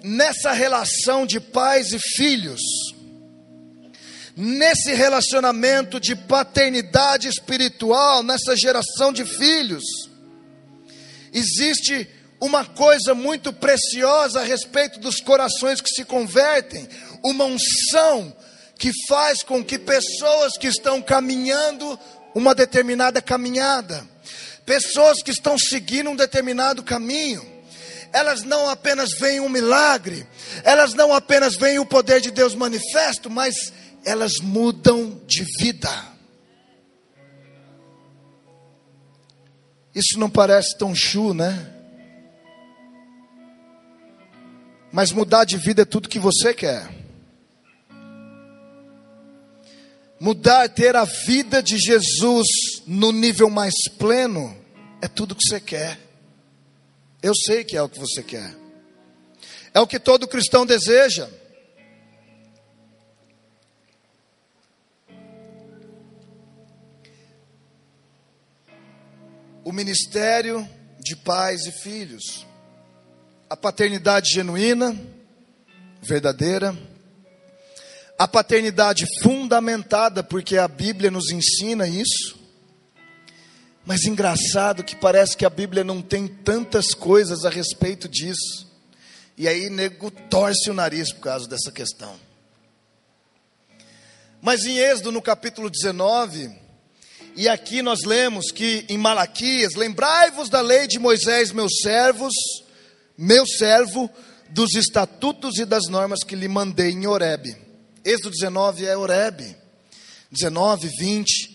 nessa 0.00 0.52
relação 0.52 1.26
de 1.26 1.40
pais 1.40 1.92
e 1.92 1.98
filhos, 1.98 2.60
nesse 4.36 4.94
relacionamento 4.94 5.98
de 5.98 6.14
paternidade 6.14 7.26
espiritual, 7.26 8.22
nessa 8.22 8.56
geração 8.56 9.12
de 9.12 9.24
filhos, 9.24 9.82
existe 11.32 12.08
uma 12.40 12.64
coisa 12.64 13.12
muito 13.12 13.52
preciosa 13.52 14.42
a 14.42 14.44
respeito 14.44 15.00
dos 15.00 15.16
corações 15.20 15.80
que 15.80 15.90
se 15.90 16.04
convertem, 16.04 16.88
uma 17.24 17.44
unção 17.44 18.32
que 18.78 18.92
faz 19.08 19.42
com 19.42 19.64
que 19.64 19.80
pessoas 19.80 20.56
que 20.56 20.68
estão 20.68 21.02
caminhando 21.02 21.98
uma 22.36 22.54
determinada 22.54 23.20
caminhada, 23.20 24.06
pessoas 24.70 25.20
que 25.20 25.32
estão 25.32 25.58
seguindo 25.58 26.10
um 26.10 26.14
determinado 26.14 26.84
caminho, 26.84 27.44
elas 28.12 28.44
não 28.44 28.68
apenas 28.68 29.10
veem 29.18 29.40
um 29.40 29.48
milagre, 29.48 30.24
elas 30.62 30.94
não 30.94 31.12
apenas 31.12 31.56
veem 31.56 31.80
o 31.80 31.84
poder 31.84 32.20
de 32.20 32.30
Deus 32.30 32.54
manifesto, 32.54 33.28
mas 33.28 33.72
elas 34.04 34.34
mudam 34.40 35.20
de 35.26 35.44
vida. 35.58 35.90
Isso 39.92 40.20
não 40.20 40.30
parece 40.30 40.78
tão 40.78 40.94
chu, 40.94 41.34
né? 41.34 41.74
Mas 44.92 45.10
mudar 45.10 45.44
de 45.44 45.56
vida 45.56 45.82
é 45.82 45.84
tudo 45.84 46.08
que 46.08 46.20
você 46.20 46.54
quer. 46.54 46.88
Mudar, 50.20 50.68
ter 50.68 50.94
a 50.94 51.04
vida 51.04 51.60
de 51.60 51.76
Jesus 51.76 52.46
no 52.86 53.10
nível 53.10 53.50
mais 53.50 53.74
pleno, 53.98 54.59
é 55.02 55.08
tudo 55.08 55.34
que 55.34 55.46
você 55.46 55.60
quer. 55.60 55.98
Eu 57.22 57.34
sei 57.34 57.64
que 57.64 57.76
é 57.76 57.82
o 57.82 57.88
que 57.88 57.98
você 57.98 58.22
quer. 58.22 58.54
É 59.72 59.80
o 59.80 59.86
que 59.86 59.98
todo 59.98 60.28
cristão 60.28 60.64
deseja. 60.64 61.28
O 69.64 69.72
ministério 69.72 70.68
de 70.98 71.14
pais 71.16 71.66
e 71.66 71.72
filhos 71.72 72.46
a 73.50 73.56
paternidade 73.56 74.30
genuína, 74.32 74.96
verdadeira, 76.00 76.72
a 78.16 78.28
paternidade 78.28 79.04
fundamentada, 79.24 80.22
porque 80.22 80.56
a 80.56 80.68
Bíblia 80.68 81.10
nos 81.10 81.30
ensina 81.30 81.88
isso. 81.88 82.38
Mas 83.84 84.04
engraçado 84.04 84.84
que 84.84 84.94
parece 84.94 85.36
que 85.36 85.44
a 85.44 85.50
Bíblia 85.50 85.82
não 85.82 86.02
tem 86.02 86.28
tantas 86.28 86.94
coisas 86.94 87.44
a 87.44 87.50
respeito 87.50 88.08
disso. 88.08 88.68
E 89.36 89.48
aí 89.48 89.70
nego 89.70 90.10
torce 90.10 90.70
o 90.70 90.74
nariz 90.74 91.12
por 91.12 91.20
causa 91.20 91.48
dessa 91.48 91.72
questão. 91.72 92.14
Mas 94.42 94.64
em 94.64 94.78
Êxodo, 94.78 95.12
no 95.12 95.20
capítulo 95.20 95.70
19, 95.70 96.50
e 97.36 97.48
aqui 97.48 97.82
nós 97.82 98.00
lemos 98.04 98.50
que 98.50 98.84
em 98.88 98.98
Malaquias, 98.98 99.74
lembrai-vos 99.74 100.48
da 100.48 100.60
lei 100.60 100.86
de 100.86 100.98
Moisés, 100.98 101.52
meus 101.52 101.72
servos, 101.82 102.32
meu 103.16 103.46
servo, 103.46 104.10
dos 104.50 104.74
estatutos 104.74 105.58
e 105.58 105.64
das 105.64 105.88
normas 105.88 106.24
que 106.24 106.34
lhe 106.34 106.48
mandei 106.48 106.90
em 106.90 107.06
Horebe. 107.06 107.56
Êxodo 108.04 108.30
19 108.30 108.86
é 108.86 108.96
Horebe. 108.96 109.56
19, 110.30 110.88
20. 110.98 111.49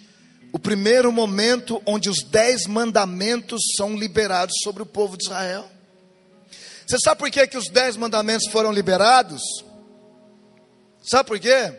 O 0.56 0.58
primeiro 0.58 1.12
momento 1.12 1.84
onde 1.86 2.10
os 2.10 2.24
dez 2.24 2.66
mandamentos 2.66 3.62
são 3.76 3.94
liberados 3.94 4.56
sobre 4.64 4.82
o 4.82 4.86
povo 4.86 5.18
de 5.18 5.26
Israel. 5.26 5.70
Você 6.88 6.98
sabe 6.98 7.20
por 7.20 7.30
que, 7.30 7.46
que 7.46 7.58
os 7.58 7.68
dez 7.68 7.98
mandamentos 7.98 8.48
foram 8.50 8.72
liberados? 8.72 9.42
Sabe 11.04 11.28
por 11.28 11.38
quê? 11.42 11.74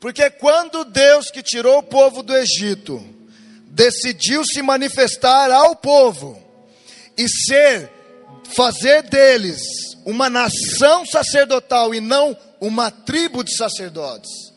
Porque 0.00 0.28
quando 0.28 0.84
Deus 0.84 1.30
que 1.30 1.40
tirou 1.40 1.78
o 1.78 1.82
povo 1.84 2.20
do 2.20 2.36
Egito 2.36 3.00
decidiu 3.68 4.44
se 4.44 4.60
manifestar 4.60 5.48
ao 5.52 5.76
povo 5.76 6.42
e 7.16 7.28
ser 7.28 7.88
fazer 8.56 9.04
deles 9.04 9.62
uma 10.04 10.28
nação 10.28 11.06
sacerdotal 11.06 11.94
e 11.94 12.00
não 12.00 12.36
uma 12.60 12.90
tribo 12.90 13.44
de 13.44 13.56
sacerdotes. 13.56 14.52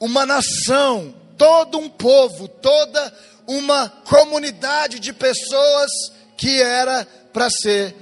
Uma 0.00 0.26
nação, 0.26 1.14
todo 1.36 1.78
um 1.78 1.88
povo, 1.88 2.48
toda 2.48 3.14
uma 3.46 3.88
comunidade 3.88 4.98
de 4.98 5.12
pessoas 5.12 5.90
que 6.36 6.60
era 6.60 7.06
para 7.32 7.48
ser 7.50 7.94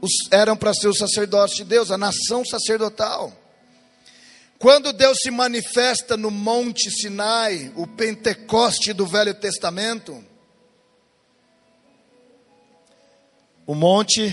os, 0.00 0.12
eram 0.30 0.56
para 0.56 0.72
ser 0.74 0.88
os 0.88 0.98
sacerdotes 0.98 1.56
de 1.56 1.64
Deus, 1.64 1.90
a 1.90 1.98
nação 1.98 2.44
sacerdotal. 2.44 3.32
Quando 4.58 4.92
Deus 4.92 5.18
se 5.20 5.30
manifesta 5.30 6.16
no 6.16 6.30
Monte 6.30 6.90
Sinai, 6.90 7.72
o 7.76 7.86
Pentecoste 7.86 8.92
do 8.92 9.06
Velho 9.06 9.34
Testamento, 9.34 10.24
o 13.66 13.74
monte 13.74 14.32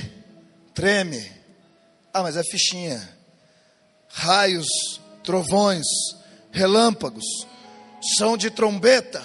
treme. 0.73 1.29
Ah, 2.13 2.21
mas 2.21 2.37
é 2.37 2.43
fichinha. 2.43 3.17
Raios, 4.07 4.67
trovões, 5.23 5.87
relâmpagos, 6.51 7.25
som 8.17 8.37
de 8.37 8.49
trombeta, 8.49 9.23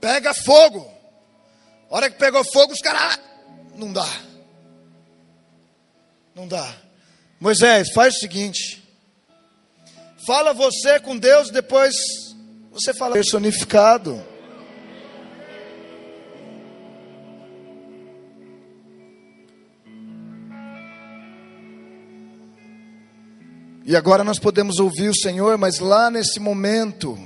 pega 0.00 0.32
fogo. 0.32 0.90
A 1.90 1.96
hora 1.96 2.10
que 2.10 2.18
pegou 2.18 2.44
fogo, 2.44 2.72
os 2.72 2.80
caras. 2.80 3.18
Não 3.74 3.92
dá. 3.92 4.08
Não 6.34 6.48
dá. 6.48 6.74
Moisés, 7.40 7.92
faz 7.92 8.16
o 8.16 8.18
seguinte. 8.18 8.82
Fala 10.26 10.52
você 10.52 10.98
com 10.98 11.16
Deus, 11.16 11.50
depois 11.50 11.94
você 12.72 12.92
fala 12.94 13.12
personificado. 13.12 14.22
E 23.84 23.94
agora 23.94 24.24
nós 24.24 24.40
podemos 24.40 24.80
ouvir 24.80 25.08
o 25.08 25.14
Senhor, 25.16 25.56
mas 25.56 25.78
lá 25.78 26.10
nesse 26.10 26.40
momento, 26.40 27.16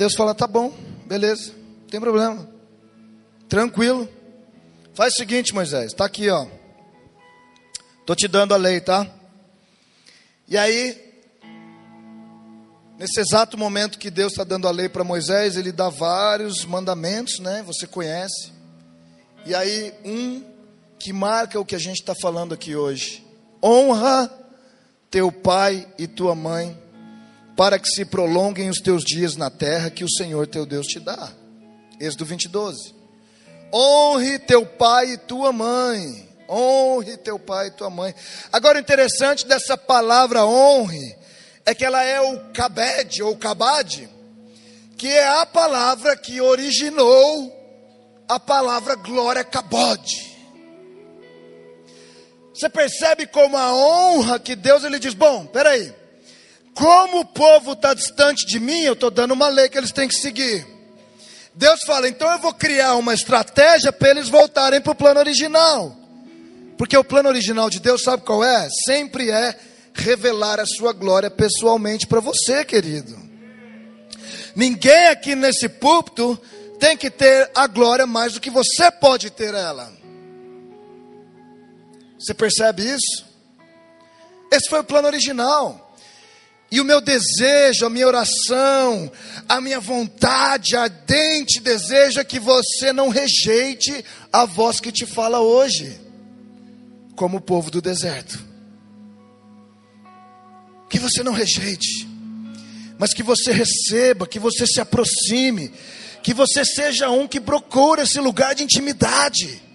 Deus 0.00 0.14
fala: 0.14 0.34
tá 0.34 0.46
bom, 0.46 0.72
beleza, 1.04 1.52
não 1.82 1.88
tem 1.88 2.00
problema, 2.00 2.48
tranquilo. 3.50 4.08
Faz 4.94 5.12
o 5.12 5.16
seguinte, 5.16 5.52
Moisés, 5.52 5.92
está 5.92 6.06
aqui, 6.06 6.30
ó. 6.30 6.46
Estou 8.00 8.16
te 8.16 8.26
dando 8.26 8.54
a 8.54 8.56
lei, 8.56 8.80
tá? 8.80 9.06
E 10.48 10.56
aí, 10.56 10.98
nesse 12.98 13.20
exato 13.20 13.58
momento 13.58 13.98
que 13.98 14.10
Deus 14.10 14.32
está 14.32 14.42
dando 14.42 14.66
a 14.66 14.70
lei 14.70 14.88
para 14.88 15.04
Moisés, 15.04 15.54
ele 15.54 15.70
dá 15.70 15.90
vários 15.90 16.64
mandamentos, 16.64 17.38
né? 17.38 17.62
Você 17.66 17.86
conhece. 17.86 18.54
E 19.44 19.54
aí, 19.54 19.92
um 20.02 20.42
que 20.98 21.12
marca 21.12 21.60
o 21.60 21.64
que 21.64 21.74
a 21.76 21.78
gente 21.78 22.00
está 22.00 22.14
falando 22.14 22.54
aqui 22.54 22.74
hoje 22.74 23.22
honra 23.62 24.32
teu 25.10 25.30
pai 25.30 25.86
e 25.98 26.06
tua 26.06 26.34
mãe, 26.34 26.74
para 27.60 27.78
que 27.78 27.90
se 27.90 28.06
prolonguem 28.06 28.70
os 28.70 28.78
teus 28.78 29.04
dias 29.04 29.36
na 29.36 29.50
terra 29.50 29.90
que 29.90 30.02
o 30.02 30.10
Senhor 30.10 30.46
teu 30.46 30.64
Deus 30.64 30.86
te 30.86 30.98
dá. 30.98 31.30
Êxodo 32.00 32.24
20, 32.24 32.48
12. 32.48 32.94
Honre 33.70 34.38
teu 34.38 34.64
pai 34.64 35.10
e 35.10 35.18
tua 35.18 35.52
mãe. 35.52 36.26
Honre 36.48 37.18
teu 37.18 37.38
pai 37.38 37.66
e 37.66 37.70
tua 37.72 37.90
mãe. 37.90 38.14
Agora, 38.50 38.78
o 38.78 38.80
interessante 38.80 39.46
dessa 39.46 39.76
palavra 39.76 40.46
honre 40.46 41.14
é 41.66 41.74
que 41.74 41.84
ela 41.84 42.02
é 42.02 42.18
o 42.22 42.50
kabed 42.54 43.22
ou 43.22 43.36
kabad, 43.36 44.08
que 44.96 45.08
é 45.08 45.28
a 45.28 45.44
palavra 45.44 46.16
que 46.16 46.40
originou 46.40 47.54
a 48.26 48.40
palavra 48.40 48.94
glória 48.94 49.44
kabod. 49.44 50.00
Você 52.54 52.70
percebe 52.70 53.26
como 53.26 53.54
a 53.58 53.70
honra 53.74 54.38
que 54.38 54.56
Deus 54.56 54.82
ele 54.82 54.98
diz: 54.98 55.12
bom, 55.12 55.44
peraí, 55.44 55.99
como 56.80 57.20
o 57.20 57.24
povo 57.26 57.72
está 57.72 57.92
distante 57.92 58.46
de 58.46 58.58
mim, 58.58 58.80
eu 58.80 58.94
estou 58.94 59.10
dando 59.10 59.32
uma 59.32 59.48
lei 59.48 59.68
que 59.68 59.76
eles 59.76 59.92
têm 59.92 60.08
que 60.08 60.14
seguir. 60.14 60.66
Deus 61.54 61.80
fala: 61.86 62.08
então 62.08 62.30
eu 62.32 62.38
vou 62.38 62.54
criar 62.54 62.94
uma 62.94 63.12
estratégia 63.12 63.92
para 63.92 64.08
eles 64.08 64.30
voltarem 64.30 64.80
para 64.80 64.92
o 64.92 64.94
plano 64.94 65.20
original. 65.20 65.94
Porque 66.78 66.96
o 66.96 67.04
plano 67.04 67.28
original 67.28 67.68
de 67.68 67.80
Deus, 67.80 68.02
sabe 68.02 68.24
qual 68.24 68.42
é? 68.42 68.66
Sempre 68.86 69.30
é 69.30 69.54
revelar 69.92 70.58
a 70.58 70.64
sua 70.64 70.94
glória 70.94 71.30
pessoalmente 71.30 72.06
para 72.06 72.20
você, 72.20 72.64
querido. 72.64 73.14
Ninguém 74.56 75.08
aqui 75.08 75.34
nesse 75.34 75.68
púlpito 75.68 76.40
tem 76.78 76.96
que 76.96 77.10
ter 77.10 77.50
a 77.54 77.66
glória 77.66 78.06
mais 78.06 78.32
do 78.32 78.40
que 78.40 78.48
você 78.48 78.90
pode 78.90 79.28
ter 79.28 79.52
ela. 79.52 79.92
Você 82.18 82.32
percebe 82.32 82.84
isso? 82.84 83.26
Esse 84.50 84.66
foi 84.70 84.80
o 84.80 84.84
plano 84.84 85.08
original. 85.08 85.89
E 86.70 86.80
o 86.80 86.84
meu 86.84 87.00
desejo, 87.00 87.84
a 87.84 87.90
minha 87.90 88.06
oração, 88.06 89.10
a 89.48 89.60
minha 89.60 89.80
vontade, 89.80 90.76
ardente 90.76 91.58
desejo 91.58 92.20
é 92.20 92.24
que 92.24 92.38
você 92.38 92.92
não 92.92 93.08
rejeite 93.08 94.04
a 94.32 94.44
voz 94.44 94.78
que 94.78 94.92
te 94.92 95.04
fala 95.04 95.40
hoje, 95.40 96.00
como 97.16 97.38
o 97.38 97.40
povo 97.40 97.72
do 97.72 97.82
deserto. 97.82 98.38
Que 100.88 101.00
você 101.00 101.24
não 101.24 101.32
rejeite, 101.32 102.08
mas 102.98 103.12
que 103.12 103.22
você 103.22 103.50
receba, 103.50 104.26
que 104.26 104.38
você 104.38 104.64
se 104.64 104.80
aproxime, 104.80 105.72
que 106.22 106.32
você 106.32 106.64
seja 106.64 107.10
um 107.10 107.26
que 107.26 107.40
procura 107.40 108.02
esse 108.04 108.20
lugar 108.20 108.54
de 108.54 108.62
intimidade 108.62 109.69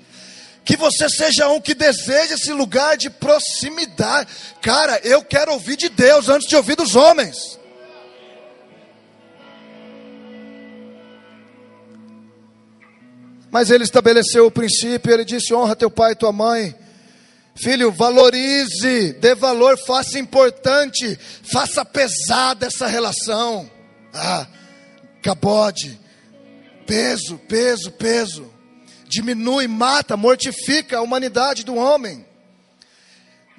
que 0.65 0.75
você 0.75 1.07
seja 1.07 1.47
um 1.47 1.61
que 1.61 1.75
deseja 1.75 2.33
esse 2.33 2.51
lugar 2.51 2.97
de 2.97 3.07
proximidade. 3.07 4.27
Cara, 4.63 4.99
eu 5.03 5.23
quero 5.23 5.53
ouvir 5.53 5.77
de 5.77 5.89
Deus 5.89 6.27
antes 6.27 6.49
de 6.49 6.55
ouvir 6.55 6.75
dos 6.75 6.95
homens. 6.95 7.59
Mas 13.51 13.69
ele 13.69 13.83
estabeleceu 13.83 14.47
o 14.47 14.51
princípio, 14.51 15.13
ele 15.13 15.23
disse: 15.23 15.53
honra 15.53 15.75
teu 15.75 15.91
pai 15.91 16.13
e 16.13 16.15
tua 16.15 16.31
mãe. 16.31 16.75
Filho, 17.55 17.91
valorize, 17.91 19.13
dê 19.13 19.33
valor, 19.35 19.77
faça 19.85 20.19
importante, 20.19 21.17
faça 21.43 21.85
pesada 21.85 22.65
essa 22.65 22.87
relação. 22.87 23.69
Ah, 24.13 24.45
cabode, 25.21 25.97
peso, 26.85 27.37
peso, 27.47 27.91
peso 27.91 28.54
diminui, 29.07 29.67
mata, 29.67 30.17
mortifica 30.17 30.97
a 30.97 31.01
humanidade 31.01 31.63
do 31.63 31.75
homem, 31.75 32.25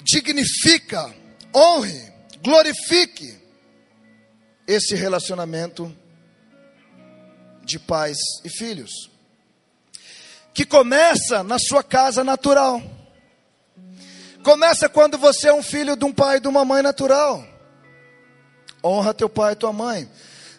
dignifica, 0.02 1.14
honre, 1.54 2.12
glorifique 2.42 3.38
esse 4.66 4.94
relacionamento 4.94 5.94
de 7.64 7.78
pais 7.78 8.16
e 8.44 8.48
filhos, 8.48 9.10
que 10.52 10.64
começa 10.64 11.42
na 11.42 11.58
sua 11.58 11.82
casa 11.82 12.24
natural. 12.24 12.82
Começa 14.42 14.88
quando 14.88 15.18
você 15.18 15.48
é 15.48 15.52
um 15.52 15.62
filho 15.62 15.96
de 15.96 16.04
um 16.04 16.12
pai 16.12 16.36
e 16.36 16.40
de 16.40 16.46
uma 16.46 16.64
mãe 16.64 16.82
natural. 16.82 17.44
Honra 18.82 19.12
teu 19.12 19.28
pai 19.28 19.52
e 19.52 19.56
tua 19.56 19.72
mãe. 19.72 20.08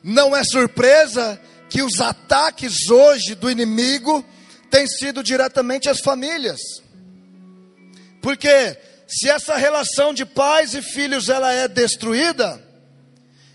Não 0.03 0.35
é 0.35 0.43
surpresa 0.43 1.39
que 1.69 1.81
os 1.81 1.99
ataques 2.01 2.89
hoje 2.89 3.33
do 3.33 3.49
inimigo 3.49 4.23
tem 4.69 4.87
sido 4.87 5.23
diretamente 5.23 5.89
as 5.89 5.99
famílias. 5.99 6.59
Porque 8.21 8.77
se 9.07 9.29
essa 9.29 9.55
relação 9.55 10.13
de 10.13 10.25
pais 10.25 10.73
e 10.73 10.81
filhos 10.81 11.29
ela 11.29 11.51
é 11.51 11.67
destruída, 11.67 12.61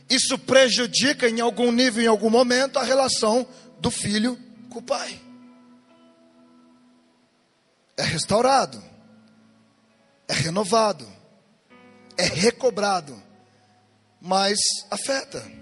isso 0.08 0.38
prejudica 0.38 1.28
em 1.28 1.40
algum 1.40 1.70
nível, 1.70 2.02
em 2.02 2.06
algum 2.06 2.30
momento, 2.30 2.78
a 2.78 2.82
relação 2.82 3.46
do 3.78 3.90
filho 3.90 4.38
com 4.70 4.78
o 4.78 4.82
pai. 4.82 5.20
É 7.96 8.02
restaurado, 8.02 8.82
é 10.26 10.34
renovado, 10.34 11.06
é 12.16 12.24
recobrado, 12.24 13.22
mas 14.20 14.58
afeta. 14.90 15.61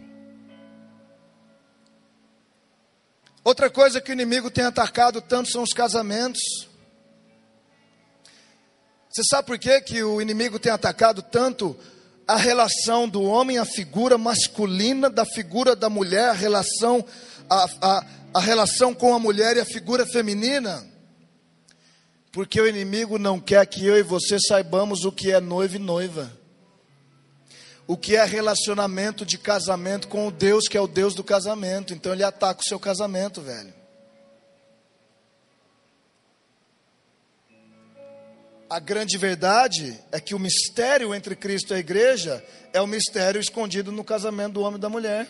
Outra 3.51 3.69
coisa 3.69 4.01
que 4.01 4.13
o 4.13 4.15
inimigo 4.15 4.49
tem 4.49 4.63
atacado 4.63 5.21
tanto 5.21 5.51
são 5.51 5.65
os 5.65 5.73
casamentos. 5.73 6.41
Você 9.09 9.23
sabe 9.29 9.45
por 9.45 9.59
que, 9.59 9.81
que 9.81 10.05
o 10.05 10.23
inimigo 10.23 10.57
tem 10.57 10.71
atacado 10.71 11.21
tanto 11.21 11.77
a 12.29 12.37
relação 12.37 13.09
do 13.09 13.25
homem, 13.25 13.59
a 13.59 13.65
figura 13.65 14.17
masculina, 14.17 15.11
da 15.11 15.25
figura 15.25 15.75
da 15.75 15.91
mulher, 15.91 16.29
a 16.29 16.33
relação, 16.33 17.05
a, 17.51 17.69
a, 17.83 18.07
a 18.35 18.41
relação 18.41 18.95
com 18.95 19.13
a 19.13 19.19
mulher 19.19 19.57
e 19.57 19.61
a 19.61 19.65
figura 19.65 20.07
feminina? 20.07 20.87
Porque 22.31 22.61
o 22.61 22.69
inimigo 22.69 23.19
não 23.19 23.41
quer 23.41 23.67
que 23.67 23.85
eu 23.85 23.99
e 23.99 24.03
você 24.05 24.39
saibamos 24.39 25.05
o 25.05 25.11
que 25.11 25.33
é 25.33 25.41
noivo 25.41 25.75
e 25.75 25.81
noiva 25.81 26.40
o 27.91 27.97
que 27.97 28.15
é 28.15 28.25
relacionamento 28.25 29.27
de 29.27 29.37
casamento 29.37 30.07
com 30.07 30.29
o 30.29 30.31
Deus 30.31 30.69
que 30.69 30.77
é 30.77 30.81
o 30.81 30.87
Deus 30.87 31.13
do 31.13 31.25
casamento. 31.25 31.93
Então 31.93 32.13
ele 32.13 32.23
ataca 32.23 32.61
o 32.61 32.65
seu 32.65 32.79
casamento, 32.79 33.43
velho. 33.43 33.75
A 38.71 38.79
grande 38.79 39.19
verdade 39.19 40.01
é 40.13 40.21
que 40.21 40.37
o 40.37 40.39
mistério 40.39 41.13
entre 41.13 41.35
Cristo 41.35 41.73
e 41.73 41.79
a 41.79 41.79
igreja 41.81 42.47
é 42.73 42.81
o 42.81 42.87
mistério 42.87 43.41
escondido 43.41 43.91
no 43.91 44.05
casamento 44.05 44.53
do 44.53 44.61
homem 44.61 44.79
e 44.79 44.81
da 44.81 44.89
mulher. 44.89 45.27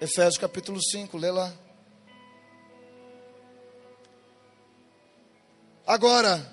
Efésios 0.00 0.38
capítulo 0.38 0.82
5, 0.82 1.18
lê 1.18 1.30
lá. 1.30 1.52
Agora, 5.86 6.50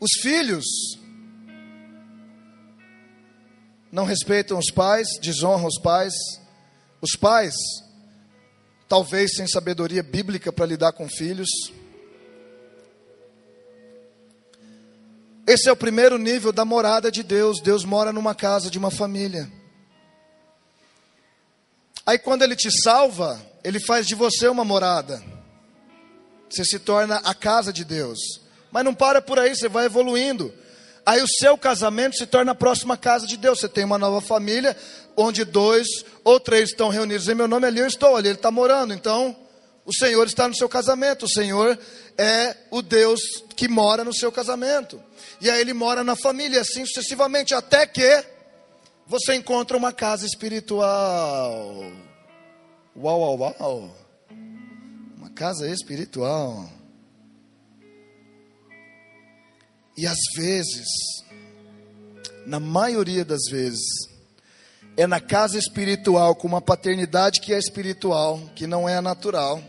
os 0.00 0.12
filhos 0.22 0.64
não 3.92 4.06
respeitam 4.06 4.58
os 4.58 4.70
pais, 4.70 5.06
desonram 5.20 5.66
os 5.66 5.78
pais. 5.78 6.14
Os 7.02 7.14
pais, 7.14 7.54
talvez 8.88 9.34
sem 9.36 9.46
sabedoria 9.46 10.02
bíblica 10.02 10.50
para 10.50 10.64
lidar 10.64 10.92
com 10.92 11.08
filhos. 11.10 11.50
Esse 15.46 15.68
é 15.68 15.72
o 15.72 15.76
primeiro 15.76 16.16
nível 16.16 16.52
da 16.52 16.64
morada 16.64 17.10
de 17.10 17.22
Deus. 17.22 17.60
Deus 17.60 17.84
mora 17.84 18.12
numa 18.12 18.34
casa 18.34 18.70
de 18.70 18.78
uma 18.78 18.90
família. 18.90 19.52
Aí 22.06 22.18
quando 22.18 22.42
ele 22.42 22.56
te 22.56 22.70
salva, 22.82 23.38
ele 23.62 23.78
faz 23.78 24.06
de 24.06 24.14
você 24.14 24.48
uma 24.48 24.64
morada. 24.64 25.22
Você 26.48 26.64
se 26.64 26.78
torna 26.78 27.16
a 27.16 27.34
casa 27.34 27.72
de 27.72 27.84
Deus. 27.84 28.18
Mas 28.70 28.84
não 28.84 28.94
para 28.94 29.20
por 29.20 29.38
aí, 29.38 29.54
você 29.54 29.68
vai 29.68 29.84
evoluindo. 29.84 30.54
Aí 31.04 31.20
o 31.20 31.28
seu 31.28 31.58
casamento 31.58 32.16
se 32.16 32.26
torna 32.26 32.52
a 32.52 32.54
próxima 32.54 32.96
casa 32.96 33.26
de 33.26 33.36
Deus. 33.36 33.58
Você 33.58 33.68
tem 33.68 33.84
uma 33.84 33.98
nova 33.98 34.20
família, 34.20 34.76
onde 35.16 35.44
dois 35.44 35.86
ou 36.22 36.38
três 36.38 36.70
estão 36.70 36.88
reunidos 36.88 37.28
em 37.28 37.34
meu 37.34 37.48
nome, 37.48 37.66
ali 37.66 37.80
eu 37.80 37.86
estou, 37.86 38.16
ali 38.16 38.28
ele 38.28 38.36
está 38.36 38.50
morando. 38.50 38.94
Então, 38.94 39.36
o 39.84 39.92
Senhor 39.92 40.24
está 40.26 40.46
no 40.46 40.56
seu 40.56 40.68
casamento. 40.68 41.24
O 41.24 41.28
Senhor 41.28 41.76
é 42.16 42.56
o 42.70 42.82
Deus 42.82 43.20
que 43.56 43.66
mora 43.66 44.04
no 44.04 44.14
seu 44.14 44.30
casamento. 44.30 45.02
E 45.40 45.50
aí 45.50 45.60
ele 45.60 45.72
mora 45.72 46.04
na 46.04 46.14
família, 46.14 46.60
assim 46.60 46.86
sucessivamente, 46.86 47.52
até 47.52 47.84
que 47.86 48.24
você 49.06 49.34
encontra 49.34 49.76
uma 49.76 49.92
casa 49.92 50.24
espiritual. 50.24 51.92
Uau, 52.96 53.20
uau, 53.20 53.38
uau. 53.38 53.96
Uma 55.18 55.30
casa 55.30 55.68
espiritual. 55.68 56.70
E 59.96 60.06
às 60.06 60.18
vezes, 60.34 60.86
na 62.46 62.58
maioria 62.58 63.24
das 63.24 63.42
vezes, 63.50 63.82
é 64.96 65.06
na 65.06 65.20
casa 65.20 65.58
espiritual, 65.58 66.34
com 66.34 66.46
uma 66.46 66.60
paternidade 66.60 67.40
que 67.40 67.52
é 67.52 67.58
espiritual, 67.58 68.40
que 68.54 68.66
não 68.66 68.88
é 68.88 69.00
natural, 69.00 69.62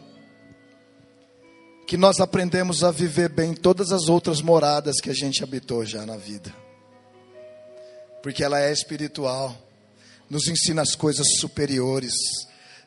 que 1.88 1.98
nós 1.98 2.20
aprendemos 2.20 2.84
a 2.84 2.92
viver 2.92 3.30
bem 3.30 3.54
todas 3.54 3.92
as 3.92 4.08
outras 4.08 4.42
moradas 4.42 5.00
que 5.02 5.10
a 5.10 5.14
gente 5.14 5.44
habitou 5.44 5.86
já 5.86 6.06
na 6.06 6.18
vida. 6.18 6.54
Porque 8.22 8.44
ela 8.44 8.60
é 8.60 8.72
espiritual, 8.72 9.56
nos 10.30 10.48
ensina 10.48 10.82
as 10.82 10.96
coisas 10.96 11.28
superiores, 11.40 12.14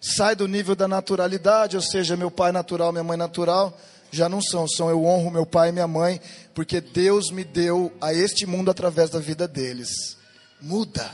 sai 0.01 0.34
do 0.34 0.49
nível 0.49 0.74
da 0.74 0.89
naturalidade, 0.89 1.76
ou 1.76 1.82
seja, 1.82 2.16
meu 2.16 2.30
pai 2.30 2.53
natural, 2.53 2.93
minha 2.93 3.05
mãe 3.05 3.16
natural, 3.16 3.78
já 4.17 4.29
não 4.29 4.41
são, 4.41 4.67
são 4.67 4.89
eu 4.91 5.05
honro 5.05 5.31
meu 5.31 5.47
pai 5.47 5.69
e 5.69 5.73
minha 5.73 5.87
mãe, 5.87 6.21
porque 6.55 6.81
Deus 6.81 7.31
me 7.31 7.45
deu 7.45 7.93
a 8.01 8.12
este 8.12 8.47
mundo 8.47 8.71
através 8.71 9.11
da 9.11 9.19
vida 9.19 9.47
deles. 9.47 10.17
Muda, 10.61 11.11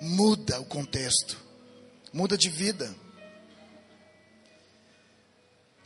muda 0.00 0.60
o 0.60 0.64
contexto, 0.64 1.36
muda 2.12 2.36
de 2.36 2.48
vida. 2.50 2.94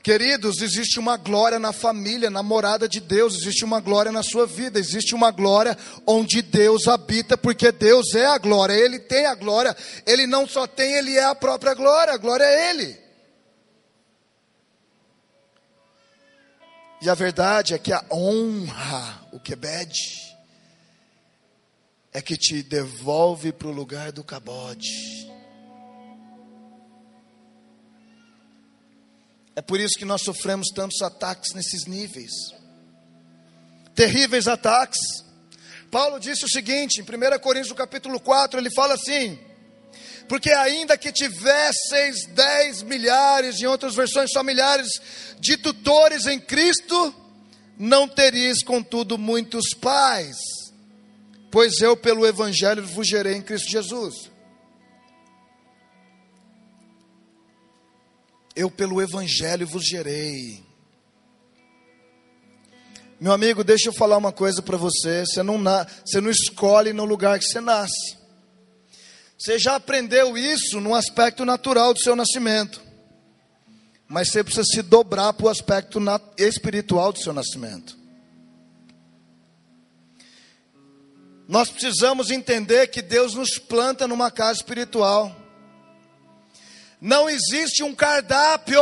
Queridos, 0.03 0.61
existe 0.61 0.99
uma 0.99 1.17
glória 1.17 1.61
na 1.61 1.73
família, 1.73 2.29
na 2.29 2.43
morada 2.43 2.89
de 2.89 2.99
Deus, 2.99 3.37
existe 3.37 3.65
uma 3.65 3.79
glória 3.79 4.11
na 4.11 4.25
sua 4.25 4.47
vida, 4.47 4.81
existe 4.81 5.15
uma 5.15 5.31
glória 5.31 5.79
onde 6.05 6.43
Deus 6.43 6.89
habita, 6.89 7.39
porque 7.39 7.71
Deus 7.71 8.13
é 8.17 8.27
a 8.27 8.37
glória, 8.37 8.75
Ele 8.75 8.99
tem 8.99 9.27
a 9.27 9.35
glória, 9.37 9.77
Ele 10.05 10.27
não 10.27 10.45
só 10.45 10.67
tem, 10.67 10.95
Ele 10.95 11.17
é 11.17 11.23
a 11.23 11.37
própria 11.37 11.73
glória, 11.73 12.15
a 12.15 12.19
glória 12.19 12.43
é 12.43 12.71
Ele. 12.71 13.02
E 17.03 17.11
a 17.11 17.15
verdade 17.15 17.75
é 17.75 17.79
que 17.79 17.93
a 17.93 18.05
honra, 18.13 19.27
o 19.33 19.41
quebede, 19.41 20.37
é 22.13 22.23
que 22.23 22.37
te 22.37 22.63
devolve 22.63 23.51
para 23.51 23.67
o 23.67 23.73
lugar 23.73 24.13
do 24.13 24.23
cabode. 24.23 24.89
É 29.57 29.61
por 29.61 29.81
isso 29.81 29.99
que 29.99 30.05
nós 30.05 30.23
sofremos 30.23 30.69
tantos 30.69 31.03
ataques 31.03 31.53
nesses 31.55 31.87
níveis. 31.87 32.31
Terríveis 33.97 34.47
ataques. 34.47 35.01
Paulo 35.91 36.21
disse 36.21 36.45
o 36.45 36.49
seguinte, 36.49 37.01
em 37.01 37.03
1 37.03 37.39
Coríntios 37.41 37.77
capítulo 37.77 38.21
4, 38.21 38.61
ele 38.61 38.71
fala 38.73 38.95
assim: 38.95 39.41
porque 40.29 40.51
ainda 40.51 40.97
que 40.97 41.13
tivesseis 41.13 42.27
dez 42.27 42.83
milhares, 42.83 43.61
em 43.61 43.67
outras 43.67 43.95
versões 43.95 44.31
só 44.33 44.43
milhares, 44.43 44.89
de 45.39 45.57
tutores 45.57 46.27
em 46.27 46.39
Cristo, 46.39 47.15
não 47.79 48.07
teríeis 48.07 48.63
contudo 48.63 49.19
muitos 49.19 49.75
pais, 49.75 50.37
pois 51.51 51.81
eu 51.81 51.97
pelo 51.97 52.27
Evangelho 52.27 52.87
vos 52.87 53.07
gerei 53.07 53.35
em 53.35 53.43
Cristo 53.43 53.71
Jesus. 53.71 54.31
Eu 58.55 58.71
pelo 58.71 59.01
Evangelho 59.01 59.67
vos 59.67 59.85
gerei. 59.85 60.63
Meu 63.19 63.33
amigo, 63.33 63.63
deixa 63.63 63.89
eu 63.89 63.93
falar 63.93 64.17
uma 64.17 64.33
coisa 64.33 64.61
para 64.61 64.77
você. 64.77 65.25
Você 65.25 65.43
não, 65.43 65.57
você 66.05 66.21
não 66.21 66.31
escolhe 66.31 66.93
no 66.93 67.05
lugar 67.05 67.39
que 67.39 67.45
você 67.45 67.61
nasce. 67.61 68.22
Você 69.43 69.59
já 69.59 69.75
aprendeu 69.75 70.39
isso 70.39 70.81
no 70.81 70.95
aspecto 70.95 71.45
natural 71.45 71.93
do 71.93 71.99
seu 71.99 72.15
nascimento. 72.15 72.81
Mas 74.07 74.31
você 74.31 74.45
precisa 74.45 74.63
se 74.65 74.83
dobrar 74.83 75.33
para 75.33 75.47
o 75.47 75.49
aspecto 75.49 75.99
espiritual 76.39 77.13
do 77.13 77.19
seu 77.19 77.33
nascimento. 77.33 77.99
Nós 81.49 81.71
precisamos 81.71 82.31
entender 82.31 82.87
que 82.87 83.03
Deus 83.03 83.35
nos 83.35 83.59
planta 83.59 84.07
numa 84.07 84.31
casa 84.31 84.61
espiritual. 84.61 85.35
Não 87.01 87.29
existe 87.29 87.83
um 87.83 87.97
cardápio 87.97 88.81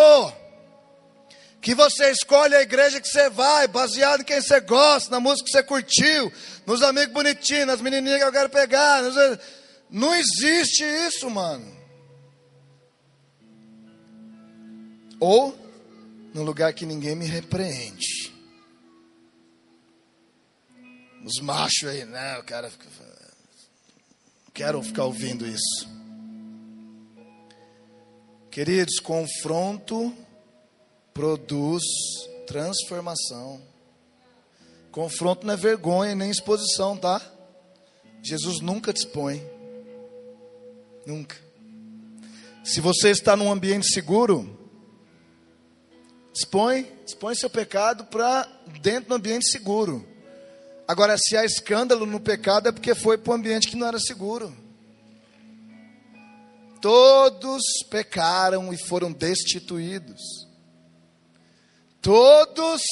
que 1.63 1.75
você 1.75 2.11
escolhe 2.11 2.55
a 2.55 2.61
igreja 2.61 3.01
que 3.01 3.09
você 3.09 3.31
vai, 3.31 3.67
baseado 3.67 4.21
em 4.21 4.25
quem 4.25 4.43
você 4.43 4.61
gosta, 4.61 5.11
na 5.11 5.21
música 5.21 5.47
que 5.47 5.53
você 5.53 5.63
curtiu, 5.63 6.31
nos 6.67 6.83
amigos 6.83 7.15
bonitinhos, 7.15 7.67
nas 7.67 7.81
menininhas 7.81 8.19
que 8.19 8.27
eu 8.27 8.33
quero 8.33 8.51
pegar. 8.51 9.03
Não 9.91 10.15
existe 10.15 10.85
isso, 10.85 11.29
mano. 11.29 11.77
Ou 15.19 15.57
no 16.33 16.43
lugar 16.43 16.73
que 16.73 16.87
ninguém 16.87 17.17
me 17.17 17.27
repreende. 17.27 18.33
Os 21.25 21.41
machos 21.43 21.89
aí, 21.89 22.05
né? 22.05 22.39
O 22.39 22.45
cara 22.45 22.71
fica. 22.71 22.87
Quero 24.55 24.83
ficar 24.83 25.05
ouvindo 25.05 25.47
isso. 25.47 25.89
Queridos, 28.51 28.99
confronto 28.99 30.17
produz 31.13 31.83
transformação. 32.47 33.61
Confronto 34.91 35.47
não 35.47 35.55
é 35.55 35.57
vergonha 35.57 36.15
nem 36.15 36.31
exposição, 36.31 36.97
tá? 36.97 37.21
Jesus 38.23 38.61
nunca 38.61 38.91
expõe. 38.91 39.41
Nunca. 41.07 41.37
Se 42.63 42.81
você 42.81 43.11
está 43.11 43.37
num 43.37 43.51
ambiente 43.51 43.93
seguro, 43.93 44.59
expõe, 46.33 46.87
expõe 47.07 47.35
seu 47.35 47.51
pecado 47.51 48.05
para 48.05 48.47
dentro 48.81 49.09
do 49.09 49.15
ambiente 49.15 49.51
seguro. 49.51 50.07
Agora, 50.87 51.17
se 51.19 51.37
há 51.37 51.45
escândalo 51.45 52.05
no 52.05 52.21
pecado, 52.21 52.69
é 52.69 52.73
porque 52.73 52.95
foi 52.95 53.17
para 53.17 53.33
um 53.33 53.37
ambiente 53.37 53.69
que 53.69 53.77
não 53.77 53.87
era 53.87 53.99
seguro. 53.99 54.55
Todos 56.81 57.63
pecaram 57.89 58.73
e 58.73 58.79
foram 58.87 59.13
destituídos. 59.13 60.21
Todos 62.01 62.83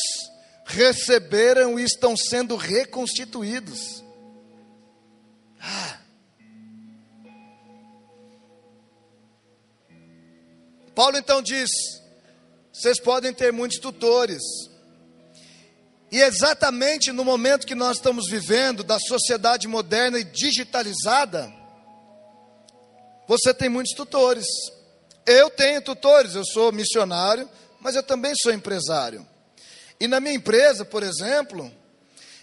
receberam 0.67 1.79
e 1.79 1.83
estão 1.83 2.17
sendo 2.17 2.57
reconstituídos. 2.57 4.05
Ah. 5.61 5.98
Paulo 10.99 11.17
então 11.17 11.41
diz: 11.41 11.71
vocês 12.73 12.99
podem 12.99 13.33
ter 13.33 13.53
muitos 13.53 13.79
tutores. 13.79 14.43
E 16.11 16.21
exatamente 16.21 17.13
no 17.13 17.25
momento 17.25 17.69
que 17.69 17.77
nós 17.77 17.99
estamos 17.99 18.29
vivendo, 18.29 18.83
da 18.83 18.99
sociedade 18.99 19.69
moderna 19.69 20.19
e 20.19 20.25
digitalizada, 20.25 21.55
você 23.29 23.55
tem 23.55 23.69
muitos 23.69 23.95
tutores. 23.95 24.45
Eu 25.25 25.49
tenho 25.51 25.81
tutores, 25.83 26.35
eu 26.35 26.45
sou 26.45 26.73
missionário, 26.73 27.49
mas 27.79 27.95
eu 27.95 28.03
também 28.03 28.33
sou 28.35 28.53
empresário. 28.53 29.25
E 30.01 30.09
na 30.09 30.19
minha 30.19 30.35
empresa, 30.35 30.85
por 30.85 31.05
exemplo, 31.05 31.71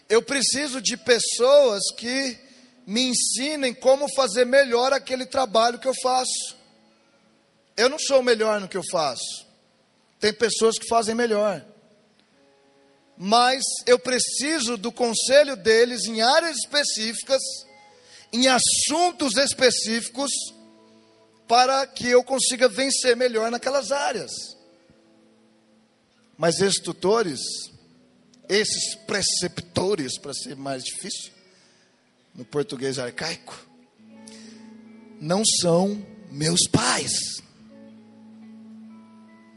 eu 0.07 0.21
preciso 0.21 0.79
de 0.79 0.95
pessoas 0.95 1.81
que 1.97 2.39
me 2.87 3.01
ensinem 3.01 3.73
como 3.73 4.07
fazer 4.15 4.45
melhor 4.45 4.93
aquele 4.93 5.25
trabalho 5.25 5.77
que 5.77 5.89
eu 5.89 5.93
faço. 6.01 6.63
Eu 7.77 7.89
não 7.89 7.99
sou 7.99 8.19
o 8.19 8.23
melhor 8.23 8.61
no 8.61 8.67
que 8.67 8.77
eu 8.77 8.83
faço. 8.89 9.45
Tem 10.19 10.33
pessoas 10.33 10.77
que 10.77 10.87
fazem 10.87 11.13
melhor. 11.13 11.65
Mas 13.17 13.63
eu 13.85 13.97
preciso 13.99 14.77
do 14.77 14.91
conselho 14.91 15.55
deles 15.55 16.05
em 16.05 16.21
áreas 16.21 16.57
específicas, 16.57 17.41
em 18.31 18.47
assuntos 18.47 19.37
específicos, 19.37 20.31
para 21.47 21.85
que 21.85 22.07
eu 22.07 22.23
consiga 22.23 22.67
vencer 22.67 23.15
melhor 23.15 23.51
naquelas 23.51 23.91
áreas. 23.91 24.31
Mas 26.37 26.59
esses 26.59 26.81
tutores, 26.81 27.39
esses 28.49 28.95
preceptores, 28.95 30.17
para 30.17 30.33
ser 30.33 30.55
mais 30.55 30.83
difícil, 30.83 31.31
no 32.33 32.43
português 32.43 32.99
arcaico, 32.99 33.65
não 35.21 35.43
são 35.45 36.05
meus 36.29 36.67
pais. 36.67 37.13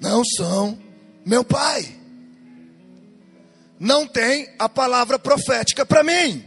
Não 0.00 0.22
são 0.24 0.78
meu 1.24 1.44
pai. 1.44 1.96
Não 3.78 4.06
tem 4.06 4.52
a 4.58 4.68
palavra 4.68 5.18
profética 5.18 5.86
para 5.86 6.02
mim. 6.02 6.44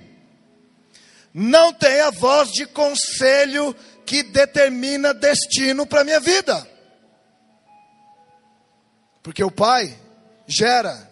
Não 1.34 1.72
tem 1.72 2.02
a 2.02 2.12
voz 2.12 2.52
de 2.52 2.66
conselho 2.66 3.74
que 4.06 4.24
determina 4.24 5.14
destino 5.14 5.86
para 5.86 6.04
minha 6.04 6.20
vida. 6.20 6.68
Porque 9.24 9.44
o 9.44 9.52
pai 9.52 9.98
gera. 10.48 11.10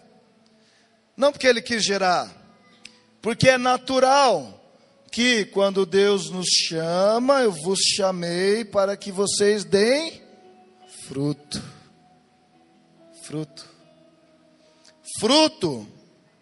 Não 1.15 1.31
porque 1.31 1.47
ele 1.47 1.61
quis 1.61 1.83
gerar, 1.83 2.29
porque 3.21 3.49
é 3.49 3.57
natural 3.57 4.55
que 5.11 5.45
quando 5.45 5.85
Deus 5.85 6.29
nos 6.29 6.47
chama, 6.47 7.41
eu 7.41 7.51
vos 7.51 7.79
chamei 7.95 8.63
para 8.63 8.95
que 8.95 9.11
vocês 9.11 9.65
deem 9.65 10.21
fruto. 11.07 11.61
Fruto. 13.29 13.63
Fruto, 15.19 15.87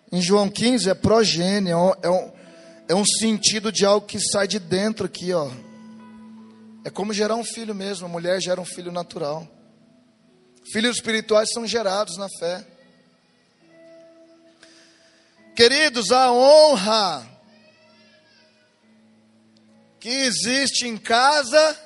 em 0.09 0.21
João 0.21 0.49
15, 0.49 0.89
é 0.89 0.93
progênie, 0.93 1.71
é 1.71 1.75
um, 1.75 2.31
é 2.87 2.95
um 2.95 3.03
sentido 3.05 3.73
de 3.73 3.85
algo 3.85 4.07
que 4.07 4.17
sai 4.21 4.47
de 4.47 4.57
dentro 4.57 5.05
aqui, 5.05 5.33
ó. 5.33 5.51
É 6.85 6.89
como 6.89 7.13
gerar 7.13 7.35
um 7.35 7.43
filho 7.43 7.75
mesmo, 7.75 8.05
a 8.05 8.09
mulher 8.09 8.39
gera 8.39 8.61
um 8.61 8.65
filho 8.65 8.89
natural. 8.89 9.45
Filhos 10.71 10.95
espirituais 10.95 11.49
são 11.53 11.67
gerados 11.67 12.15
na 12.15 12.29
fé. 12.39 12.65
Queridos, 15.57 16.09
a 16.13 16.31
honra 16.31 17.27
que 19.99 20.07
existe 20.07 20.87
em 20.87 20.95
casa 20.95 21.77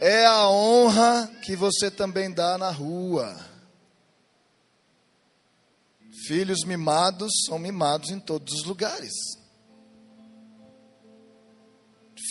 é 0.00 0.24
a 0.24 0.48
honra 0.48 1.30
que 1.42 1.54
você 1.54 1.90
também 1.90 2.32
dá 2.32 2.56
na 2.56 2.70
rua. 2.70 3.52
Filhos 6.26 6.64
mimados 6.64 7.32
são 7.46 7.58
mimados 7.58 8.10
em 8.10 8.18
todos 8.18 8.54
os 8.54 8.64
lugares. 8.64 9.12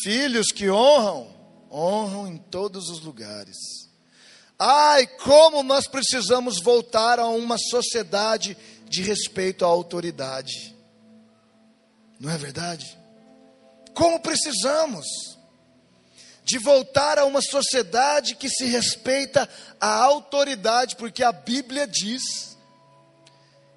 Filhos 0.03 0.47
que 0.47 0.69
honram, 0.69 1.33
honram 1.71 2.27
em 2.27 2.37
todos 2.37 2.89
os 2.89 3.01
lugares. 3.01 3.57
Ai, 4.57 5.05
como 5.05 5.61
nós 5.61 5.87
precisamos 5.87 6.61
voltar 6.61 7.19
a 7.19 7.27
uma 7.27 7.57
sociedade 7.57 8.57
de 8.85 9.01
respeito 9.01 9.65
à 9.65 9.67
autoridade. 9.67 10.75
Não 12.19 12.31
é 12.31 12.37
verdade? 12.37 12.97
Como 13.93 14.19
precisamos 14.19 15.05
de 16.43 16.57
voltar 16.57 17.19
a 17.19 17.25
uma 17.25 17.41
sociedade 17.41 18.35
que 18.35 18.49
se 18.49 18.65
respeita 18.65 19.47
a 19.79 20.03
autoridade, 20.03 20.95
porque 20.95 21.23
a 21.23 21.31
Bíblia 21.31 21.87
diz 21.87 22.52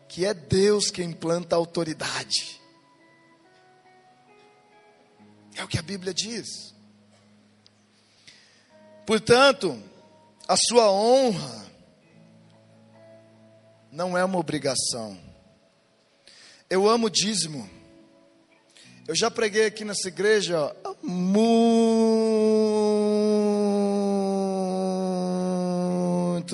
que 0.08 0.24
é 0.24 0.32
Deus 0.32 0.90
quem 0.90 1.10
implanta 1.10 1.54
a 1.54 1.58
autoridade. 1.58 2.60
É 5.54 5.64
o 5.64 5.68
que 5.68 5.78
a 5.78 5.82
Bíblia 5.82 6.12
diz. 6.12 6.74
Portanto, 9.06 9.82
a 10.46 10.56
sua 10.56 10.90
honra 10.90 11.66
não 13.90 14.16
é 14.16 14.24
uma 14.24 14.38
obrigação. 14.38 15.18
Eu 16.68 16.88
amo 16.88 17.08
dízimo. 17.08 17.68
Eu 19.06 19.14
já 19.16 19.30
preguei 19.30 19.66
aqui 19.66 19.84
nessa 19.84 20.08
igreja 20.08 20.74
há 20.84 20.94
muito 21.04 21.38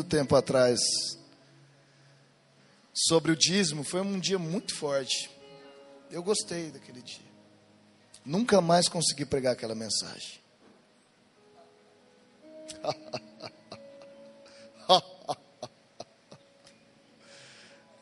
tempo 0.04 0.36
atrás 0.36 0.78
sobre 2.92 3.32
o 3.32 3.36
dízimo. 3.36 3.84
Foi 3.84 4.00
um 4.00 4.18
dia 4.18 4.38
muito 4.38 4.74
forte. 4.74 5.30
Eu 6.10 6.22
gostei 6.22 6.70
daquele 6.70 7.02
dia. 7.02 7.32
Nunca 8.24 8.60
mais 8.60 8.88
consegui 8.88 9.24
pregar 9.24 9.54
aquela 9.54 9.74
mensagem. 9.74 10.40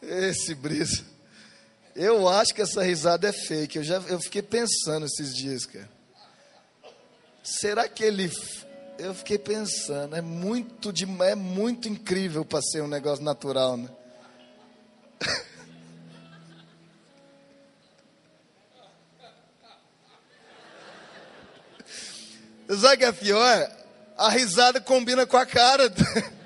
Esse 0.03 0.55
brisa. 0.55 1.05
Eu 1.95 2.29
acho 2.29 2.55
que 2.55 2.63
essa 2.63 2.83
risada 2.83 3.29
é 3.29 3.33
fake. 3.33 3.79
Eu 3.79 3.85
já 3.85 3.97
eu 3.97 4.21
fiquei 4.21 4.43
pensando 4.43 5.07
esses 5.07 5.35
dias, 5.35 5.67
cara. 5.67 5.89
Será 7.43 7.89
que 7.89 8.05
ele 8.05 8.31
eu 8.99 9.15
fiquei 9.15 9.39
pensando, 9.39 10.15
é 10.15 10.21
muito 10.21 10.93
de, 10.93 11.05
é 11.23 11.35
muito 11.35 11.89
incrível 11.89 12.45
para 12.45 12.61
ser 12.61 12.83
um 12.83 12.87
negócio 12.87 13.25
natural, 13.25 13.75
né? 13.77 13.89
Sabe 22.81 22.95
o 22.95 22.99
que 22.99 23.05
é 23.05 23.13
pior? 23.13 23.71
A 24.17 24.29
risada 24.31 24.81
combina 24.81 25.27
com 25.27 25.37
a 25.37 25.45
cara. 25.47 25.93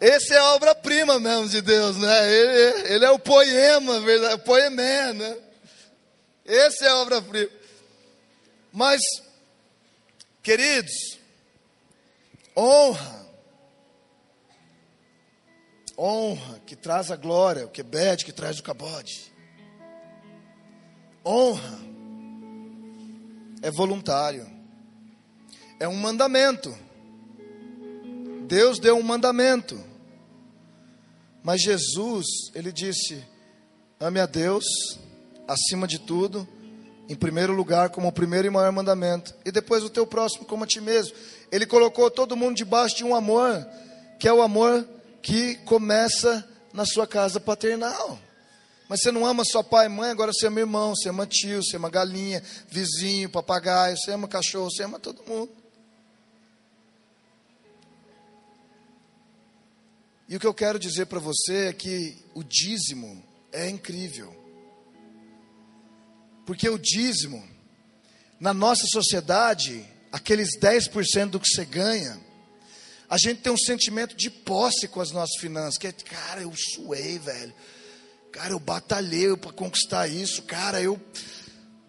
Esse 0.00 0.34
é 0.34 0.38
a 0.38 0.54
obra-prima 0.54 1.20
mesmo 1.20 1.48
de 1.48 1.60
Deus, 1.62 1.96
né? 1.96 2.32
Ele, 2.32 2.94
ele 2.94 3.04
é 3.04 3.10
o 3.10 3.20
poema, 3.20 4.00
verdade? 4.00 4.42
poemé, 4.42 5.12
né? 5.12 5.36
Esse 6.44 6.84
é 6.84 6.88
a 6.88 6.96
obra-prima. 6.96 7.50
Mas, 8.72 9.00
queridos, 10.42 11.18
honra, 12.56 13.21
honra 16.02 16.60
que 16.66 16.74
traz 16.74 17.12
a 17.12 17.16
glória, 17.16 17.64
o 17.64 17.68
quebede 17.68 18.24
que 18.24 18.32
traz 18.32 18.58
o 18.58 18.62
cabode. 18.62 19.32
Honra 21.24 21.78
é 23.62 23.70
voluntário, 23.70 24.44
é 25.78 25.86
um 25.86 25.94
mandamento. 25.94 26.76
Deus 28.48 28.80
deu 28.80 28.96
um 28.96 29.02
mandamento. 29.02 29.80
Mas 31.44 31.62
Jesus, 31.62 32.26
ele 32.52 32.72
disse: 32.72 33.24
ame 34.00 34.18
a 34.18 34.26
Deus 34.26 34.64
acima 35.46 35.86
de 35.86 36.00
tudo, 36.00 36.46
em 37.08 37.14
primeiro 37.14 37.52
lugar, 37.52 37.90
como 37.90 38.08
o 38.08 38.12
primeiro 38.12 38.48
e 38.48 38.50
maior 38.50 38.72
mandamento, 38.72 39.32
e 39.44 39.52
depois 39.52 39.84
o 39.84 39.90
teu 39.90 40.04
próximo 40.04 40.44
como 40.46 40.64
a 40.64 40.66
ti 40.66 40.80
mesmo. 40.80 41.16
Ele 41.52 41.66
colocou 41.66 42.10
todo 42.10 42.36
mundo 42.36 42.56
debaixo 42.56 42.96
de 42.96 43.04
um 43.04 43.14
amor, 43.14 43.64
que 44.18 44.26
é 44.26 44.32
o 44.32 44.42
amor 44.42 44.84
que 45.22 45.54
começa 45.64 46.46
na 46.72 46.84
sua 46.84 47.06
casa 47.06 47.38
paternal. 47.38 48.18
Mas 48.88 49.00
você 49.00 49.10
não 49.10 49.24
ama 49.24 49.44
só 49.44 49.62
pai 49.62 49.86
e 49.86 49.88
mãe, 49.88 50.10
agora 50.10 50.32
você 50.32 50.48
ama 50.48 50.60
irmão, 50.60 50.94
você 50.94 51.08
ama 51.08 51.26
tio, 51.26 51.62
você 51.62 51.76
ama 51.76 51.88
galinha, 51.88 52.42
vizinho, 52.68 53.30
papagaio, 53.30 53.96
você 53.96 54.10
ama 54.10 54.28
cachorro, 54.28 54.70
você 54.70 54.82
ama 54.82 54.98
todo 54.98 55.24
mundo. 55.26 55.50
E 60.28 60.36
o 60.36 60.40
que 60.40 60.46
eu 60.46 60.54
quero 60.54 60.78
dizer 60.78 61.06
para 61.06 61.18
você 61.18 61.68
é 61.68 61.72
que 61.72 62.16
o 62.34 62.42
dízimo 62.42 63.22
é 63.52 63.68
incrível. 63.68 64.34
Porque 66.46 66.68
o 66.68 66.78
dízimo, 66.78 67.46
na 68.40 68.52
nossa 68.52 68.86
sociedade, 68.86 69.86
aqueles 70.10 70.58
10% 70.58 71.30
do 71.30 71.40
que 71.40 71.48
você 71.48 71.64
ganha, 71.64 72.18
a 73.12 73.18
gente 73.18 73.42
tem 73.42 73.52
um 73.52 73.58
sentimento 73.58 74.16
de 74.16 74.30
posse 74.30 74.88
com 74.88 74.98
as 74.98 75.10
nossas 75.10 75.38
finanças, 75.38 75.76
que 75.76 75.86
é, 75.86 75.92
cara, 75.92 76.40
eu 76.40 76.52
suei, 76.56 77.18
velho. 77.18 77.52
Cara, 78.32 78.54
eu 78.54 78.58
batalhei 78.58 79.36
para 79.36 79.52
conquistar 79.52 80.08
isso, 80.08 80.40
cara, 80.44 80.80
eu 80.80 80.98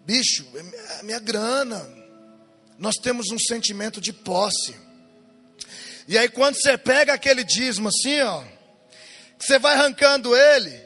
bicho, 0.04 0.46
é 0.98 1.02
minha 1.02 1.18
grana. 1.18 1.80
Nós 2.78 2.96
temos 2.96 3.30
um 3.30 3.38
sentimento 3.38 4.02
de 4.02 4.12
posse. 4.12 4.76
E 6.06 6.18
aí 6.18 6.28
quando 6.28 6.56
você 6.56 6.76
pega 6.76 7.14
aquele 7.14 7.42
dízimo 7.42 7.88
assim, 7.88 8.20
ó, 8.20 8.44
você 9.38 9.58
vai 9.58 9.76
arrancando 9.76 10.36
ele 10.36 10.78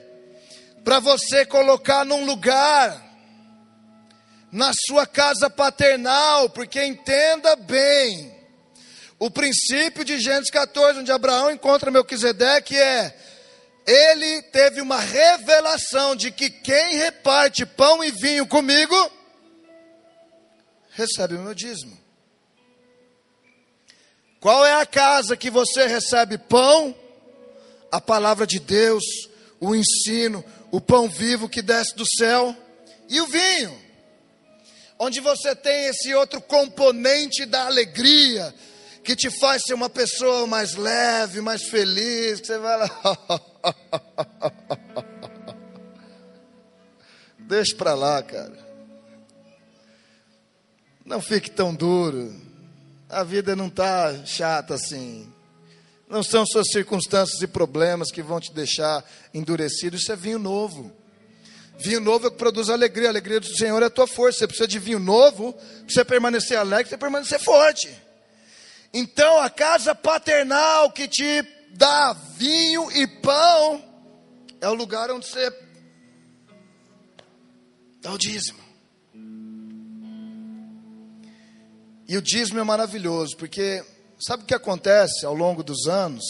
para 0.85 1.01
você 1.01 1.45
colocar 1.45 2.05
num 2.05 2.25
lugar 2.25 3.05
na 4.53 4.71
sua 4.87 5.05
casa 5.05 5.51
paternal, 5.51 6.49
porque 6.49 6.81
entenda 6.85 7.57
bem, 7.57 8.38
o 9.19 9.31
princípio 9.31 10.05
de 10.05 10.21
Gênesis 10.21 10.51
14, 10.51 11.01
onde 11.01 11.11
Abraão 11.11 11.51
encontra 11.51 11.91
Melquisedeque 11.91 12.77
é 12.77 13.15
ele 13.87 14.43
teve 14.43 14.83
uma 14.83 15.01
revelação 15.01 16.15
de 16.15 16.31
que 16.31 16.51
quem 16.51 16.97
reparte 16.97 17.65
pão 17.65 18.05
e 18.05 18.11
vinho 18.11 18.47
comigo 18.47 18.95
recebe 20.91 21.37
o 21.37 21.41
meu 21.41 21.55
dízimo. 21.55 21.97
Qual 24.39 24.65
é 24.67 24.75
a 24.75 24.85
casa 24.85 25.39
que 25.39 25.51
você 25.51 25.87
recebe 25.87 26.37
pão? 26.37 26.95
A 27.91 27.99
palavra 27.99 28.47
de 28.47 28.61
Deus, 28.61 29.03
o 29.59 29.75
ensino, 29.75 30.45
o 30.71 30.83
pão 30.83 31.09
vivo 31.09 31.49
que 31.49 31.63
desce 31.63 31.97
do 31.97 32.05
céu 32.07 32.55
e 33.09 33.21
o 33.23 33.27
vinho. 33.27 33.89
onde 34.99 35.21
você 35.21 35.55
tem 35.55 35.87
esse 35.87 36.13
outro 36.15 36.43
componente 36.43 37.47
da 37.47 37.67
alegria, 37.67 38.53
que 39.09 39.17
te 39.17 39.31
faz 39.31 39.63
ser 39.63 39.73
uma 39.73 39.89
pessoa 39.89 40.47
mais 40.47 40.75
leve, 40.75 41.41
mais 41.41 41.63
feliz, 41.63 42.43
que 42.43 42.47
você 42.47 42.59
vai 42.59 42.77
lá. 42.77 42.91
Deixa 47.41 47.75
para 47.75 47.95
lá, 47.95 48.23
cara. 48.23 48.69
Não 51.07 51.23
fique 51.23 51.51
tão 51.51 51.75
duro. 51.75 52.39
A 53.09 53.25
vida 53.25 53.57
não 53.57 53.69
está 53.69 54.27
chata 54.27 54.75
assim. 54.75 55.27
Não 56.07 56.23
são 56.23 56.45
suas 56.45 56.67
circunstâncias 56.71 57.41
e 57.41 57.47
problemas 57.47 58.13
que 58.13 58.23
vão 58.23 58.39
te 58.39 58.53
deixar 58.53 59.03
endurecido. 59.33 59.97
Isso 59.97 60.13
é 60.13 60.17
vinho 60.17 60.39
novo. 60.39 60.93
Vinho 61.79 62.01
novo 62.01 62.27
é 62.27 62.29
o 62.29 62.31
que 62.31 62.37
produz 62.37 62.69
alegria. 62.69 63.09
A 63.09 63.13
alegria 63.13 63.41
do 63.41 63.57
Senhor 63.57 63.83
é 63.83 63.87
a 63.87 63.91
tua 63.91 64.07
força. 64.07 64.41
Você 64.41 64.47
precisa 64.47 64.69
de 64.69 64.79
vinho 64.79 64.99
novo 64.99 65.55
para 65.55 65.65
você 65.89 66.05
permanecer 66.05 66.59
alegre, 66.59 66.91
para 66.91 66.99
permanecer 66.99 67.41
forte. 67.41 68.07
Então, 68.93 69.39
a 69.41 69.51
casa 69.51 69.95
paternal 69.95 70.91
que 70.91 71.07
te 71.07 71.43
dá 71.71 72.13
vinho 72.37 72.91
e 72.93 73.07
pão 73.07 73.85
é 74.61 74.69
o 74.69 74.75
lugar 74.75 75.11
onde 75.11 75.27
você 75.27 75.53
dá 78.01 78.13
o 78.13 78.19
dízimo. 78.19 78.59
E 82.09 82.17
o 82.17 82.23
dízimo 82.23 82.59
é 82.59 82.65
maravilhoso, 82.65 83.37
porque 83.37 83.85
sabe 84.19 84.43
o 84.43 84.47
que 84.47 84.55
acontece 84.55 85.27
ao 85.27 85.35
longo 85.35 85.63
dos 85.63 85.87
anos 85.87 86.25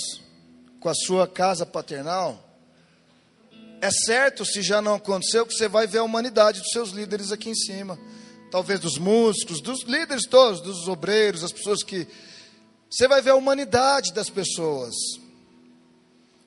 com 0.81 0.89
a 0.89 0.95
sua 0.95 1.29
casa 1.29 1.65
paternal? 1.65 2.45
É 3.81 3.91
certo, 3.91 4.45
se 4.45 4.61
já 4.61 4.83
não 4.83 4.97
aconteceu, 4.97 5.47
que 5.47 5.55
você 5.55 5.69
vai 5.69 5.87
ver 5.87 5.99
a 5.99 6.03
humanidade 6.03 6.61
dos 6.61 6.71
seus 6.73 6.91
líderes 6.91 7.31
aqui 7.31 7.51
em 7.51 7.55
cima. 7.55 7.97
Talvez 8.51 8.81
dos 8.81 8.99
músicos, 8.99 9.61
dos 9.61 9.85
líderes 9.85 10.27
todos, 10.27 10.61
dos 10.61 10.89
obreiros, 10.89 11.45
as 11.45 11.53
pessoas 11.53 11.85
que. 11.85 12.09
Você 12.91 13.07
vai 13.07 13.21
ver 13.21 13.31
a 13.31 13.37
humanidade 13.37 14.13
das 14.13 14.31
pessoas. 14.31 14.95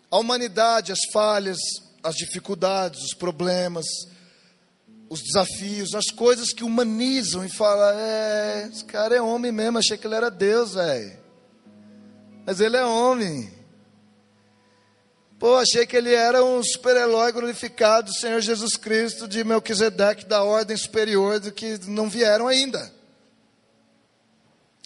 A 0.10 0.18
humanidade, 0.18 0.92
as 0.92 1.00
falhas, 1.14 1.60
as 2.04 2.16
dificuldades, 2.16 3.02
os 3.04 3.14
problemas, 3.14 3.86
os 5.10 5.22
desafios, 5.22 5.94
as 5.94 6.08
coisas 6.08 6.54
que 6.54 6.64
humanizam 6.64 7.46
e 7.46 7.50
fala, 7.50 7.94
é, 7.96 8.70
esse 8.72 8.84
cara 8.86 9.16
é 9.16 9.22
homem 9.22 9.52
mesmo, 9.52 9.78
achei 9.78 9.98
que 9.98 10.08
ele 10.08 10.16
era 10.16 10.32
Deus, 10.32 10.74
velho. 10.74 11.20
Mas 12.46 12.60
ele 12.60 12.76
é 12.76 12.86
homem. 12.86 13.52
Pô, 15.38 15.58
achei 15.58 15.86
que 15.86 15.96
ele 15.96 16.14
era 16.14 16.44
um 16.44 16.64
super-herói 16.64 17.32
glorificado, 17.32 18.14
Senhor 18.14 18.42
Jesus 18.42 18.76
Cristo, 18.76 19.28
de 19.28 19.44
Melquisedeque, 19.44 20.26
da 20.26 20.44
ordem 20.44 20.78
superior, 20.78 21.40
do 21.40 21.52
que 21.52 21.80
não 21.88 22.10
vieram 22.10 22.48
ainda. 22.48 23.01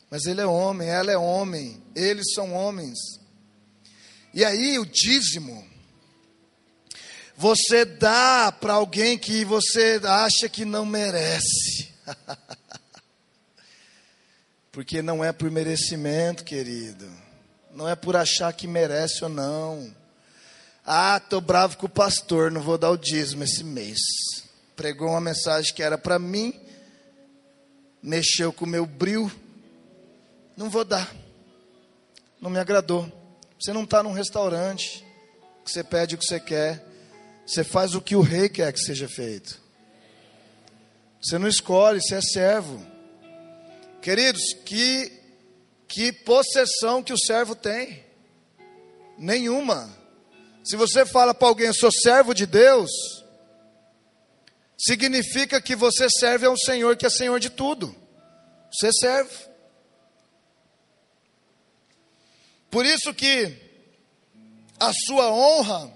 Mas 0.10 0.26
ele 0.26 0.42
é 0.42 0.46
homem, 0.46 0.88
ela 0.88 1.12
é 1.12 1.18
homem, 1.18 1.82
eles 1.96 2.34
são 2.34 2.54
homens. 2.54 2.98
E 4.34 4.44
aí 4.44 4.78
o 4.78 4.86
dízimo, 4.86 5.66
você 7.38 7.86
dá 7.86 8.52
para 8.52 8.74
alguém 8.74 9.18
que 9.18 9.44
você 9.44 10.00
acha 10.04 10.48
que 10.48 10.64
não 10.66 10.86
merece. 10.86 11.90
Porque 14.72 15.02
não 15.02 15.24
é 15.24 15.32
por 15.32 15.50
merecimento, 15.50 16.44
querido. 16.44 17.10
Não 17.74 17.88
é 17.88 17.96
por 17.96 18.16
achar 18.16 18.52
que 18.54 18.68
merece 18.68 19.24
ou 19.24 19.30
não. 19.30 19.94
Ah, 20.86 21.20
tô 21.20 21.42
bravo 21.42 21.78
com 21.78 21.88
o 21.88 21.90
pastor, 21.90 22.52
não 22.52 22.62
vou 22.62 22.78
dar 22.78 22.92
o 22.92 22.98
dízimo 22.98 23.44
esse 23.44 23.64
mês. 23.64 24.00
Pregou 24.76 25.10
uma 25.10 25.22
mensagem 25.22 25.74
que 25.74 25.82
era 25.82 25.98
para 25.98 26.20
mim, 26.20 26.54
mexeu 28.04 28.54
com 28.54 28.66
o 28.66 28.68
meu 28.68 28.86
brilho, 28.86 29.32
não 30.56 30.70
vou 30.70 30.86
dar. 30.86 31.14
Não 32.40 32.50
me 32.50 32.60
agradou. 32.60 33.12
Você 33.60 33.74
não 33.74 33.84
está 33.84 34.04
num 34.04 34.12
restaurante 34.12 35.06
que 35.64 35.72
você 35.72 35.84
pede 35.84 36.16
o 36.16 36.18
que 36.18 36.26
você 36.26 36.40
quer. 36.40 36.84
Você 37.46 37.64
faz 37.64 37.96
o 37.96 38.02
que 38.02 38.16
o 38.16 38.22
rei 38.22 38.50
quer 38.50 38.72
que 38.72 38.80
seja 38.80 39.08
feito. 39.08 39.62
Você 41.22 41.38
não 41.38 41.48
escolhe, 41.48 42.02
você 42.02 42.16
é 42.16 42.22
servo. 42.22 42.86
Queridos, 44.02 44.54
que, 44.66 45.12
que 45.88 46.12
possessão 46.12 47.02
que 47.02 47.14
o 47.14 47.18
servo 47.18 47.56
tem? 47.56 48.04
Nenhuma. 49.18 49.90
Se 50.64 50.76
você 50.76 51.06
fala 51.06 51.34
para 51.34 51.48
alguém, 51.48 51.68
eu 51.68 51.74
sou 51.74 51.92
servo 51.92 52.34
de 52.34 52.46
Deus, 52.46 52.92
significa 54.78 55.62
que 55.62 55.76
você 55.76 56.08
serve 56.10 56.46
a 56.46 56.52
um 56.52 56.58
Senhor 56.58 56.96
que 56.96 57.06
é 57.06 57.10
Senhor 57.10 57.40
de 57.40 57.50
tudo. 57.50 57.96
Você 58.72 58.92
serve. 58.92 59.55
Por 62.76 62.86
isso 62.86 63.14
que 63.14 63.56
a 64.78 64.92
sua 65.06 65.32
honra 65.32 65.90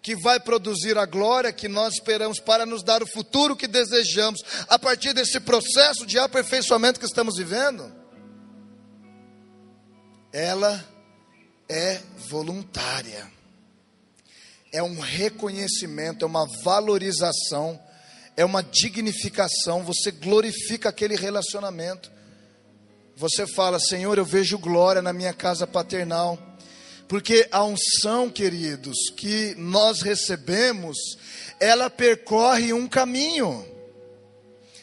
que 0.00 0.14
vai 0.14 0.38
produzir 0.38 0.96
a 0.96 1.04
glória 1.04 1.52
que 1.52 1.66
nós 1.66 1.94
esperamos 1.94 2.38
para 2.38 2.64
nos 2.64 2.84
dar 2.84 3.02
o 3.02 3.08
futuro 3.08 3.56
que 3.56 3.66
desejamos 3.66 4.40
a 4.68 4.78
partir 4.78 5.12
desse 5.12 5.40
processo 5.40 6.06
de 6.06 6.20
aperfeiçoamento 6.20 7.00
que 7.00 7.06
estamos 7.06 7.36
vivendo, 7.36 7.92
ela 10.32 10.88
é 11.68 12.00
voluntária. 12.28 13.28
É 14.70 14.80
um 14.80 15.00
reconhecimento, 15.00 16.24
é 16.24 16.28
uma 16.28 16.46
valorização, 16.62 17.82
é 18.36 18.44
uma 18.44 18.62
dignificação, 18.62 19.82
você 19.82 20.12
glorifica 20.12 20.88
aquele 20.88 21.16
relacionamento. 21.16 22.12
Você 23.16 23.46
fala, 23.46 23.78
Senhor, 23.78 24.18
eu 24.18 24.24
vejo 24.24 24.58
glória 24.58 25.02
na 25.02 25.12
minha 25.12 25.32
casa 25.32 25.66
paternal 25.66 26.38
porque 27.12 27.46
a 27.52 27.62
unção, 27.62 28.30
queridos, 28.30 28.96
que 29.14 29.54
nós 29.58 30.00
recebemos, 30.00 30.96
ela 31.60 31.90
percorre 31.90 32.72
um 32.72 32.88
caminho. 32.88 33.68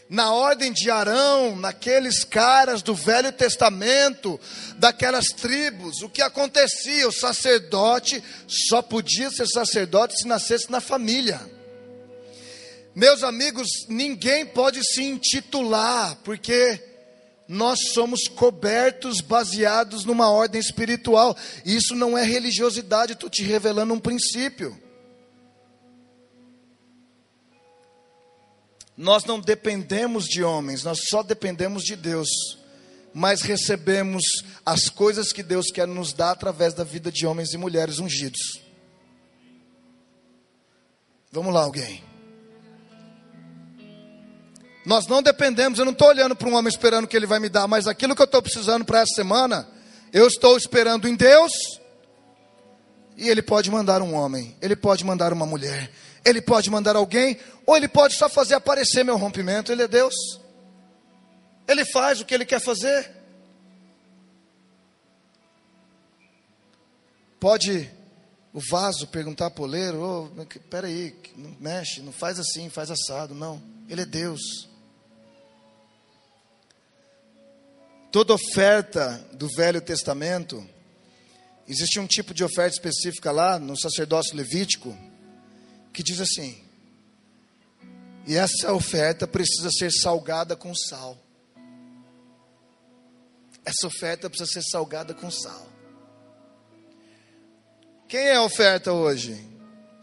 Na 0.08 0.32
ordem 0.32 0.72
de 0.72 0.92
Arão, 0.92 1.56
naqueles 1.56 2.24
caras 2.24 2.84
do 2.84 2.94
Velho 2.94 3.32
Testamento, 3.32 4.40
daquelas 4.78 5.30
tribos, 5.30 6.04
o 6.04 6.10
que 6.10 6.22
acontecia? 6.22 7.08
O 7.08 7.12
sacerdote 7.12 8.24
só 8.48 8.84
podia 8.84 9.32
ser 9.32 9.48
sacerdote 9.48 10.16
se 10.16 10.28
nascesse 10.28 10.70
na 10.70 10.80
família. 10.80 11.42
Meus 12.94 13.24
amigos, 13.24 13.68
ninguém 13.88 14.46
pode 14.46 14.84
se 14.84 15.04
intitular, 15.04 16.16
porque 16.24 16.89
nós 17.50 17.80
somos 17.93 18.28
cobertos 18.28 19.22
baseados 19.22 20.06
numa 20.06 20.30
ordem 20.30 20.62
espiritual. 20.62 21.36
Isso 21.66 21.95
não 21.95 22.16
é 22.16 22.24
religiosidade, 22.24 23.14
estou 23.14 23.28
te 23.28 23.41
revelando 23.41 23.91
um 23.91 24.00
princípio. 24.00 24.80
Nós 28.95 29.26
não 29.26 29.39
dependemos 29.39 30.26
de 30.26 30.43
homens, 30.43 30.84
nós 30.84 31.00
só 31.10 31.24
dependemos 31.24 31.84
de 31.84 31.95
Deus. 31.95 32.30
Mas 33.12 33.41
recebemos 33.41 34.24
as 34.64 34.88
coisas 34.88 35.34
que 35.34 35.41
Deus 35.41 35.72
quer 35.72 35.88
nos 35.88 36.14
dar 36.14 36.30
através 36.30 36.76
da 36.76 36.84
vida 36.84 37.12
de 37.12 37.26
homens 37.26 37.52
e 37.54 37.58
mulheres 37.58 37.97
ungidos. 37.97 38.62
Vamos 41.32 41.52
lá, 41.52 41.62
alguém. 41.62 42.09
Nós 44.90 45.06
não 45.06 45.22
dependemos, 45.22 45.78
eu 45.78 45.86
não 45.86 45.92
estou 45.92 46.08
olhando 46.08 46.36
para 46.36 46.50
um 46.50 46.56
homem 46.56 46.68
esperando 46.68 47.08
que 47.08 47.16
ele 47.16 47.28
vai 47.28 47.38
me 47.38 47.48
dar, 47.48 47.68
mas 47.68 47.86
aquilo 47.86 48.16
que 48.16 48.24
eu 48.24 48.26
estou 48.26 48.42
precisando 48.42 48.84
para 48.84 49.02
essa 49.02 49.14
semana, 49.14 49.70
eu 50.12 50.26
estou 50.26 50.58
esperando 50.58 51.08
em 51.08 51.16
Deus, 51.16 51.52
e 53.16 53.30
Ele 53.30 53.44
pode 53.44 53.70
mandar 53.70 54.02
um 54.02 54.16
homem, 54.16 54.58
Ele 54.60 54.76
pode 54.76 55.06
mandar 55.06 55.32
uma 55.32 55.46
mulher, 55.46 55.92
Ele 56.26 56.42
pode 56.42 56.72
mandar 56.72 56.96
alguém, 56.96 57.38
ou 57.68 57.78
Ele 57.78 57.88
pode 57.88 58.16
só 58.16 58.28
fazer 58.28 58.56
aparecer 58.56 59.06
meu 59.06 59.16
rompimento, 59.16 59.72
Ele 59.72 59.84
é 59.84 59.88
Deus. 59.88 60.16
Ele 61.68 61.86
faz 61.86 62.20
o 62.20 62.26
que 62.26 62.34
Ele 62.34 62.44
quer 62.44 62.60
fazer. 62.60 63.12
Pode 67.40 67.88
o 68.52 68.60
vaso 68.72 69.06
perguntar 69.06 69.52
para 69.52 69.62
o 69.62 69.66
oleiro, 69.66 70.02
oh, 70.02 70.46
peraí, 70.68 71.16
não 71.38 71.56
mexe, 71.60 72.02
não 72.02 72.12
faz 72.12 72.40
assim, 72.40 72.72
faz 72.72 72.90
assado, 72.90 73.36
não. 73.36 73.62
Ele 73.88 74.02
é 74.02 74.06
Deus. 74.06 74.68
Toda 78.12 78.34
oferta 78.34 79.24
do 79.34 79.47
Velho 79.55 79.82
Testamento, 79.82 80.68
existe 81.68 81.99
um 81.99 82.07
tipo 82.07 82.34
de 82.34 82.43
oferta 82.43 82.76
específica 82.76 83.32
lá 83.32 83.60
no 83.60 83.80
sacerdócio 83.80 84.36
levítico, 84.36 84.97
que 85.93 86.01
diz 86.01 86.20
assim: 86.20 86.70
e 88.30 88.36
essa 88.36 88.72
oferta 88.74 89.28
precisa 89.28 89.72
ser 89.72 89.91
salgada 89.91 90.55
com 90.55 90.74
sal. 90.76 91.18
Essa 93.66 93.88
oferta 93.88 94.30
precisa 94.30 94.51
ser 94.51 94.70
salgada 94.70 95.14
com 95.14 95.32
sal. 95.32 95.68
Quem 98.07 98.22
é 98.22 98.36
a 98.36 98.43
oferta 98.43 98.93
hoje? 98.93 99.36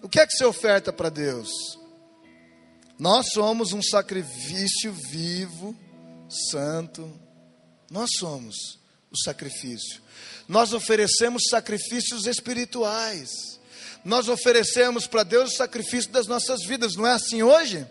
O 0.02 0.08
que 0.08 0.20
é 0.20 0.26
que 0.26 0.32
você 0.32 0.44
oferta 0.44 0.92
para 0.92 1.08
Deus? 1.08 1.50
Nós 2.98 3.28
somos 3.32 3.72
um 3.72 3.82
sacrifício 3.82 4.92
vivo, 4.92 5.76
santo. 6.28 7.25
Nós 7.90 8.10
somos 8.18 8.78
o 9.10 9.16
sacrifício. 9.16 10.02
Nós 10.48 10.72
oferecemos 10.72 11.44
sacrifícios 11.50 12.26
espirituais. 12.26 13.58
Nós 14.04 14.28
oferecemos 14.28 15.06
para 15.06 15.22
Deus 15.22 15.52
o 15.52 15.56
sacrifício 15.56 16.10
das 16.10 16.26
nossas 16.26 16.64
vidas. 16.64 16.94
Não 16.96 17.06
é 17.06 17.12
assim 17.12 17.42
hoje? 17.42 17.86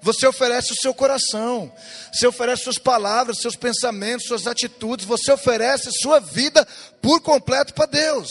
Você 0.00 0.26
oferece 0.26 0.72
o 0.72 0.76
seu 0.76 0.92
coração, 0.94 1.72
você 2.12 2.26
oferece 2.26 2.64
suas 2.64 2.78
palavras, 2.78 3.38
seus 3.40 3.56
pensamentos, 3.56 4.26
suas 4.26 4.46
atitudes, 4.46 5.06
você 5.06 5.32
oferece 5.32 5.90
sua 5.90 6.20
vida 6.20 6.66
por 7.00 7.20
completo 7.20 7.72
para 7.74 7.86
Deus. 7.86 8.28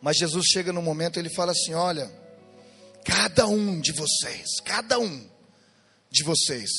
Mas 0.00 0.16
Jesus 0.16 0.46
chega 0.46 0.72
no 0.72 0.80
momento 0.80 1.16
e 1.16 1.20
ele 1.20 1.34
fala 1.34 1.52
assim: 1.52 1.74
Olha, 1.74 2.10
cada 3.04 3.46
um 3.46 3.80
de 3.80 3.92
vocês, 3.92 4.60
cada 4.64 4.98
um 4.98 5.28
de 6.10 6.22
vocês 6.22 6.70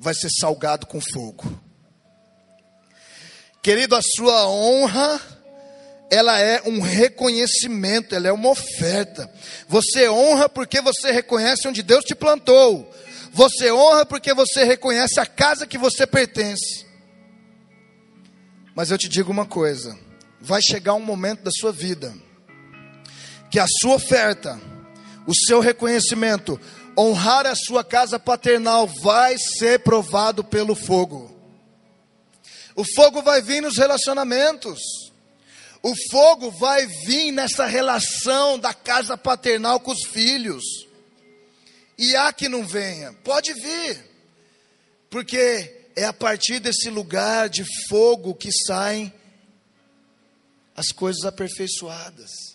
vai 0.00 0.14
ser 0.14 0.30
salgado 0.30 0.86
com 0.86 0.98
fogo. 0.98 1.60
Querido, 3.62 3.94
a 3.94 4.00
sua 4.02 4.48
honra, 4.48 5.20
ela 6.10 6.40
é 6.40 6.62
um 6.64 6.80
reconhecimento, 6.80 8.14
ela 8.14 8.26
é 8.26 8.32
uma 8.32 8.48
oferta. 8.48 9.30
Você 9.68 10.08
honra 10.08 10.48
porque 10.48 10.80
você 10.80 11.12
reconhece 11.12 11.68
onde 11.68 11.82
Deus 11.82 12.02
te 12.02 12.14
plantou. 12.14 12.90
Você 13.30 13.70
honra 13.70 14.06
porque 14.06 14.32
você 14.32 14.64
reconhece 14.64 15.20
a 15.20 15.26
casa 15.26 15.66
que 15.66 15.76
você 15.76 16.06
pertence. 16.06 16.86
Mas 18.74 18.90
eu 18.90 18.96
te 18.96 19.08
digo 19.08 19.30
uma 19.30 19.44
coisa: 19.44 19.96
vai 20.40 20.62
chegar 20.62 20.94
um 20.94 21.04
momento 21.04 21.42
da 21.42 21.50
sua 21.50 21.70
vida 21.70 22.14
que 23.50 23.58
a 23.58 23.66
sua 23.68 23.96
oferta, 23.96 24.58
o 25.26 25.34
seu 25.34 25.60
reconhecimento, 25.60 26.58
honrar 27.00 27.46
a 27.46 27.54
sua 27.54 27.82
casa 27.82 28.18
paternal 28.18 28.86
vai 29.02 29.36
ser 29.38 29.80
provado 29.80 30.44
pelo 30.44 30.74
fogo. 30.74 31.34
O 32.76 32.84
fogo 32.94 33.22
vai 33.22 33.40
vir 33.40 33.62
nos 33.62 33.76
relacionamentos. 33.76 34.80
O 35.82 35.94
fogo 36.10 36.50
vai 36.50 36.86
vir 36.86 37.32
nessa 37.32 37.66
relação 37.66 38.58
da 38.58 38.74
casa 38.74 39.16
paternal 39.16 39.80
com 39.80 39.90
os 39.90 40.04
filhos. 40.06 40.62
E 41.98 42.14
há 42.16 42.32
que 42.32 42.48
não 42.48 42.66
venha, 42.66 43.12
pode 43.24 43.52
vir, 43.52 44.02
porque 45.10 45.88
é 45.94 46.04
a 46.04 46.12
partir 46.12 46.58
desse 46.58 46.88
lugar 46.88 47.48
de 47.48 47.64
fogo 47.88 48.34
que 48.34 48.50
saem 48.66 49.12
as 50.74 50.92
coisas 50.92 51.24
aperfeiçoadas. 51.24 52.49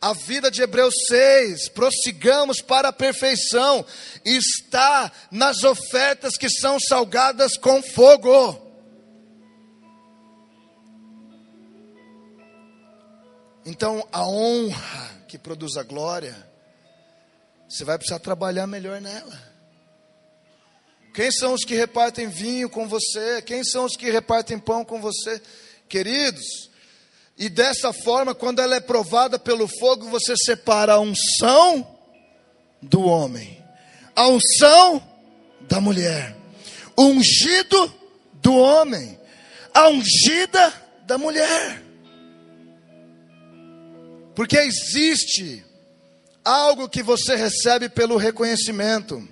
A 0.00 0.14
vida 0.14 0.50
de 0.50 0.62
Hebreus 0.62 0.94
6, 1.08 1.68
prossigamos 1.68 2.62
para 2.62 2.88
a 2.88 2.92
perfeição, 2.92 3.84
está 4.24 5.12
nas 5.30 5.62
ofertas 5.62 6.38
que 6.38 6.48
são 6.48 6.80
salgadas 6.80 7.58
com 7.58 7.82
fogo. 7.82 8.70
Então, 13.66 14.08
a 14.10 14.26
honra 14.26 15.22
que 15.28 15.36
produz 15.36 15.76
a 15.76 15.82
glória, 15.82 16.48
você 17.68 17.84
vai 17.84 17.98
precisar 17.98 18.20
trabalhar 18.20 18.66
melhor 18.66 19.02
nela. 19.02 19.38
Quem 21.12 21.30
são 21.30 21.52
os 21.52 21.62
que 21.62 21.74
repartem 21.74 22.26
vinho 22.26 22.70
com 22.70 22.88
você? 22.88 23.42
Quem 23.42 23.62
são 23.62 23.84
os 23.84 23.96
que 23.96 24.10
repartem 24.10 24.58
pão 24.58 24.82
com 24.82 24.98
você? 24.98 25.42
Queridos, 25.90 26.69
e 27.40 27.48
dessa 27.48 27.90
forma, 27.90 28.34
quando 28.34 28.60
ela 28.60 28.76
é 28.76 28.80
provada 28.80 29.38
pelo 29.38 29.66
fogo, 29.66 30.10
você 30.10 30.36
separa 30.36 30.92
a 30.92 31.00
unção 31.00 31.96
do 32.82 33.00
homem, 33.00 33.64
a 34.14 34.28
unção 34.28 35.02
da 35.62 35.80
mulher, 35.80 36.36
o 36.94 37.04
ungido 37.04 37.94
do 38.42 38.54
homem, 38.54 39.18
a 39.72 39.88
ungida 39.88 40.70
da 41.06 41.16
mulher. 41.16 41.82
Porque 44.34 44.58
existe 44.58 45.64
algo 46.44 46.90
que 46.90 47.02
você 47.02 47.36
recebe 47.36 47.88
pelo 47.88 48.18
reconhecimento. 48.18 49.26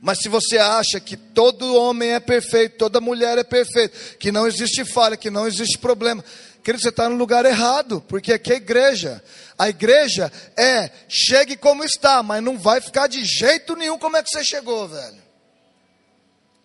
Mas 0.00 0.18
se 0.18 0.28
você 0.28 0.58
acha 0.58 0.98
que 0.98 1.16
todo 1.16 1.76
homem 1.76 2.10
é 2.10 2.18
perfeito, 2.18 2.76
toda 2.76 3.00
mulher 3.00 3.38
é 3.38 3.44
perfeita, 3.44 3.96
que 4.18 4.32
não 4.32 4.48
existe 4.48 4.84
falha, 4.84 5.16
que 5.16 5.30
não 5.30 5.46
existe 5.46 5.78
problema, 5.78 6.24
querido, 6.62 6.82
você 6.82 6.88
está 6.88 7.08
no 7.08 7.16
lugar 7.16 7.44
errado, 7.44 8.00
porque 8.08 8.32
aqui 8.32 8.52
é 8.52 8.56
igreja. 8.56 9.22
A 9.58 9.68
igreja 9.68 10.32
é 10.56 10.90
chegue 11.08 11.56
como 11.56 11.84
está, 11.84 12.22
mas 12.22 12.42
não 12.42 12.58
vai 12.58 12.80
ficar 12.80 13.06
de 13.06 13.24
jeito 13.24 13.76
nenhum 13.76 13.98
como 13.98 14.16
é 14.16 14.22
que 14.22 14.30
você 14.30 14.44
chegou, 14.44 14.88
velho. 14.88 15.22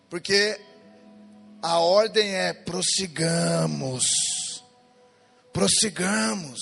Porque 0.09 0.59
a 1.61 1.79
ordem 1.79 2.33
é 2.33 2.53
prossigamos, 2.53 4.03
prossigamos. 5.51 6.59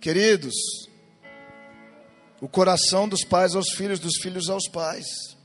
Queridos, 0.00 0.54
o 2.40 2.48
coração 2.48 3.08
dos 3.08 3.24
pais 3.24 3.56
aos 3.56 3.70
filhos, 3.70 3.98
dos 3.98 4.18
filhos 4.22 4.48
aos 4.48 4.68
pais. 4.68 5.35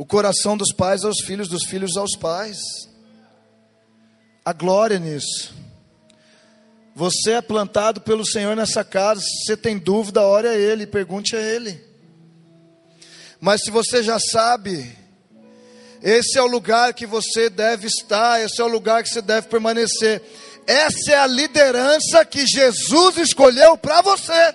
O 0.00 0.06
coração 0.06 0.56
dos 0.56 0.72
pais 0.72 1.04
aos 1.04 1.20
filhos, 1.20 1.46
dos 1.46 1.64
filhos 1.64 1.94
aos 1.94 2.16
pais. 2.16 2.56
A 4.42 4.50
glória 4.50 4.98
nisso. 4.98 5.54
Você 6.94 7.32
é 7.32 7.42
plantado 7.42 8.00
pelo 8.00 8.24
Senhor 8.24 8.56
nessa 8.56 8.82
casa. 8.82 9.20
Se 9.20 9.44
você 9.44 9.58
tem 9.58 9.76
dúvida, 9.76 10.22
ore 10.22 10.48
a 10.48 10.54
Ele, 10.54 10.86
pergunte 10.86 11.36
a 11.36 11.38
Ele. 11.38 11.78
Mas 13.38 13.60
se 13.60 13.70
você 13.70 14.02
já 14.02 14.18
sabe, 14.18 14.90
esse 16.02 16.38
é 16.38 16.42
o 16.42 16.46
lugar 16.46 16.94
que 16.94 17.04
você 17.04 17.50
deve 17.50 17.86
estar, 17.86 18.40
esse 18.40 18.58
é 18.58 18.64
o 18.64 18.68
lugar 18.68 19.02
que 19.02 19.10
você 19.10 19.20
deve 19.20 19.48
permanecer. 19.48 20.22
Essa 20.66 21.12
é 21.12 21.18
a 21.18 21.26
liderança 21.26 22.24
que 22.24 22.46
Jesus 22.46 23.18
escolheu 23.18 23.76
para 23.76 24.00
você. 24.00 24.54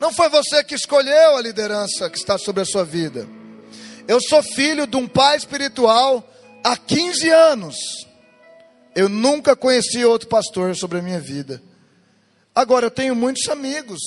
Não 0.00 0.12
foi 0.12 0.28
você 0.28 0.64
que 0.64 0.74
escolheu 0.74 1.36
a 1.36 1.40
liderança 1.40 2.10
que 2.10 2.18
está 2.18 2.36
sobre 2.36 2.62
a 2.62 2.66
sua 2.66 2.84
vida. 2.84 3.40
Eu 4.06 4.20
sou 4.20 4.42
filho 4.42 4.86
de 4.86 4.96
um 4.96 5.06
pai 5.06 5.36
espiritual 5.36 6.28
há 6.62 6.76
15 6.76 7.28
anos. 7.30 7.76
Eu 8.94 9.08
nunca 9.08 9.56
conheci 9.56 10.04
outro 10.04 10.28
pastor 10.28 10.76
sobre 10.76 10.98
a 10.98 11.02
minha 11.02 11.20
vida. 11.20 11.62
Agora 12.54 12.86
eu 12.86 12.90
tenho 12.90 13.14
muitos 13.14 13.48
amigos, 13.48 14.00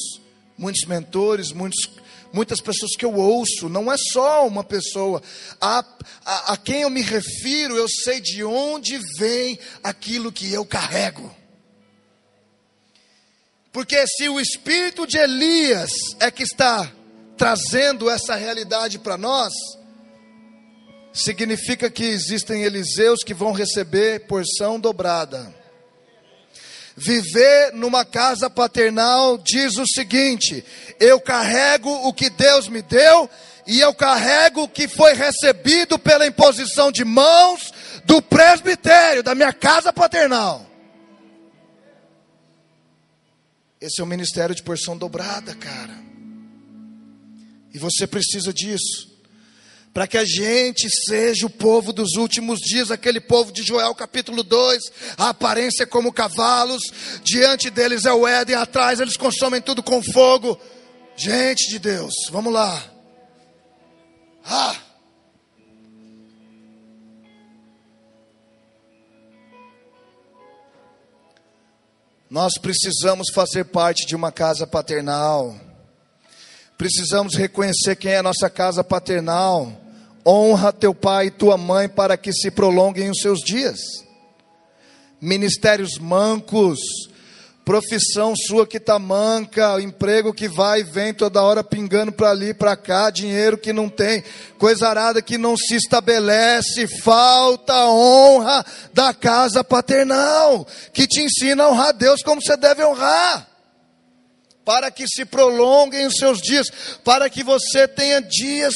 muitos 0.58 0.86
mentores, 0.88 1.52
muitos 1.52 1.90
muitas 2.36 2.60
pessoas 2.60 2.92
que 2.98 3.06
eu 3.06 3.14
ouço, 3.14 3.70
não 3.70 3.90
é 3.90 3.96
só 3.98 4.46
uma 4.46 4.62
pessoa. 4.62 5.24
A, 5.60 5.86
a, 6.26 6.54
a 6.54 6.58
quem 6.58 6.82
eu 6.82 6.90
me 6.90 7.02
refiro, 7.02 7.78
eu 7.78 7.88
sei 7.88 8.20
de 8.20 8.44
onde 8.44 9.00
vem 9.18 9.58
aquilo 9.82 10.34
que 10.34 10.52
eu 10.52 10.66
carrego. 10.66 11.34
Porque 13.72 14.06
se 14.06 14.28
o 14.28 14.40
espírito 14.40 15.08
de 15.08 15.18
Elias 15.18 15.92
é 16.20 16.30
que 16.30 16.44
está 16.44 16.92
trazendo 17.38 18.10
essa 18.10 18.36
realidade 18.36 19.00
para 19.00 19.18
nós, 19.18 19.54
significa 21.16 21.90
que 21.90 22.04
existem 22.04 22.64
Eliseus 22.64 23.24
que 23.24 23.34
vão 23.34 23.54
receber 23.54 24.28
porção 24.28 24.80
dobrada. 24.80 25.54
Viver 26.98 27.72
numa 27.74 28.06
casa 28.06 28.50
paternal 28.50 29.38
diz 29.38 29.78
o 29.78 29.88
seguinte: 29.88 30.64
eu 31.00 31.20
carrego 31.20 31.90
o 32.08 32.14
que 32.14 32.30
Deus 32.30 32.68
me 32.68 32.82
deu 32.82 33.30
e 33.66 33.80
eu 33.80 33.94
carrego 33.94 34.64
o 34.64 34.70
que 34.70 34.88
foi 34.88 35.14
recebido 35.14 35.98
pela 35.98 36.28
imposição 36.28 36.92
de 36.92 37.04
mãos 37.04 37.74
do 38.04 38.22
presbitério, 38.22 39.24
da 39.24 39.34
minha 39.34 39.54
casa 39.54 39.92
paternal. 39.92 40.66
Esse 43.80 44.02
é 44.02 44.04
o 44.04 44.08
ministério 44.08 44.56
de 44.56 44.64
porção 44.64 44.98
dobrada, 44.98 45.54
cara. 45.56 45.96
E 47.74 47.78
você 47.78 48.08
precisa 48.08 48.54
disso 48.54 49.15
para 49.96 50.08
que 50.08 50.18
a 50.18 50.26
gente 50.26 50.90
seja 50.90 51.46
o 51.46 51.50
povo 51.50 51.94
dos 51.94 52.16
últimos 52.18 52.60
dias, 52.60 52.92
aquele 52.92 53.22
povo 53.22 53.54
de 53.54 53.64
Joel 53.64 53.96
capítulo 53.96 54.44
2, 54.44 54.92
a 55.18 55.30
aparência 55.30 55.84
é 55.84 55.86
como 55.86 56.12
cavalos, 56.12 56.82
diante 57.24 57.70
deles 57.70 58.04
é 58.04 58.12
o 58.12 58.28
Éden, 58.28 58.58
atrás 58.58 59.00
eles 59.00 59.16
consomem 59.16 59.62
tudo 59.62 59.82
com 59.82 60.04
fogo. 60.04 60.60
Gente 61.16 61.70
de 61.70 61.80
Deus, 61.80 62.14
vamos 62.30 62.52
lá. 62.52 62.84
Ah! 64.46 64.76
Nós 72.30 72.58
precisamos 72.62 73.28
fazer 73.34 73.64
parte 73.64 74.06
de 74.06 74.14
uma 74.14 74.34
casa 74.34 74.68
paternal. 74.68 75.56
Precisamos 76.78 77.36
reconhecer 77.36 77.96
quem 77.96 78.12
é 78.12 78.18
a 78.18 78.24
nossa 78.24 78.50
casa 78.50 78.84
paternal 78.84 79.85
honra 80.26 80.74
teu 80.74 80.96
pai 80.96 81.28
e 81.28 81.32
tua 81.32 81.58
mãe 81.58 81.88
para 81.88 82.18
que 82.18 82.34
se 82.34 82.50
prolonguem 82.50 83.10
os 83.10 83.20
seus 83.22 83.40
dias. 83.40 83.80
ministérios 85.22 85.98
mancos, 85.98 86.80
profissão 87.64 88.36
sua 88.36 88.68
que 88.68 88.78
está 88.78 89.00
manca, 89.00 89.82
emprego 89.82 90.32
que 90.32 90.48
vai 90.48 90.82
e 90.82 90.84
vem 90.84 91.14
toda 91.14 91.42
hora 91.42 91.64
pingando 91.64 92.12
para 92.12 92.30
ali, 92.30 92.54
para 92.54 92.76
cá, 92.76 93.10
dinheiro 93.10 93.58
que 93.58 93.74
não 93.74 93.90
tem, 93.90 94.24
coisa 94.60 94.88
arada 94.88 95.22
que 95.22 95.38
não 95.38 95.58
se 95.58 95.76
estabelece, 95.76 96.86
falta 97.02 97.88
honra 97.88 98.64
da 98.94 99.14
casa 99.16 99.64
paternal, 99.64 100.68
que 100.94 101.08
te 101.08 101.22
ensina 101.22 101.64
a 101.64 101.70
honrar 101.72 101.94
Deus 101.94 102.22
como 102.22 102.42
você 102.42 102.56
deve 102.56 102.84
honrar. 102.84 103.48
Para 104.64 104.92
que 104.92 105.08
se 105.08 105.26
prolonguem 105.26 106.08
os 106.08 106.16
seus 106.16 106.40
dias, 106.40 106.68
para 107.04 107.30
que 107.30 107.44
você 107.44 107.88
tenha 107.88 108.20
dias 108.20 108.74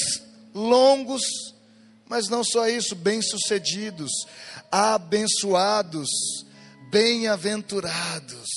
longos, 0.59 1.23
mas 2.07 2.27
não 2.27 2.43
só 2.43 2.67
isso, 2.67 2.95
bem-sucedidos, 2.95 4.11
abençoados, 4.71 6.09
bem-aventurados. 6.91 8.47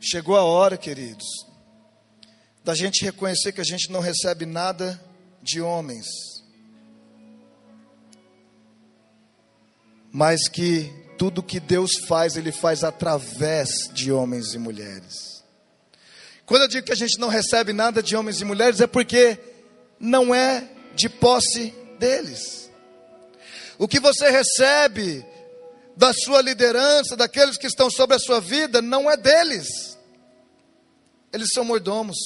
Chegou 0.00 0.36
a 0.36 0.42
hora, 0.42 0.76
queridos, 0.76 1.24
da 2.62 2.74
gente 2.74 3.04
reconhecer 3.04 3.52
que 3.52 3.60
a 3.60 3.64
gente 3.64 3.90
não 3.90 4.00
recebe 4.00 4.44
nada 4.44 5.02
de 5.42 5.60
homens, 5.60 6.06
mas 10.12 10.48
que 10.48 10.92
tudo 11.16 11.42
que 11.42 11.58
Deus 11.58 11.90
faz, 12.06 12.36
Ele 12.36 12.52
faz 12.52 12.84
através 12.84 13.68
de 13.92 14.12
homens 14.12 14.54
e 14.54 14.58
mulheres. 14.58 15.33
Quando 16.46 16.62
eu 16.62 16.68
digo 16.68 16.86
que 16.86 16.92
a 16.92 16.96
gente 16.96 17.18
não 17.18 17.28
recebe 17.28 17.72
nada 17.72 18.02
de 18.02 18.14
homens 18.16 18.40
e 18.40 18.44
mulheres, 18.44 18.80
é 18.80 18.86
porque 18.86 19.38
não 19.98 20.34
é 20.34 20.68
de 20.94 21.08
posse 21.08 21.74
deles. 21.98 22.70
O 23.78 23.88
que 23.88 23.98
você 23.98 24.30
recebe 24.30 25.24
da 25.96 26.12
sua 26.12 26.42
liderança, 26.42 27.16
daqueles 27.16 27.56
que 27.56 27.66
estão 27.66 27.90
sobre 27.90 28.16
a 28.16 28.18
sua 28.18 28.40
vida, 28.40 28.82
não 28.82 29.10
é 29.10 29.16
deles. 29.16 29.98
Eles 31.32 31.48
são 31.52 31.64
mordomos. 31.64 32.16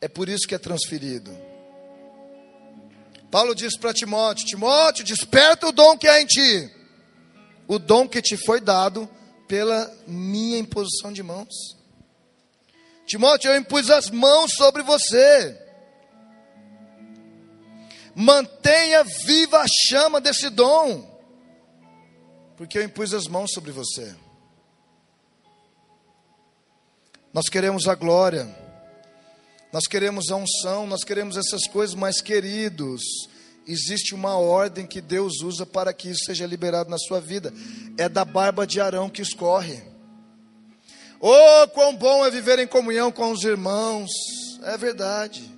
É 0.00 0.08
por 0.08 0.28
isso 0.28 0.46
que 0.46 0.54
é 0.54 0.58
transferido. 0.58 1.36
Paulo 3.30 3.54
diz 3.54 3.76
para 3.76 3.94
Timóteo: 3.94 4.46
Timóteo, 4.46 5.04
desperta 5.04 5.66
o 5.66 5.72
dom 5.72 5.96
que 5.96 6.06
há 6.06 6.20
em 6.20 6.26
ti, 6.26 6.70
o 7.66 7.78
dom 7.78 8.06
que 8.06 8.20
te 8.20 8.36
foi 8.36 8.60
dado 8.60 9.08
pela 9.48 9.92
minha 10.06 10.58
imposição 10.58 11.12
de 11.12 11.22
mãos. 11.22 11.83
Timóteo, 13.06 13.50
eu 13.50 13.56
impus 13.56 13.90
as 13.90 14.10
mãos 14.10 14.52
sobre 14.54 14.82
você. 14.82 15.60
Mantenha 18.14 19.04
viva 19.04 19.60
a 19.60 19.66
chama 19.88 20.20
desse 20.20 20.48
dom, 20.48 21.04
porque 22.56 22.78
eu 22.78 22.82
impus 22.82 23.12
as 23.12 23.26
mãos 23.26 23.50
sobre 23.52 23.72
você. 23.72 24.14
Nós 27.32 27.48
queremos 27.48 27.88
a 27.88 27.94
glória, 27.96 28.48
nós 29.72 29.88
queremos 29.88 30.30
a 30.30 30.36
unção, 30.36 30.86
nós 30.86 31.02
queremos 31.02 31.36
essas 31.36 31.66
coisas, 31.66 31.96
mas 31.96 32.20
queridos, 32.20 33.02
existe 33.66 34.14
uma 34.14 34.36
ordem 34.36 34.86
que 34.86 35.00
Deus 35.00 35.42
usa 35.42 35.66
para 35.66 35.92
que 35.92 36.10
isso 36.10 36.24
seja 36.26 36.46
liberado 36.46 36.88
na 36.88 36.98
sua 36.98 37.20
vida. 37.20 37.52
É 37.98 38.08
da 38.08 38.24
barba 38.24 38.64
de 38.64 38.80
Arão 38.80 39.10
que 39.10 39.20
escorre. 39.20 39.93
Oh, 41.26 41.66
quão 41.68 41.96
bom 41.96 42.26
é 42.26 42.30
viver 42.30 42.58
em 42.58 42.66
comunhão 42.66 43.10
com 43.10 43.30
os 43.30 43.44
irmãos. 43.44 44.10
É 44.62 44.76
verdade. 44.76 45.50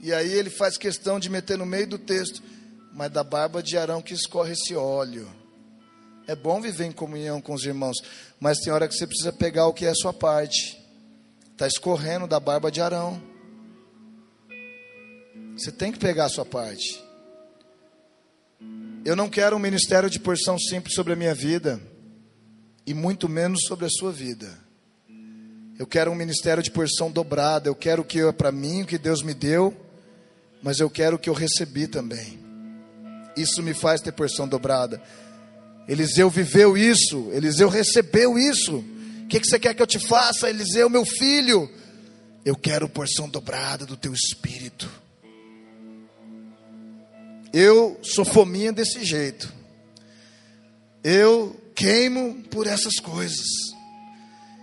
E 0.00 0.10
aí 0.10 0.32
ele 0.32 0.48
faz 0.48 0.78
questão 0.78 1.20
de 1.20 1.28
meter 1.28 1.58
no 1.58 1.66
meio 1.66 1.86
do 1.86 1.98
texto, 1.98 2.42
mas 2.94 3.10
da 3.10 3.22
barba 3.22 3.62
de 3.62 3.76
Arão 3.76 4.00
que 4.00 4.14
escorre 4.14 4.52
esse 4.52 4.74
óleo. 4.74 5.28
É 6.26 6.34
bom 6.34 6.62
viver 6.62 6.86
em 6.86 6.92
comunhão 6.92 7.42
com 7.42 7.52
os 7.52 7.66
irmãos, 7.66 7.98
mas 8.40 8.56
tem 8.60 8.72
hora 8.72 8.88
que 8.88 8.94
você 8.94 9.06
precisa 9.06 9.30
pegar 9.30 9.66
o 9.66 9.74
que 9.74 9.84
é 9.84 9.90
a 9.90 9.94
sua 9.94 10.14
parte. 10.14 10.82
Está 11.50 11.66
escorrendo 11.66 12.26
da 12.26 12.40
barba 12.40 12.72
de 12.72 12.80
Arão. 12.80 13.22
Você 15.58 15.70
tem 15.70 15.92
que 15.92 15.98
pegar 15.98 16.24
a 16.24 16.30
sua 16.30 16.46
parte. 16.46 17.04
Eu 19.04 19.14
não 19.14 19.28
quero 19.28 19.56
um 19.56 19.58
ministério 19.58 20.08
de 20.08 20.18
porção 20.18 20.58
simples 20.58 20.94
sobre 20.94 21.12
a 21.12 21.16
minha 21.16 21.34
vida, 21.34 21.78
e 22.86 22.94
muito 22.94 23.28
menos 23.28 23.60
sobre 23.68 23.84
a 23.84 23.90
sua 23.90 24.10
vida. 24.10 24.61
Eu 25.82 25.86
quero 25.86 26.10
um 26.10 26.14
ministério 26.14 26.62
de 26.62 26.70
porção 26.70 27.10
dobrada. 27.10 27.68
Eu 27.68 27.74
quero 27.74 28.00
o 28.00 28.04
que 28.04 28.20
é 28.20 28.32
para 28.32 28.50
mim, 28.50 28.82
o 28.82 28.86
que 28.86 28.96
Deus 28.96 29.22
me 29.22 29.34
deu, 29.34 29.76
mas 30.62 30.80
eu 30.80 30.88
quero 30.88 31.16
o 31.16 31.18
que 31.18 31.28
eu 31.28 31.34
recebi 31.34 31.86
também. 31.86 32.38
Isso 33.36 33.62
me 33.62 33.74
faz 33.74 34.00
ter 34.00 34.12
porção 34.12 34.48
dobrada. 34.48 35.02
Eliseu 35.86 36.30
viveu 36.30 36.78
isso, 36.78 37.28
Eliseu 37.32 37.68
recebeu 37.68 38.38
isso 38.38 38.82
que, 39.32 39.40
que 39.40 39.48
você 39.48 39.58
quer 39.58 39.74
que 39.74 39.80
eu 39.80 39.86
te 39.86 39.98
faça, 39.98 40.50
Eliseu, 40.50 40.90
meu 40.90 41.06
filho? 41.06 41.70
Eu 42.44 42.54
quero 42.54 42.86
porção 42.86 43.26
dobrada 43.30 43.86
do 43.86 43.96
teu 43.96 44.12
espírito. 44.12 44.90
Eu 47.50 47.98
sou 48.02 48.26
fominha 48.26 48.74
desse 48.74 49.02
jeito. 49.02 49.50
Eu 51.02 51.58
queimo 51.74 52.42
por 52.50 52.66
essas 52.66 52.96
coisas. 52.96 53.46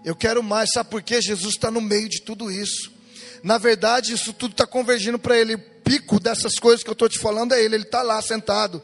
Eu 0.10 0.16
quero 0.16 0.42
mais, 0.42 0.72
sabe 0.74 0.90
por 0.90 1.04
quê? 1.04 1.22
Jesus 1.22 1.54
está 1.54 1.70
no 1.70 1.80
meio 1.80 2.10
de 2.10 2.24
tudo 2.24 2.50
isso. 2.50 2.92
Na 3.44 3.60
verdade, 3.60 4.12
isso 4.12 4.34
tudo 4.34 4.54
está 4.54 4.66
convergindo 4.66 5.20
para 5.20 5.38
Ele. 5.38 5.54
O 5.54 5.60
pico 5.60 6.20
dessas 6.20 6.56
coisas 6.56 6.84
que 6.84 6.90
eu 6.90 6.94
estou 6.94 7.08
te 7.08 7.20
falando 7.20 7.54
é 7.54 7.64
Ele. 7.64 7.76
Ele 7.76 7.84
está 7.84 8.02
lá 8.02 8.20
sentado. 8.20 8.82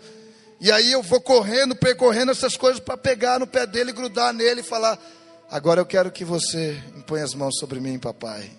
E 0.61 0.71
aí 0.71 0.91
eu 0.91 1.01
vou 1.01 1.19
correndo, 1.19 1.76
percorrendo 1.76 2.32
essas 2.32 2.55
coisas 2.55 2.80
para 2.80 2.95
pegar 2.95 3.39
no 3.39 3.47
pé 3.47 3.65
dele, 3.65 3.91
grudar 3.91 4.34
nele 4.34 4.61
e 4.61 4.63
falar: 4.63 4.99
Agora 5.49 5.82
eu 5.82 5.86
quero 5.88 6.11
que 6.11 6.23
você 6.23 6.80
imponha 6.95 7.23
as 7.23 7.34
mãos 7.34 7.57
sobre 7.57 7.80
mim, 7.80 7.97
papai. 7.97 8.51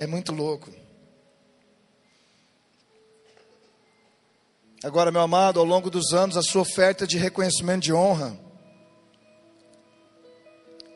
É 0.00 0.06
muito 0.06 0.32
louco. 0.32 0.70
Agora, 4.82 5.12
meu 5.12 5.20
amado, 5.20 5.60
ao 5.60 5.66
longo 5.66 5.90
dos 5.90 6.14
anos, 6.14 6.38
a 6.38 6.42
sua 6.42 6.62
oferta 6.62 7.06
de 7.06 7.18
reconhecimento 7.18 7.82
de 7.82 7.92
honra, 7.92 8.40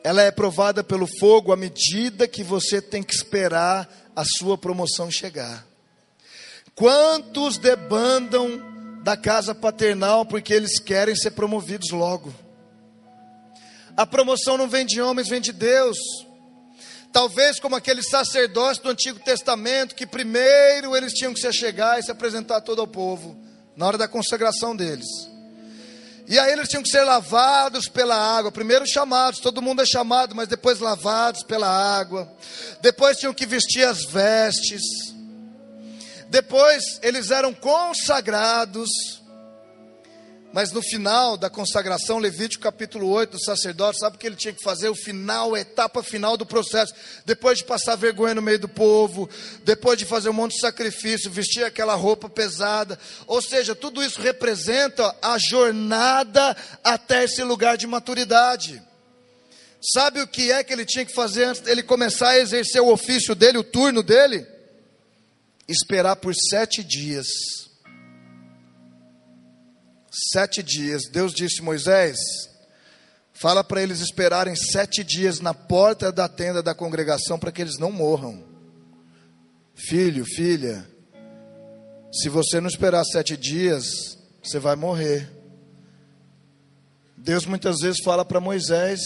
ela 0.07 0.21
é 0.21 0.31
provada 0.31 0.85
pelo 0.85 1.05
fogo 1.19 1.51
à 1.51 1.57
medida 1.57 2.29
que 2.29 2.41
você 2.41 2.81
tem 2.81 3.03
que 3.03 3.13
esperar 3.13 3.89
a 4.15 4.23
sua 4.23 4.57
promoção 4.57 5.11
chegar. 5.11 5.67
Quantos 6.73 7.57
debandam 7.57 9.01
da 9.03 9.17
casa 9.17 9.53
paternal 9.53 10.25
porque 10.25 10.53
eles 10.53 10.79
querem 10.79 11.13
ser 11.13 11.31
promovidos 11.31 11.89
logo? 11.91 12.33
A 13.97 14.05
promoção 14.05 14.57
não 14.57 14.69
vem 14.69 14.85
de 14.85 15.01
homens, 15.01 15.27
vem 15.27 15.41
de 15.41 15.51
Deus. 15.51 15.97
Talvez 17.11 17.59
como 17.59 17.75
aqueles 17.75 18.09
sacerdotes 18.09 18.81
do 18.81 18.89
Antigo 18.89 19.19
Testamento, 19.19 19.93
que 19.93 20.07
primeiro 20.07 20.95
eles 20.95 21.11
tinham 21.11 21.33
que 21.33 21.41
se 21.41 21.51
chegar 21.51 21.99
e 21.99 22.03
se 22.03 22.11
apresentar 22.11 22.61
todo 22.61 22.81
o 22.81 22.87
povo, 22.87 23.37
na 23.75 23.85
hora 23.85 23.97
da 23.97 24.07
consagração 24.07 24.73
deles. 24.73 25.05
E 26.27 26.37
aí 26.37 26.51
eles 26.51 26.67
tinham 26.67 26.83
que 26.83 26.89
ser 26.89 27.05
lavados 27.05 27.87
pela 27.87 28.15
água, 28.15 28.51
primeiro 28.51 28.85
chamados, 28.85 29.39
todo 29.39 29.61
mundo 29.61 29.81
é 29.81 29.85
chamado, 29.85 30.35
mas 30.35 30.49
depois 30.49 30.79
lavados 30.79 31.41
pela 31.41 31.69
água. 31.69 32.29
Depois 32.81 33.17
tinham 33.17 33.33
que 33.33 33.45
vestir 33.45 33.85
as 33.85 34.03
vestes. 34.03 34.81
Depois 36.29 36.99
eles 37.01 37.31
eram 37.31 37.53
consagrados. 37.53 38.89
Mas 40.53 40.71
no 40.71 40.81
final 40.81 41.35
da 41.35 41.49
consagração, 41.49 42.19
Levítico 42.19 42.63
capítulo 42.63 43.09
8, 43.09 43.31
do 43.31 43.43
sacerdote, 43.43 43.99
sabe 43.99 44.15
o 44.15 44.19
que 44.19 44.25
ele 44.25 44.35
tinha 44.35 44.53
que 44.53 44.63
fazer? 44.63 44.89
O 44.89 44.95
final, 44.95 45.53
a 45.53 45.59
etapa 45.59 46.01
final 46.01 46.37
do 46.37 46.45
processo. 46.45 46.93
Depois 47.25 47.59
de 47.59 47.65
passar 47.65 47.95
vergonha 47.95 48.33
no 48.33 48.41
meio 48.41 48.57
do 48.57 48.67
povo, 48.67 49.29
depois 49.63 49.99
de 49.99 50.05
fazer 50.05 50.29
um 50.29 50.33
monte 50.33 50.53
de 50.53 50.61
sacrifício, 50.61 51.29
vestir 51.29 51.63
aquela 51.63 51.95
roupa 51.95 52.29
pesada. 52.29 52.97
Ou 53.27 53.41
seja, 53.41 53.75
tudo 53.75 54.01
isso 54.01 54.21
representa 54.21 55.15
a 55.21 55.37
jornada 55.37 56.55
até 56.83 57.25
esse 57.25 57.43
lugar 57.43 57.77
de 57.77 57.85
maturidade. 57.85 58.81
Sabe 59.81 60.21
o 60.21 60.27
que 60.27 60.51
é 60.51 60.63
que 60.63 60.73
ele 60.73 60.85
tinha 60.85 61.05
que 61.05 61.13
fazer 61.13 61.43
antes 61.43 61.61
dele 61.61 61.83
começar 61.83 62.29
a 62.29 62.39
exercer 62.39 62.81
o 62.81 62.91
ofício 62.91 63.35
dele, 63.35 63.57
o 63.57 63.63
turno 63.63 64.01
dele? 64.01 64.47
Esperar 65.67 66.15
por 66.15 66.33
sete 66.33 66.83
dias 66.83 67.27
sete 70.31 70.61
dias. 70.63 71.03
Deus 71.11 71.33
disse: 71.33 71.61
Moisés, 71.61 72.17
fala 73.33 73.63
para 73.63 73.81
eles 73.81 73.99
esperarem 73.99 74.55
sete 74.55 75.03
dias 75.03 75.39
na 75.39 75.53
porta 75.53 76.11
da 76.11 76.27
tenda 76.27 76.61
da 76.61 76.73
congregação 76.73 77.37
para 77.37 77.51
que 77.51 77.61
eles 77.61 77.77
não 77.79 77.91
morram. 77.91 78.43
Filho, 79.75 80.25
filha, 80.25 80.87
se 82.11 82.29
você 82.29 82.59
não 82.59 82.67
esperar 82.67 83.03
sete 83.05 83.37
dias, 83.37 84.17
você 84.41 84.59
vai 84.59 84.75
morrer. 84.75 85.31
Deus 87.15 87.45
muitas 87.45 87.79
vezes 87.79 88.01
fala 88.03 88.25
para 88.25 88.39
Moisés: 88.39 89.01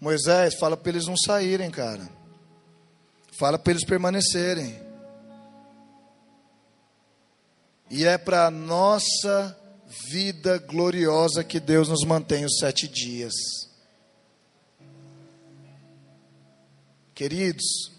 Moisés, 0.00 0.54
fala 0.54 0.76
para 0.76 0.90
eles 0.90 1.06
não 1.06 1.16
saírem, 1.16 1.70
cara. 1.70 2.08
Fala 3.38 3.58
para 3.58 3.72
eles 3.72 3.84
permanecerem. 3.84 4.88
E 7.90 8.04
é 8.04 8.18
para 8.18 8.50
nossa 8.50 9.56
vida 9.88 10.58
gloriosa 10.58 11.42
que 11.42 11.58
Deus 11.58 11.88
nos 11.88 12.04
mantém 12.04 12.44
os 12.44 12.58
sete 12.58 12.86
dias. 12.86 13.32
Queridos, 17.14 17.90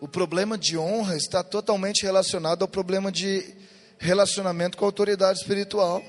o 0.00 0.08
problema 0.08 0.58
de 0.58 0.76
honra 0.76 1.16
está 1.16 1.42
totalmente 1.42 2.02
relacionado 2.02 2.62
ao 2.62 2.68
problema 2.68 3.10
de 3.10 3.54
relacionamento 3.98 4.76
com 4.76 4.84
a 4.84 4.88
autoridade 4.88 5.38
espiritual. 5.38 6.02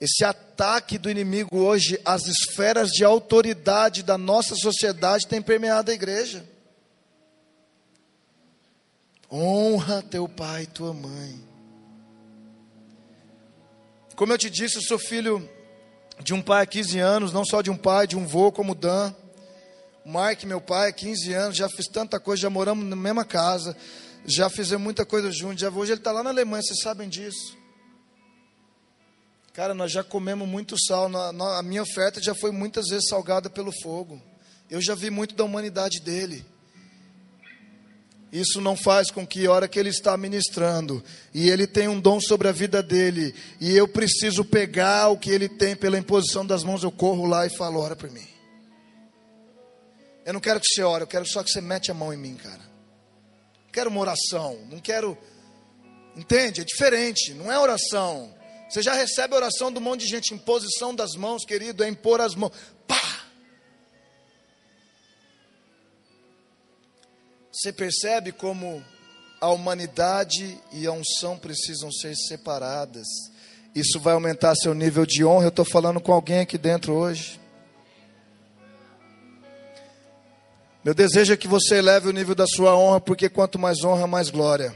Esse 0.00 0.24
ataque 0.24 0.98
do 0.98 1.10
inimigo 1.10 1.58
hoje 1.58 2.00
às 2.04 2.26
esferas 2.26 2.90
de 2.90 3.04
autoridade 3.04 4.02
da 4.02 4.18
nossa 4.18 4.56
sociedade 4.56 5.26
tem 5.28 5.40
permeado 5.40 5.90
a 5.90 5.94
igreja. 5.94 6.44
Honra 9.30 10.02
teu 10.02 10.28
pai 10.28 10.64
e 10.64 10.66
tua 10.66 10.92
mãe. 10.92 11.53
Como 14.16 14.32
eu 14.32 14.38
te 14.38 14.48
disse, 14.48 14.76
eu 14.76 14.82
sou 14.82 14.98
filho 14.98 15.48
de 16.20 16.32
um 16.32 16.40
pai 16.40 16.62
há 16.62 16.66
15 16.66 16.98
anos, 17.00 17.32
não 17.32 17.44
só 17.44 17.60
de 17.60 17.70
um 17.70 17.76
pai, 17.76 18.06
de 18.06 18.16
um 18.16 18.24
vô 18.24 18.52
como 18.52 18.72
Dan. 18.72 19.12
Mark, 20.06 20.44
meu 20.44 20.60
pai, 20.60 20.90
há 20.90 20.92
15 20.92 21.32
anos, 21.32 21.56
já 21.56 21.68
fiz 21.68 21.88
tanta 21.88 22.20
coisa, 22.20 22.42
já 22.42 22.50
moramos 22.50 22.84
na 22.84 22.94
mesma 22.94 23.24
casa, 23.24 23.76
já 24.24 24.48
fizemos 24.48 24.84
muita 24.84 25.04
coisa 25.04 25.32
juntos. 25.32 25.60
Já, 25.60 25.68
hoje 25.68 25.92
ele 25.92 26.00
está 26.00 26.12
lá 26.12 26.22
na 26.22 26.30
Alemanha, 26.30 26.62
vocês 26.62 26.78
sabem 26.80 27.08
disso. 27.08 27.56
Cara, 29.52 29.74
nós 29.74 29.90
já 29.90 30.04
comemos 30.04 30.48
muito 30.48 30.76
sal. 30.78 31.10
a 31.16 31.62
minha 31.62 31.82
oferta 31.82 32.22
já 32.22 32.34
foi 32.36 32.52
muitas 32.52 32.86
vezes 32.88 33.08
salgada 33.08 33.50
pelo 33.50 33.72
fogo. 33.82 34.22
Eu 34.70 34.80
já 34.80 34.94
vi 34.94 35.10
muito 35.10 35.34
da 35.34 35.42
humanidade 35.42 36.00
dele. 36.00 36.46
Isso 38.34 38.60
não 38.60 38.76
faz 38.76 39.12
com 39.12 39.24
que, 39.24 39.46
hora 39.46 39.68
que 39.68 39.78
ele 39.78 39.90
está 39.90 40.16
ministrando, 40.16 41.04
e 41.32 41.48
ele 41.48 41.68
tem 41.68 41.86
um 41.86 42.00
dom 42.00 42.20
sobre 42.20 42.48
a 42.48 42.52
vida 42.52 42.82
dele, 42.82 43.32
e 43.60 43.76
eu 43.76 43.86
preciso 43.86 44.44
pegar 44.44 45.08
o 45.08 45.16
que 45.16 45.30
ele 45.30 45.48
tem 45.48 45.76
pela 45.76 45.96
imposição 45.96 46.44
das 46.44 46.64
mãos, 46.64 46.82
eu 46.82 46.90
corro 46.90 47.26
lá 47.26 47.46
e 47.46 47.56
falo: 47.56 47.78
ora 47.78 47.94
por 47.94 48.10
mim. 48.10 48.26
Eu 50.26 50.32
não 50.32 50.40
quero 50.40 50.58
que 50.58 50.66
você 50.66 50.82
ore, 50.82 51.04
eu 51.04 51.06
quero 51.06 51.24
só 51.24 51.44
que 51.44 51.50
você 51.50 51.60
mete 51.60 51.92
a 51.92 51.94
mão 51.94 52.12
em 52.12 52.16
mim, 52.16 52.34
cara. 52.34 52.58
Não 52.58 53.70
quero 53.72 53.88
uma 53.88 54.00
oração, 54.00 54.58
não 54.68 54.80
quero. 54.80 55.16
Entende? 56.16 56.60
É 56.60 56.64
diferente, 56.64 57.34
não 57.34 57.52
é 57.52 57.58
oração. 57.58 58.34
Você 58.68 58.82
já 58.82 58.94
recebe 58.94 59.34
a 59.34 59.36
oração 59.36 59.70
do 59.70 59.80
monte 59.80 60.00
de 60.00 60.08
gente, 60.08 60.34
imposição 60.34 60.92
das 60.92 61.14
mãos, 61.14 61.44
querido, 61.44 61.84
é 61.84 61.88
impor 61.88 62.20
as 62.20 62.34
mãos. 62.34 62.50
Pá! 62.88 63.13
Você 67.64 67.72
percebe 67.72 68.30
como 68.30 68.84
a 69.40 69.48
humanidade 69.48 70.60
e 70.70 70.86
a 70.86 70.92
unção 70.92 71.38
precisam 71.38 71.90
ser 71.90 72.14
separadas. 72.14 73.06
Isso 73.74 73.98
vai 73.98 74.12
aumentar 74.12 74.54
seu 74.54 74.74
nível 74.74 75.06
de 75.06 75.24
honra. 75.24 75.46
Eu 75.46 75.48
estou 75.48 75.64
falando 75.64 75.98
com 75.98 76.12
alguém 76.12 76.40
aqui 76.40 76.58
dentro 76.58 76.92
hoje. 76.92 77.40
Meu 80.84 80.92
desejo 80.92 81.32
é 81.32 81.38
que 81.38 81.48
você 81.48 81.76
eleve 81.76 82.06
o 82.06 82.12
nível 82.12 82.34
da 82.34 82.46
sua 82.46 82.76
honra, 82.76 83.00
porque 83.00 83.30
quanto 83.30 83.58
mais 83.58 83.82
honra, 83.82 84.06
mais 84.06 84.28
glória. 84.28 84.74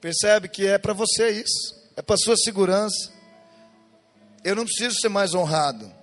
Percebe 0.00 0.48
que 0.48 0.66
é 0.66 0.78
para 0.78 0.94
você 0.94 1.32
isso, 1.32 1.76
é 1.98 2.00
para 2.00 2.16
sua 2.16 2.38
segurança. 2.38 3.12
Eu 4.42 4.56
não 4.56 4.64
preciso 4.64 4.98
ser 4.98 5.10
mais 5.10 5.34
honrado. 5.34 5.93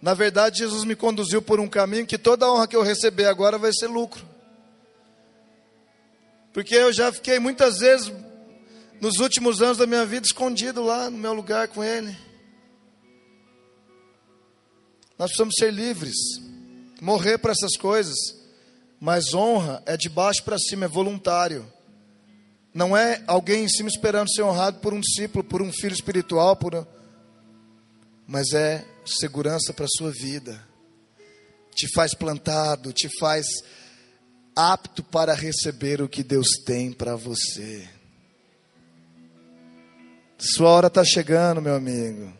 Na 0.00 0.14
verdade, 0.14 0.58
Jesus 0.58 0.84
me 0.84 0.96
conduziu 0.96 1.42
por 1.42 1.60
um 1.60 1.68
caminho 1.68 2.06
que 2.06 2.16
toda 2.16 2.46
a 2.46 2.52
honra 2.52 2.66
que 2.66 2.76
eu 2.76 2.82
receber 2.82 3.26
agora 3.26 3.58
vai 3.58 3.72
ser 3.72 3.86
lucro. 3.86 4.26
Porque 6.52 6.74
eu 6.74 6.92
já 6.92 7.12
fiquei 7.12 7.38
muitas 7.38 7.78
vezes 7.78 8.12
nos 9.00 9.18
últimos 9.18 9.60
anos 9.60 9.78
da 9.78 9.86
minha 9.86 10.04
vida 10.06 10.26
escondido 10.26 10.82
lá 10.82 11.10
no 11.10 11.18
meu 11.18 11.32
lugar 11.32 11.68
com 11.68 11.84
Ele. 11.84 12.16
Nós 15.18 15.28
precisamos 15.28 15.54
ser 15.58 15.70
livres, 15.70 16.16
morrer 17.00 17.36
para 17.38 17.52
essas 17.52 17.76
coisas. 17.76 18.16
Mas 18.98 19.32
honra 19.32 19.82
é 19.86 19.96
de 19.96 20.08
baixo 20.08 20.42
para 20.44 20.58
cima, 20.58 20.84
é 20.86 20.88
voluntário. 20.88 21.70
Não 22.72 22.96
é 22.96 23.22
alguém 23.26 23.64
em 23.64 23.68
cima 23.68 23.88
esperando 23.88 24.30
ser 24.30 24.42
honrado 24.42 24.78
por 24.80 24.94
um 24.94 25.00
discípulo, 25.00 25.42
por 25.42 25.60
um 25.60 25.72
filho 25.72 25.94
espiritual, 25.94 26.54
por 26.56 26.86
mas 28.26 28.52
é 28.52 28.84
segurança 29.10 29.72
para 29.72 29.84
a 29.84 29.96
sua 29.96 30.10
vida. 30.10 30.66
Te 31.74 31.86
faz 31.92 32.14
plantado, 32.14 32.92
te 32.92 33.08
faz 33.18 33.46
apto 34.54 35.02
para 35.02 35.34
receber 35.34 36.02
o 36.02 36.08
que 36.08 36.22
Deus 36.22 36.48
tem 36.64 36.92
para 36.92 37.16
você. 37.16 37.88
Sua 40.38 40.70
hora 40.70 40.86
está 40.86 41.04
chegando, 41.04 41.60
meu 41.60 41.74
amigo. 41.74 42.32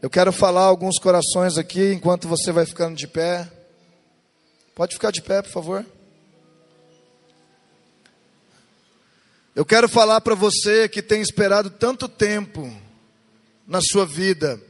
Eu 0.00 0.10
quero 0.10 0.32
falar 0.32 0.62
alguns 0.62 0.98
corações 0.98 1.56
aqui 1.56 1.92
enquanto 1.92 2.26
você 2.26 2.50
vai 2.50 2.66
ficando 2.66 2.96
de 2.96 3.06
pé. 3.06 3.50
Pode 4.74 4.94
ficar 4.94 5.12
de 5.12 5.22
pé, 5.22 5.42
por 5.42 5.50
favor. 5.50 5.86
Eu 9.54 9.64
quero 9.64 9.88
falar 9.88 10.20
para 10.22 10.34
você 10.34 10.88
que 10.88 11.02
tem 11.02 11.20
esperado 11.20 11.70
tanto 11.70 12.08
tempo 12.08 12.74
na 13.66 13.80
sua 13.80 14.04
vida, 14.04 14.60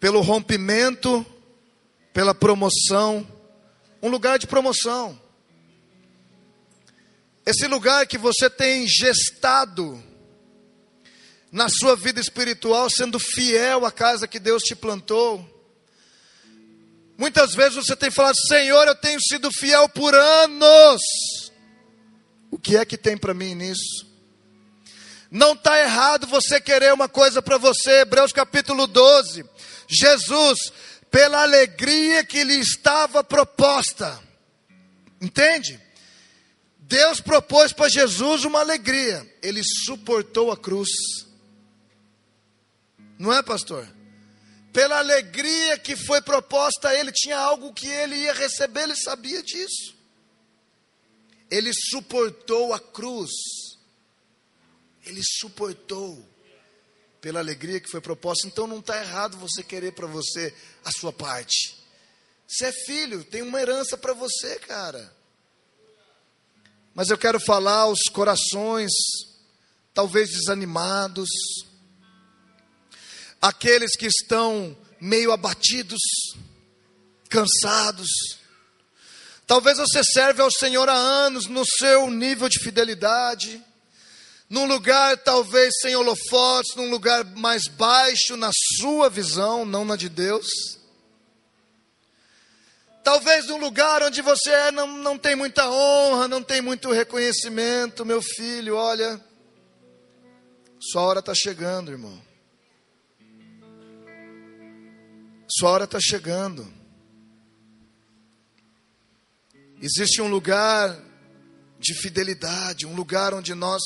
pelo 0.00 0.20
rompimento, 0.20 1.24
pela 2.12 2.34
promoção, 2.34 3.26
um 4.02 4.08
lugar 4.08 4.38
de 4.38 4.46
promoção. 4.46 5.20
Esse 7.44 7.66
lugar 7.66 8.06
que 8.06 8.18
você 8.18 8.50
tem 8.50 8.86
gestado 8.88 10.02
na 11.52 11.68
sua 11.68 11.94
vida 11.94 12.20
espiritual, 12.20 12.90
sendo 12.90 13.18
fiel 13.18 13.86
à 13.86 13.92
casa 13.92 14.26
que 14.26 14.40
Deus 14.40 14.62
te 14.62 14.74
plantou 14.74 15.56
Muitas 17.18 17.54
vezes 17.54 17.74
você 17.74 17.96
tem 17.96 18.10
falado, 18.10 18.36
Senhor, 18.46 18.86
eu 18.86 18.94
tenho 18.94 19.18
sido 19.20 19.50
fiel 19.50 19.88
por 19.88 20.14
anos. 20.14 21.00
O 22.50 22.58
que 22.58 22.76
é 22.76 22.84
que 22.84 22.98
tem 22.98 23.16
para 23.16 23.32
mim 23.32 23.54
nisso? 23.54 24.05
Não 25.30 25.52
está 25.52 25.78
errado 25.80 26.26
você 26.26 26.60
querer 26.60 26.92
uma 26.92 27.08
coisa 27.08 27.42
para 27.42 27.58
você, 27.58 28.00
Hebreus 28.00 28.32
capítulo 28.32 28.86
12. 28.86 29.44
Jesus, 29.88 30.72
pela 31.10 31.42
alegria 31.42 32.24
que 32.24 32.42
lhe 32.44 32.58
estava 32.58 33.24
proposta, 33.24 34.20
entende? 35.20 35.80
Deus 36.78 37.20
propôs 37.20 37.72
para 37.72 37.88
Jesus 37.88 38.44
uma 38.44 38.60
alegria, 38.60 39.26
ele 39.42 39.62
suportou 39.64 40.52
a 40.52 40.56
cruz, 40.56 40.90
não 43.18 43.32
é, 43.32 43.42
pastor? 43.42 43.88
pela 44.76 44.98
alegria 44.98 45.78
que 45.78 45.96
foi 45.96 46.20
proposta 46.20 46.90
a 46.90 46.94
ele, 46.94 47.10
tinha 47.10 47.38
algo 47.38 47.72
que 47.72 47.88
ele 47.88 48.14
ia 48.14 48.34
receber, 48.34 48.82
ele 48.82 48.94
sabia 48.94 49.42
disso. 49.42 49.96
Ele 51.50 51.72
suportou 51.72 52.74
a 52.74 52.78
cruz, 52.78 53.30
ele 55.06 55.22
suportou 55.22 56.22
pela 57.20 57.40
alegria 57.40 57.80
que 57.80 57.90
foi 57.90 58.00
proposta. 58.00 58.46
Então 58.46 58.66
não 58.66 58.80
está 58.80 59.00
errado 59.00 59.38
você 59.38 59.62
querer 59.62 59.92
para 59.92 60.06
você 60.06 60.54
a 60.84 60.90
sua 60.90 61.12
parte. 61.12 61.76
Você 62.46 62.66
é 62.66 62.72
filho, 62.72 63.24
tem 63.24 63.42
uma 63.42 63.60
herança 63.60 63.96
para 63.96 64.12
você, 64.12 64.58
cara. 64.58 65.14
Mas 66.94 67.08
eu 67.10 67.18
quero 67.18 67.38
falar 67.40 67.80
aos 67.80 68.02
corações, 68.12 68.90
talvez 69.92 70.30
desanimados, 70.30 71.28
aqueles 73.40 73.96
que 73.96 74.06
estão 74.06 74.76
meio 75.00 75.30
abatidos, 75.32 76.00
cansados. 77.28 78.08
Talvez 79.46 79.78
você 79.78 80.02
serve 80.02 80.42
ao 80.42 80.50
Senhor 80.50 80.88
há 80.88 80.94
anos 80.94 81.46
no 81.46 81.64
seu 81.64 82.10
nível 82.10 82.48
de 82.48 82.60
fidelidade, 82.60 83.62
num 84.48 84.66
lugar 84.66 85.16
talvez 85.18 85.74
sem 85.80 85.96
holofotes, 85.96 86.76
num 86.76 86.88
lugar 86.88 87.24
mais 87.36 87.66
baixo 87.66 88.36
na 88.36 88.50
sua 88.78 89.10
visão, 89.10 89.64
não 89.64 89.84
na 89.84 89.96
de 89.96 90.08
Deus. 90.08 90.46
Talvez 93.02 93.46
num 93.46 93.58
lugar 93.58 94.02
onde 94.02 94.20
você 94.22 94.50
é, 94.50 94.70
não, 94.70 94.86
não 94.86 95.18
tem 95.18 95.36
muita 95.36 95.68
honra, 95.70 96.26
não 96.28 96.42
tem 96.42 96.60
muito 96.60 96.90
reconhecimento, 96.92 98.04
meu 98.04 98.20
filho, 98.20 98.76
olha, 98.76 99.20
sua 100.80 101.02
hora 101.02 101.20
está 101.20 101.34
chegando, 101.34 101.90
irmão. 101.90 102.20
Sua 105.48 105.70
hora 105.70 105.84
está 105.84 105.98
chegando. 106.00 106.66
Existe 109.80 110.20
um 110.20 110.28
lugar 110.28 111.00
de 111.78 111.94
fidelidade, 111.94 112.86
um 112.86 112.94
lugar 112.94 113.34
onde 113.34 113.54
nós 113.54 113.82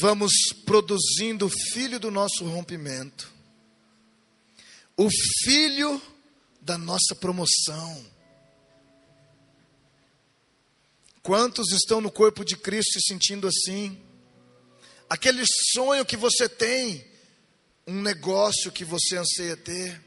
vamos 0.00 0.32
produzindo 0.64 1.46
o 1.46 1.50
filho 1.50 2.00
do 2.00 2.10
nosso 2.10 2.44
rompimento. 2.44 3.30
o 4.96 5.08
filho 5.42 6.00
da 6.60 6.76
nossa 6.78 7.14
promoção. 7.14 8.06
Quantos 11.22 11.72
estão 11.72 12.00
no 12.00 12.10
corpo 12.10 12.44
de 12.44 12.56
Cristo 12.56 13.00
se 13.00 13.06
sentindo 13.08 13.48
assim? 13.48 14.00
Aquele 15.08 15.44
sonho 15.72 16.04
que 16.04 16.16
você 16.16 16.48
tem, 16.48 17.04
um 17.86 18.00
negócio 18.02 18.70
que 18.70 18.84
você 18.84 19.16
anseia 19.16 19.56
ter. 19.56 20.00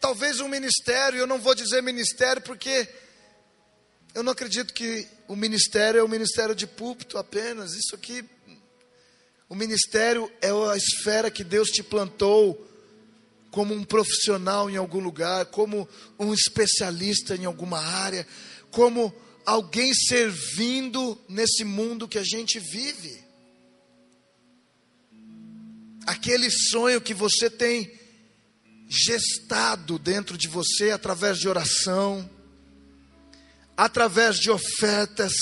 Talvez 0.00 0.38
um 0.38 0.48
ministério, 0.48 1.18
eu 1.18 1.26
não 1.26 1.40
vou 1.40 1.54
dizer 1.54 1.82
ministério 1.82 2.42
porque 2.42 2.88
eu 4.18 4.24
não 4.24 4.32
acredito 4.32 4.74
que 4.74 5.06
o 5.28 5.36
ministério 5.36 6.00
é 6.00 6.02
o 6.02 6.08
ministério 6.08 6.52
de 6.52 6.66
púlpito 6.66 7.16
apenas. 7.16 7.74
Isso 7.74 7.94
aqui, 7.94 8.24
o 9.48 9.54
ministério 9.54 10.28
é 10.42 10.50
a 10.50 10.76
esfera 10.76 11.30
que 11.30 11.44
Deus 11.44 11.68
te 11.68 11.84
plantou 11.84 12.66
como 13.52 13.72
um 13.72 13.84
profissional 13.84 14.68
em 14.68 14.76
algum 14.76 14.98
lugar, 14.98 15.46
como 15.46 15.88
um 16.18 16.34
especialista 16.34 17.36
em 17.36 17.44
alguma 17.44 17.78
área, 17.78 18.26
como 18.72 19.14
alguém 19.46 19.94
servindo 19.94 21.16
nesse 21.28 21.62
mundo 21.62 22.08
que 22.08 22.18
a 22.18 22.24
gente 22.24 22.58
vive. 22.58 23.22
Aquele 26.08 26.50
sonho 26.50 27.00
que 27.00 27.14
você 27.14 27.48
tem 27.48 27.88
gestado 28.88 29.96
dentro 29.96 30.36
de 30.36 30.48
você 30.48 30.90
através 30.90 31.38
de 31.38 31.48
oração, 31.48 32.28
através 33.78 34.40
de 34.40 34.50
ofertas, 34.50 35.32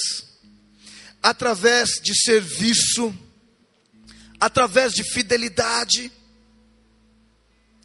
através 1.23 1.93
de 2.03 2.15
serviço, 2.15 3.17
através 4.39 4.93
de 4.93 5.03
fidelidade. 5.03 6.13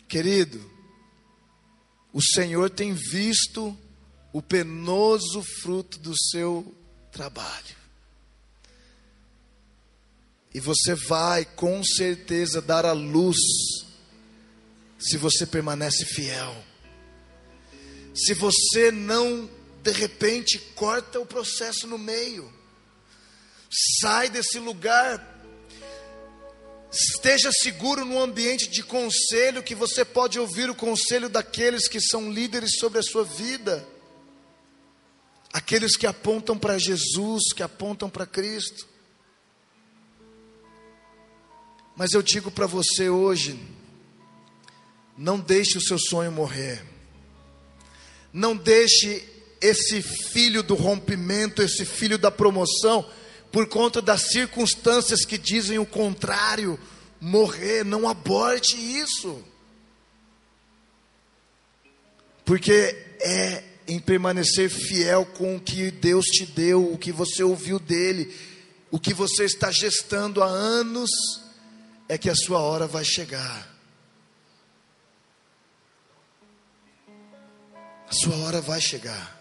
Querido, 0.10 0.70
o 2.12 2.22
Senhor 2.22 2.70
tem 2.70 2.93
visto 2.93 3.78
o 4.34 4.41
penoso 4.41 5.41
fruto 5.62 5.97
do 5.99 6.14
seu 6.18 6.76
trabalho. 7.14 7.78
E 10.54 10.60
você 10.60 10.95
vai 10.95 11.45
com 11.45 11.82
certeza 11.82 12.62
dar 12.62 12.86
a 12.86 12.91
luz 12.91 13.38
se 14.99 15.16
você 15.16 15.45
permanece 15.45 16.04
fiel. 16.04 16.62
Se 18.14 18.34
você 18.34 18.91
não, 18.91 19.49
de 19.82 19.92
repente, 19.92 20.60
corta 20.76 21.20
o 21.20 21.26
processo 21.26 21.88
no 21.88 21.98
meio, 21.98 22.52
sai 24.00 24.30
desse 24.30 24.60
lugar, 24.60 25.28
esteja 26.92 27.52
seguro 27.52 28.06
no 28.06 28.20
ambiente 28.20 28.70
de 28.70 28.84
conselho, 28.84 29.64
que 29.64 29.74
você 29.74 30.04
pode 30.06 30.40
ouvir 30.40 30.70
o 30.70 30.76
conselho 30.76 31.30
daqueles 31.30 31.88
que 31.88 32.00
são 32.00 32.32
líderes 32.32 32.78
sobre 32.78 33.00
a 33.00 33.04
sua 33.04 33.24
vida 33.24 33.88
aqueles 35.54 35.98
que 35.98 36.08
apontam 36.08 36.58
para 36.58 36.78
Jesus, 36.78 37.52
que 37.54 37.64
apontam 37.64 38.10
para 38.10 38.26
Cristo. 38.26 38.88
Mas 41.96 42.14
eu 42.14 42.22
digo 42.22 42.50
para 42.50 42.66
você 42.66 43.10
hoje, 43.10 43.60
não 45.18 45.40
deixe 45.40 45.78
o 45.78 45.82
seu 45.82 46.00
sonho 46.00 46.32
morrer. 46.32 46.84
Não 48.32 48.56
deixe 48.56 49.28
esse 49.62 50.01
filho 50.01 50.64
do 50.64 50.74
rompimento, 50.74 51.62
esse 51.62 51.86
filho 51.86 52.18
da 52.18 52.32
promoção, 52.32 53.07
por 53.51 53.68
conta 53.68 54.01
das 54.01 54.32
circunstâncias 54.32 55.24
que 55.24 55.38
dizem 55.38 55.78
o 55.78 55.86
contrário, 55.86 56.80
morrer. 57.20 57.86
Não 57.86 58.09
aborte 58.09 58.76
isso. 58.76 59.43
Porque 62.43 62.97
é 63.20 63.64
em 63.88 63.99
permanecer 63.99 64.70
fiel 64.70 65.26
com 65.26 65.57
o 65.57 65.59
que 65.59 65.91
Deus 65.91 66.26
te 66.26 66.45
deu, 66.45 66.91
o 66.91 66.97
que 66.97 67.12
você 67.12 67.43
ouviu 67.43 67.78
dele, 67.78 68.34
o 68.89 68.99
que 68.99 69.14
você 69.14 69.43
está 69.43 69.72
gestando 69.72 70.41
há 70.41 70.47
anos, 70.47 71.09
é 72.07 72.18
que 72.18 72.30
a 72.30 72.36
sua 72.36 72.59
hora 72.59 72.88
vai 72.88 73.03
chegar. 73.03 73.70
A 78.07 78.14
sua 78.14 78.36
hora 78.38 78.62
vai 78.62 78.82
chegar. 78.82 79.41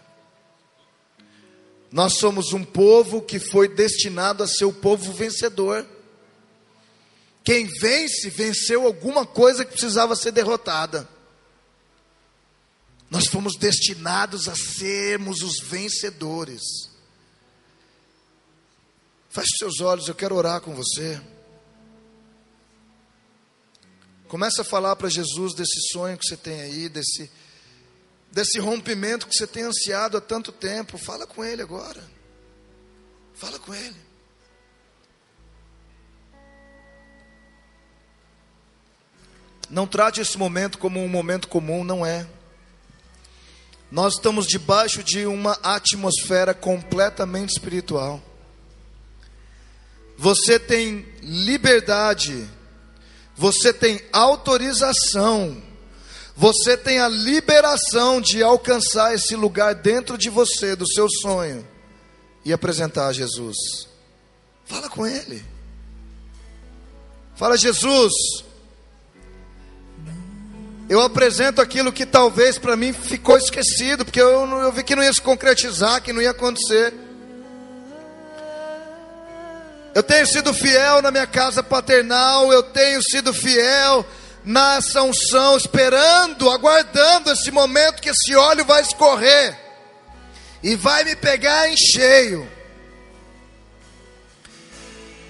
Nós 1.91 2.17
somos 2.17 2.53
um 2.53 2.63
povo 2.63 3.21
que 3.21 3.37
foi 3.37 3.67
destinado 3.67 4.43
a 4.43 4.47
ser 4.47 4.65
o 4.65 4.73
povo 4.73 5.11
vencedor. 5.11 5.85
Quem 7.43 7.67
vence, 7.79 8.29
venceu 8.29 8.85
alguma 8.85 9.25
coisa 9.25 9.65
que 9.65 9.71
precisava 9.71 10.15
ser 10.15 10.31
derrotada. 10.31 11.07
Nós 13.09 13.27
fomos 13.27 13.57
destinados 13.57 14.47
a 14.47 14.55
sermos 14.55 15.41
os 15.41 15.59
vencedores. 15.59 16.61
Feche 19.29 19.57
seus 19.57 19.81
olhos, 19.81 20.07
eu 20.07 20.15
quero 20.15 20.35
orar 20.35 20.61
com 20.61 20.73
você. 20.73 21.19
Começa 24.29 24.61
a 24.61 24.65
falar 24.65 24.95
para 24.95 25.09
Jesus 25.09 25.53
desse 25.53 25.91
sonho 25.91 26.17
que 26.17 26.25
você 26.25 26.37
tem 26.37 26.61
aí, 26.61 26.87
desse, 26.87 27.29
desse 28.31 28.59
rompimento 28.59 29.27
que 29.27 29.33
você 29.35 29.45
tem 29.45 29.63
ansiado 29.63 30.17
há 30.17 30.21
tanto 30.21 30.51
tempo. 30.51 30.97
Fala 30.97 31.27
com 31.27 31.43
Ele 31.43 31.61
agora. 31.61 32.01
Fala 33.33 33.59
com 33.59 33.73
Ele. 33.73 34.11
Não 39.69 39.87
trate 39.87 40.19
esse 40.19 40.37
momento 40.37 40.77
como 40.77 41.01
um 41.01 41.07
momento 41.07 41.47
comum, 41.47 41.83
não 41.83 42.05
é. 42.05 42.27
Nós 43.89 44.15
estamos 44.15 44.45
debaixo 44.45 45.03
de 45.03 45.25
uma 45.25 45.53
atmosfera 45.63 46.53
completamente 46.53 47.51
espiritual. 47.51 48.21
Você 50.17 50.59
tem 50.59 51.05
liberdade, 51.21 52.47
você 53.35 53.73
tem 53.73 54.01
autorização, 54.13 55.61
você 56.35 56.77
tem 56.77 56.99
a 56.99 57.07
liberação 57.07 58.21
de 58.21 58.41
alcançar 58.41 59.13
esse 59.13 59.35
lugar 59.35 59.75
dentro 59.75 60.17
de 60.17 60.29
você, 60.29 60.75
do 60.75 60.87
seu 60.87 61.07
sonho, 61.09 61.67
e 62.43 62.53
apresentar 62.53 63.07
a 63.07 63.13
Jesus. 63.13 63.57
Fala 64.65 64.89
com 64.89 65.05
Ele. 65.05 65.43
Fala, 67.35 67.57
Jesus, 67.57 68.13
eu 70.87 71.01
apresento 71.01 71.61
aquilo 71.61 71.91
que 71.91 72.05
talvez 72.05 72.57
para 72.57 72.75
mim 72.75 72.93
ficou 72.93 73.37
esquecido, 73.37 74.05
porque 74.05 74.21
eu, 74.21 74.45
eu 74.45 74.71
vi 74.71 74.83
que 74.83 74.95
não 74.95 75.03
ia 75.03 75.13
se 75.13 75.21
concretizar, 75.21 76.01
que 76.01 76.13
não 76.13 76.21
ia 76.21 76.31
acontecer. 76.31 76.93
Eu 79.93 80.03
tenho 80.03 80.25
sido 80.25 80.53
fiel 80.53 81.01
na 81.01 81.11
minha 81.11 81.27
casa 81.27 81.61
paternal, 81.61 82.51
eu 82.51 82.63
tenho 82.63 83.01
sido 83.03 83.33
fiel 83.33 84.05
na 84.43 84.79
unção, 85.03 85.55
esperando, 85.55 86.49
aguardando 86.49 87.31
esse 87.31 87.51
momento 87.51 88.01
que 88.01 88.09
esse 88.09 88.35
óleo 88.35 88.65
vai 88.65 88.81
escorrer 88.81 89.57
e 90.63 90.75
vai 90.75 91.03
me 91.03 91.15
pegar 91.15 91.69
em 91.69 91.77
cheio 91.77 92.49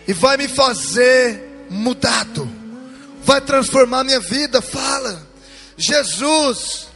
e 0.07 0.13
vai 0.13 0.37
me 0.37 0.47
fazer 0.47 1.65
mudado, 1.69 2.49
vai 3.23 3.41
transformar 3.41 4.03
minha 4.03 4.19
vida. 4.19 4.61
Fala. 4.61 5.27
Jesus, 5.77 6.87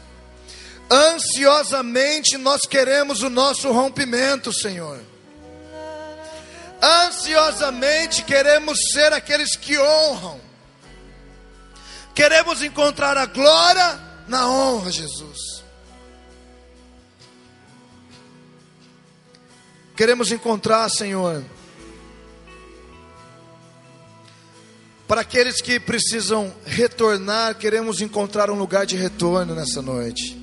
ansiosamente 0.91 2.37
nós 2.37 2.61
queremos 2.61 3.23
o 3.23 3.29
nosso 3.29 3.71
rompimento, 3.71 4.53
Senhor. 4.53 4.99
Ansiosamente 6.81 8.23
queremos 8.23 8.77
ser 8.91 9.11
aqueles 9.13 9.55
que 9.55 9.77
honram. 9.79 10.39
Queremos 12.15 12.63
encontrar 12.63 13.17
a 13.17 13.25
glória 13.25 13.99
na 14.27 14.49
honra, 14.49 14.91
Jesus. 14.91 15.63
Queremos 19.95 20.31
encontrar, 20.31 20.89
Senhor, 20.89 21.43
Para 25.07 25.21
aqueles 25.21 25.61
que 25.61 25.79
precisam 25.79 26.51
retornar, 26.65 27.55
queremos 27.55 28.01
encontrar 28.01 28.49
um 28.49 28.55
lugar 28.55 28.87
de 28.87 28.95
retorno 28.95 29.53
nessa 29.53 29.79
noite. 29.79 30.35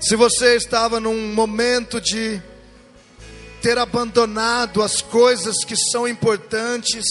Se 0.00 0.16
você 0.16 0.56
estava 0.56 0.98
num 0.98 1.34
momento 1.34 2.00
de 2.00 2.40
ter 3.60 3.76
abandonado 3.76 4.82
as 4.82 5.02
coisas 5.02 5.62
que 5.66 5.76
são 5.76 6.08
importantes, 6.08 7.04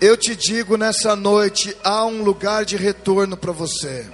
eu 0.00 0.16
te 0.16 0.34
digo 0.34 0.76
nessa 0.76 1.14
noite: 1.16 1.76
há 1.82 2.04
um 2.04 2.22
lugar 2.22 2.64
de 2.64 2.76
retorno 2.76 3.36
para 3.36 3.52
você. 3.52 4.06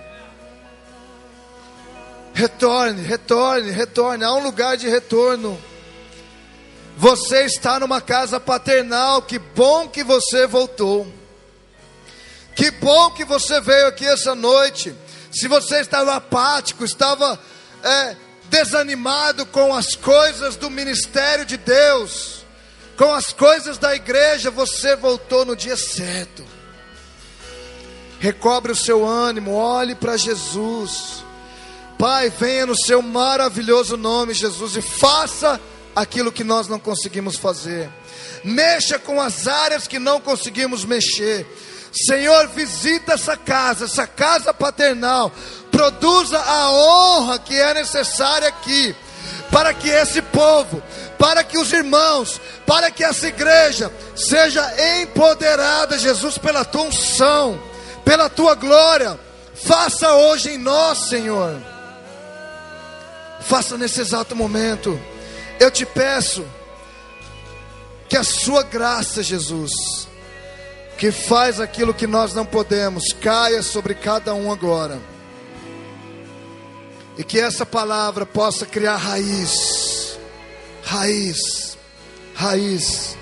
Retorne, 2.32 3.02
retorne, 3.02 3.70
retorne, 3.70 4.24
há 4.24 4.32
um 4.32 4.42
lugar 4.42 4.76
de 4.76 4.88
retorno. 4.88 5.60
Você 6.96 7.44
está 7.44 7.80
numa 7.80 8.00
casa 8.00 8.38
paternal, 8.38 9.22
que 9.22 9.38
bom 9.38 9.88
que 9.88 10.04
você 10.04 10.46
voltou. 10.46 11.06
Que 12.54 12.70
bom 12.70 13.10
que 13.12 13.24
você 13.24 13.60
veio 13.60 13.86
aqui 13.86 14.06
essa 14.06 14.34
noite. 14.34 14.94
Se 15.32 15.48
você 15.48 15.80
estava 15.80 16.16
apático, 16.16 16.84
estava 16.84 17.38
é, 17.82 18.16
desanimado 18.50 19.46
com 19.46 19.74
as 19.74 19.94
coisas 19.94 20.56
do 20.56 20.68
ministério 20.68 21.46
de 21.46 21.56
Deus, 21.56 22.39
com 23.00 23.14
as 23.14 23.32
coisas 23.32 23.78
da 23.78 23.96
igreja, 23.96 24.50
você 24.50 24.94
voltou 24.94 25.46
no 25.46 25.56
dia 25.56 25.74
certo. 25.74 26.44
Recobre 28.18 28.72
o 28.72 28.76
seu 28.76 29.08
ânimo, 29.08 29.54
olhe 29.54 29.94
para 29.94 30.18
Jesus. 30.18 31.24
Pai, 31.98 32.28
venha 32.28 32.66
no 32.66 32.76
seu 32.76 33.00
maravilhoso 33.00 33.96
nome, 33.96 34.34
Jesus, 34.34 34.76
e 34.76 34.82
faça 34.82 35.58
aquilo 35.96 36.30
que 36.30 36.44
nós 36.44 36.68
não 36.68 36.78
conseguimos 36.78 37.36
fazer. 37.36 37.88
Mexa 38.44 38.98
com 38.98 39.18
as 39.18 39.46
áreas 39.48 39.88
que 39.88 39.98
não 39.98 40.20
conseguimos 40.20 40.84
mexer. 40.84 41.46
Senhor, 41.90 42.48
visita 42.48 43.14
essa 43.14 43.34
casa, 43.34 43.86
essa 43.86 44.06
casa 44.06 44.52
paternal. 44.52 45.32
Produza 45.70 46.38
a 46.38 46.70
honra 46.70 47.38
que 47.38 47.58
é 47.58 47.72
necessária 47.72 48.48
aqui, 48.48 48.94
para 49.50 49.72
que 49.72 49.88
esse 49.88 50.20
povo, 50.20 50.82
para 51.20 51.44
que 51.44 51.58
os 51.58 51.70
irmãos, 51.70 52.40
para 52.66 52.90
que 52.90 53.04
essa 53.04 53.28
igreja 53.28 53.92
seja 54.16 54.66
empoderada, 55.02 55.98
Jesus, 55.98 56.38
pela 56.38 56.64
tua 56.64 56.84
unção, 56.84 57.60
pela 58.02 58.30
tua 58.30 58.54
glória. 58.54 59.20
Faça 59.54 60.14
hoje 60.14 60.52
em 60.52 60.56
nós, 60.56 60.96
Senhor. 61.10 61.60
Faça 63.42 63.76
nesse 63.76 64.00
exato 64.00 64.34
momento. 64.34 64.98
Eu 65.60 65.70
te 65.70 65.84
peço 65.84 66.42
que 68.08 68.16
a 68.16 68.24
sua 68.24 68.62
graça, 68.62 69.22
Jesus, 69.22 70.08
que 70.96 71.12
faz 71.12 71.60
aquilo 71.60 71.92
que 71.92 72.06
nós 72.06 72.32
não 72.32 72.46
podemos, 72.46 73.12
caia 73.12 73.62
sobre 73.62 73.94
cada 73.94 74.32
um 74.32 74.50
agora. 74.50 74.98
E 77.18 77.22
que 77.22 77.38
essa 77.38 77.66
palavra 77.66 78.24
possa 78.24 78.64
criar 78.64 78.96
raiz, 78.96 79.99
raiz, 80.90 81.78
raiz, 82.34 83.16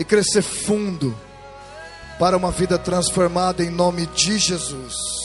e 0.00 0.04
crescer 0.04 0.42
fundo 0.42 1.16
para 2.18 2.36
uma 2.36 2.50
vida 2.50 2.76
transformada 2.76 3.62
em 3.62 3.70
nome 3.70 4.06
de 4.06 4.36
Jesus. 4.36 5.21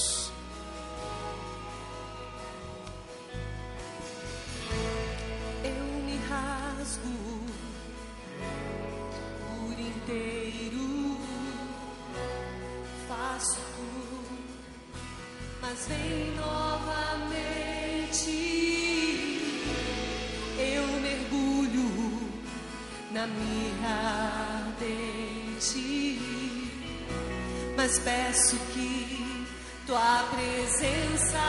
Mas 27.87 27.99
peço 27.99 28.57
que 28.73 29.45
tua 29.85 30.23
presença 30.35 31.39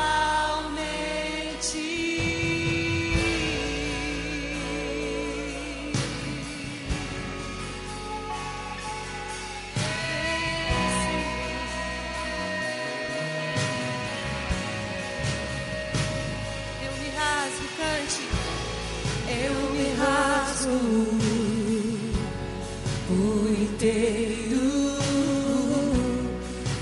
aumente. 0.52 1.78
Eu 16.84 16.92
me 17.00 17.08
rasgo, 17.16 17.68
cante. 17.76 18.28
Eu 19.28 19.70
me 19.72 19.94
rasgo 19.94 21.27
o 23.78 23.84
inteiro 23.84 24.98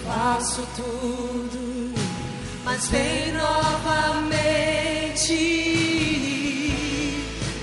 faço 0.06 0.66
tudo, 0.76 1.92
mas 2.64 2.88
vem 2.88 3.32
novamente. 3.32 4.46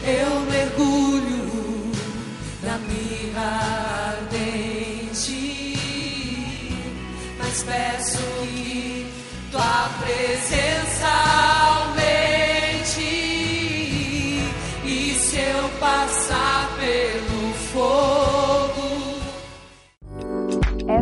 Eu 0.05 0.41
mergulho 0.41 1.91
na 2.61 2.77
mirra 2.77 4.17
ardente, 4.19 5.77
mas 7.39 7.63
peço 7.63 8.17
que 8.43 9.07
tua 9.51 9.89
presença 10.01 11.82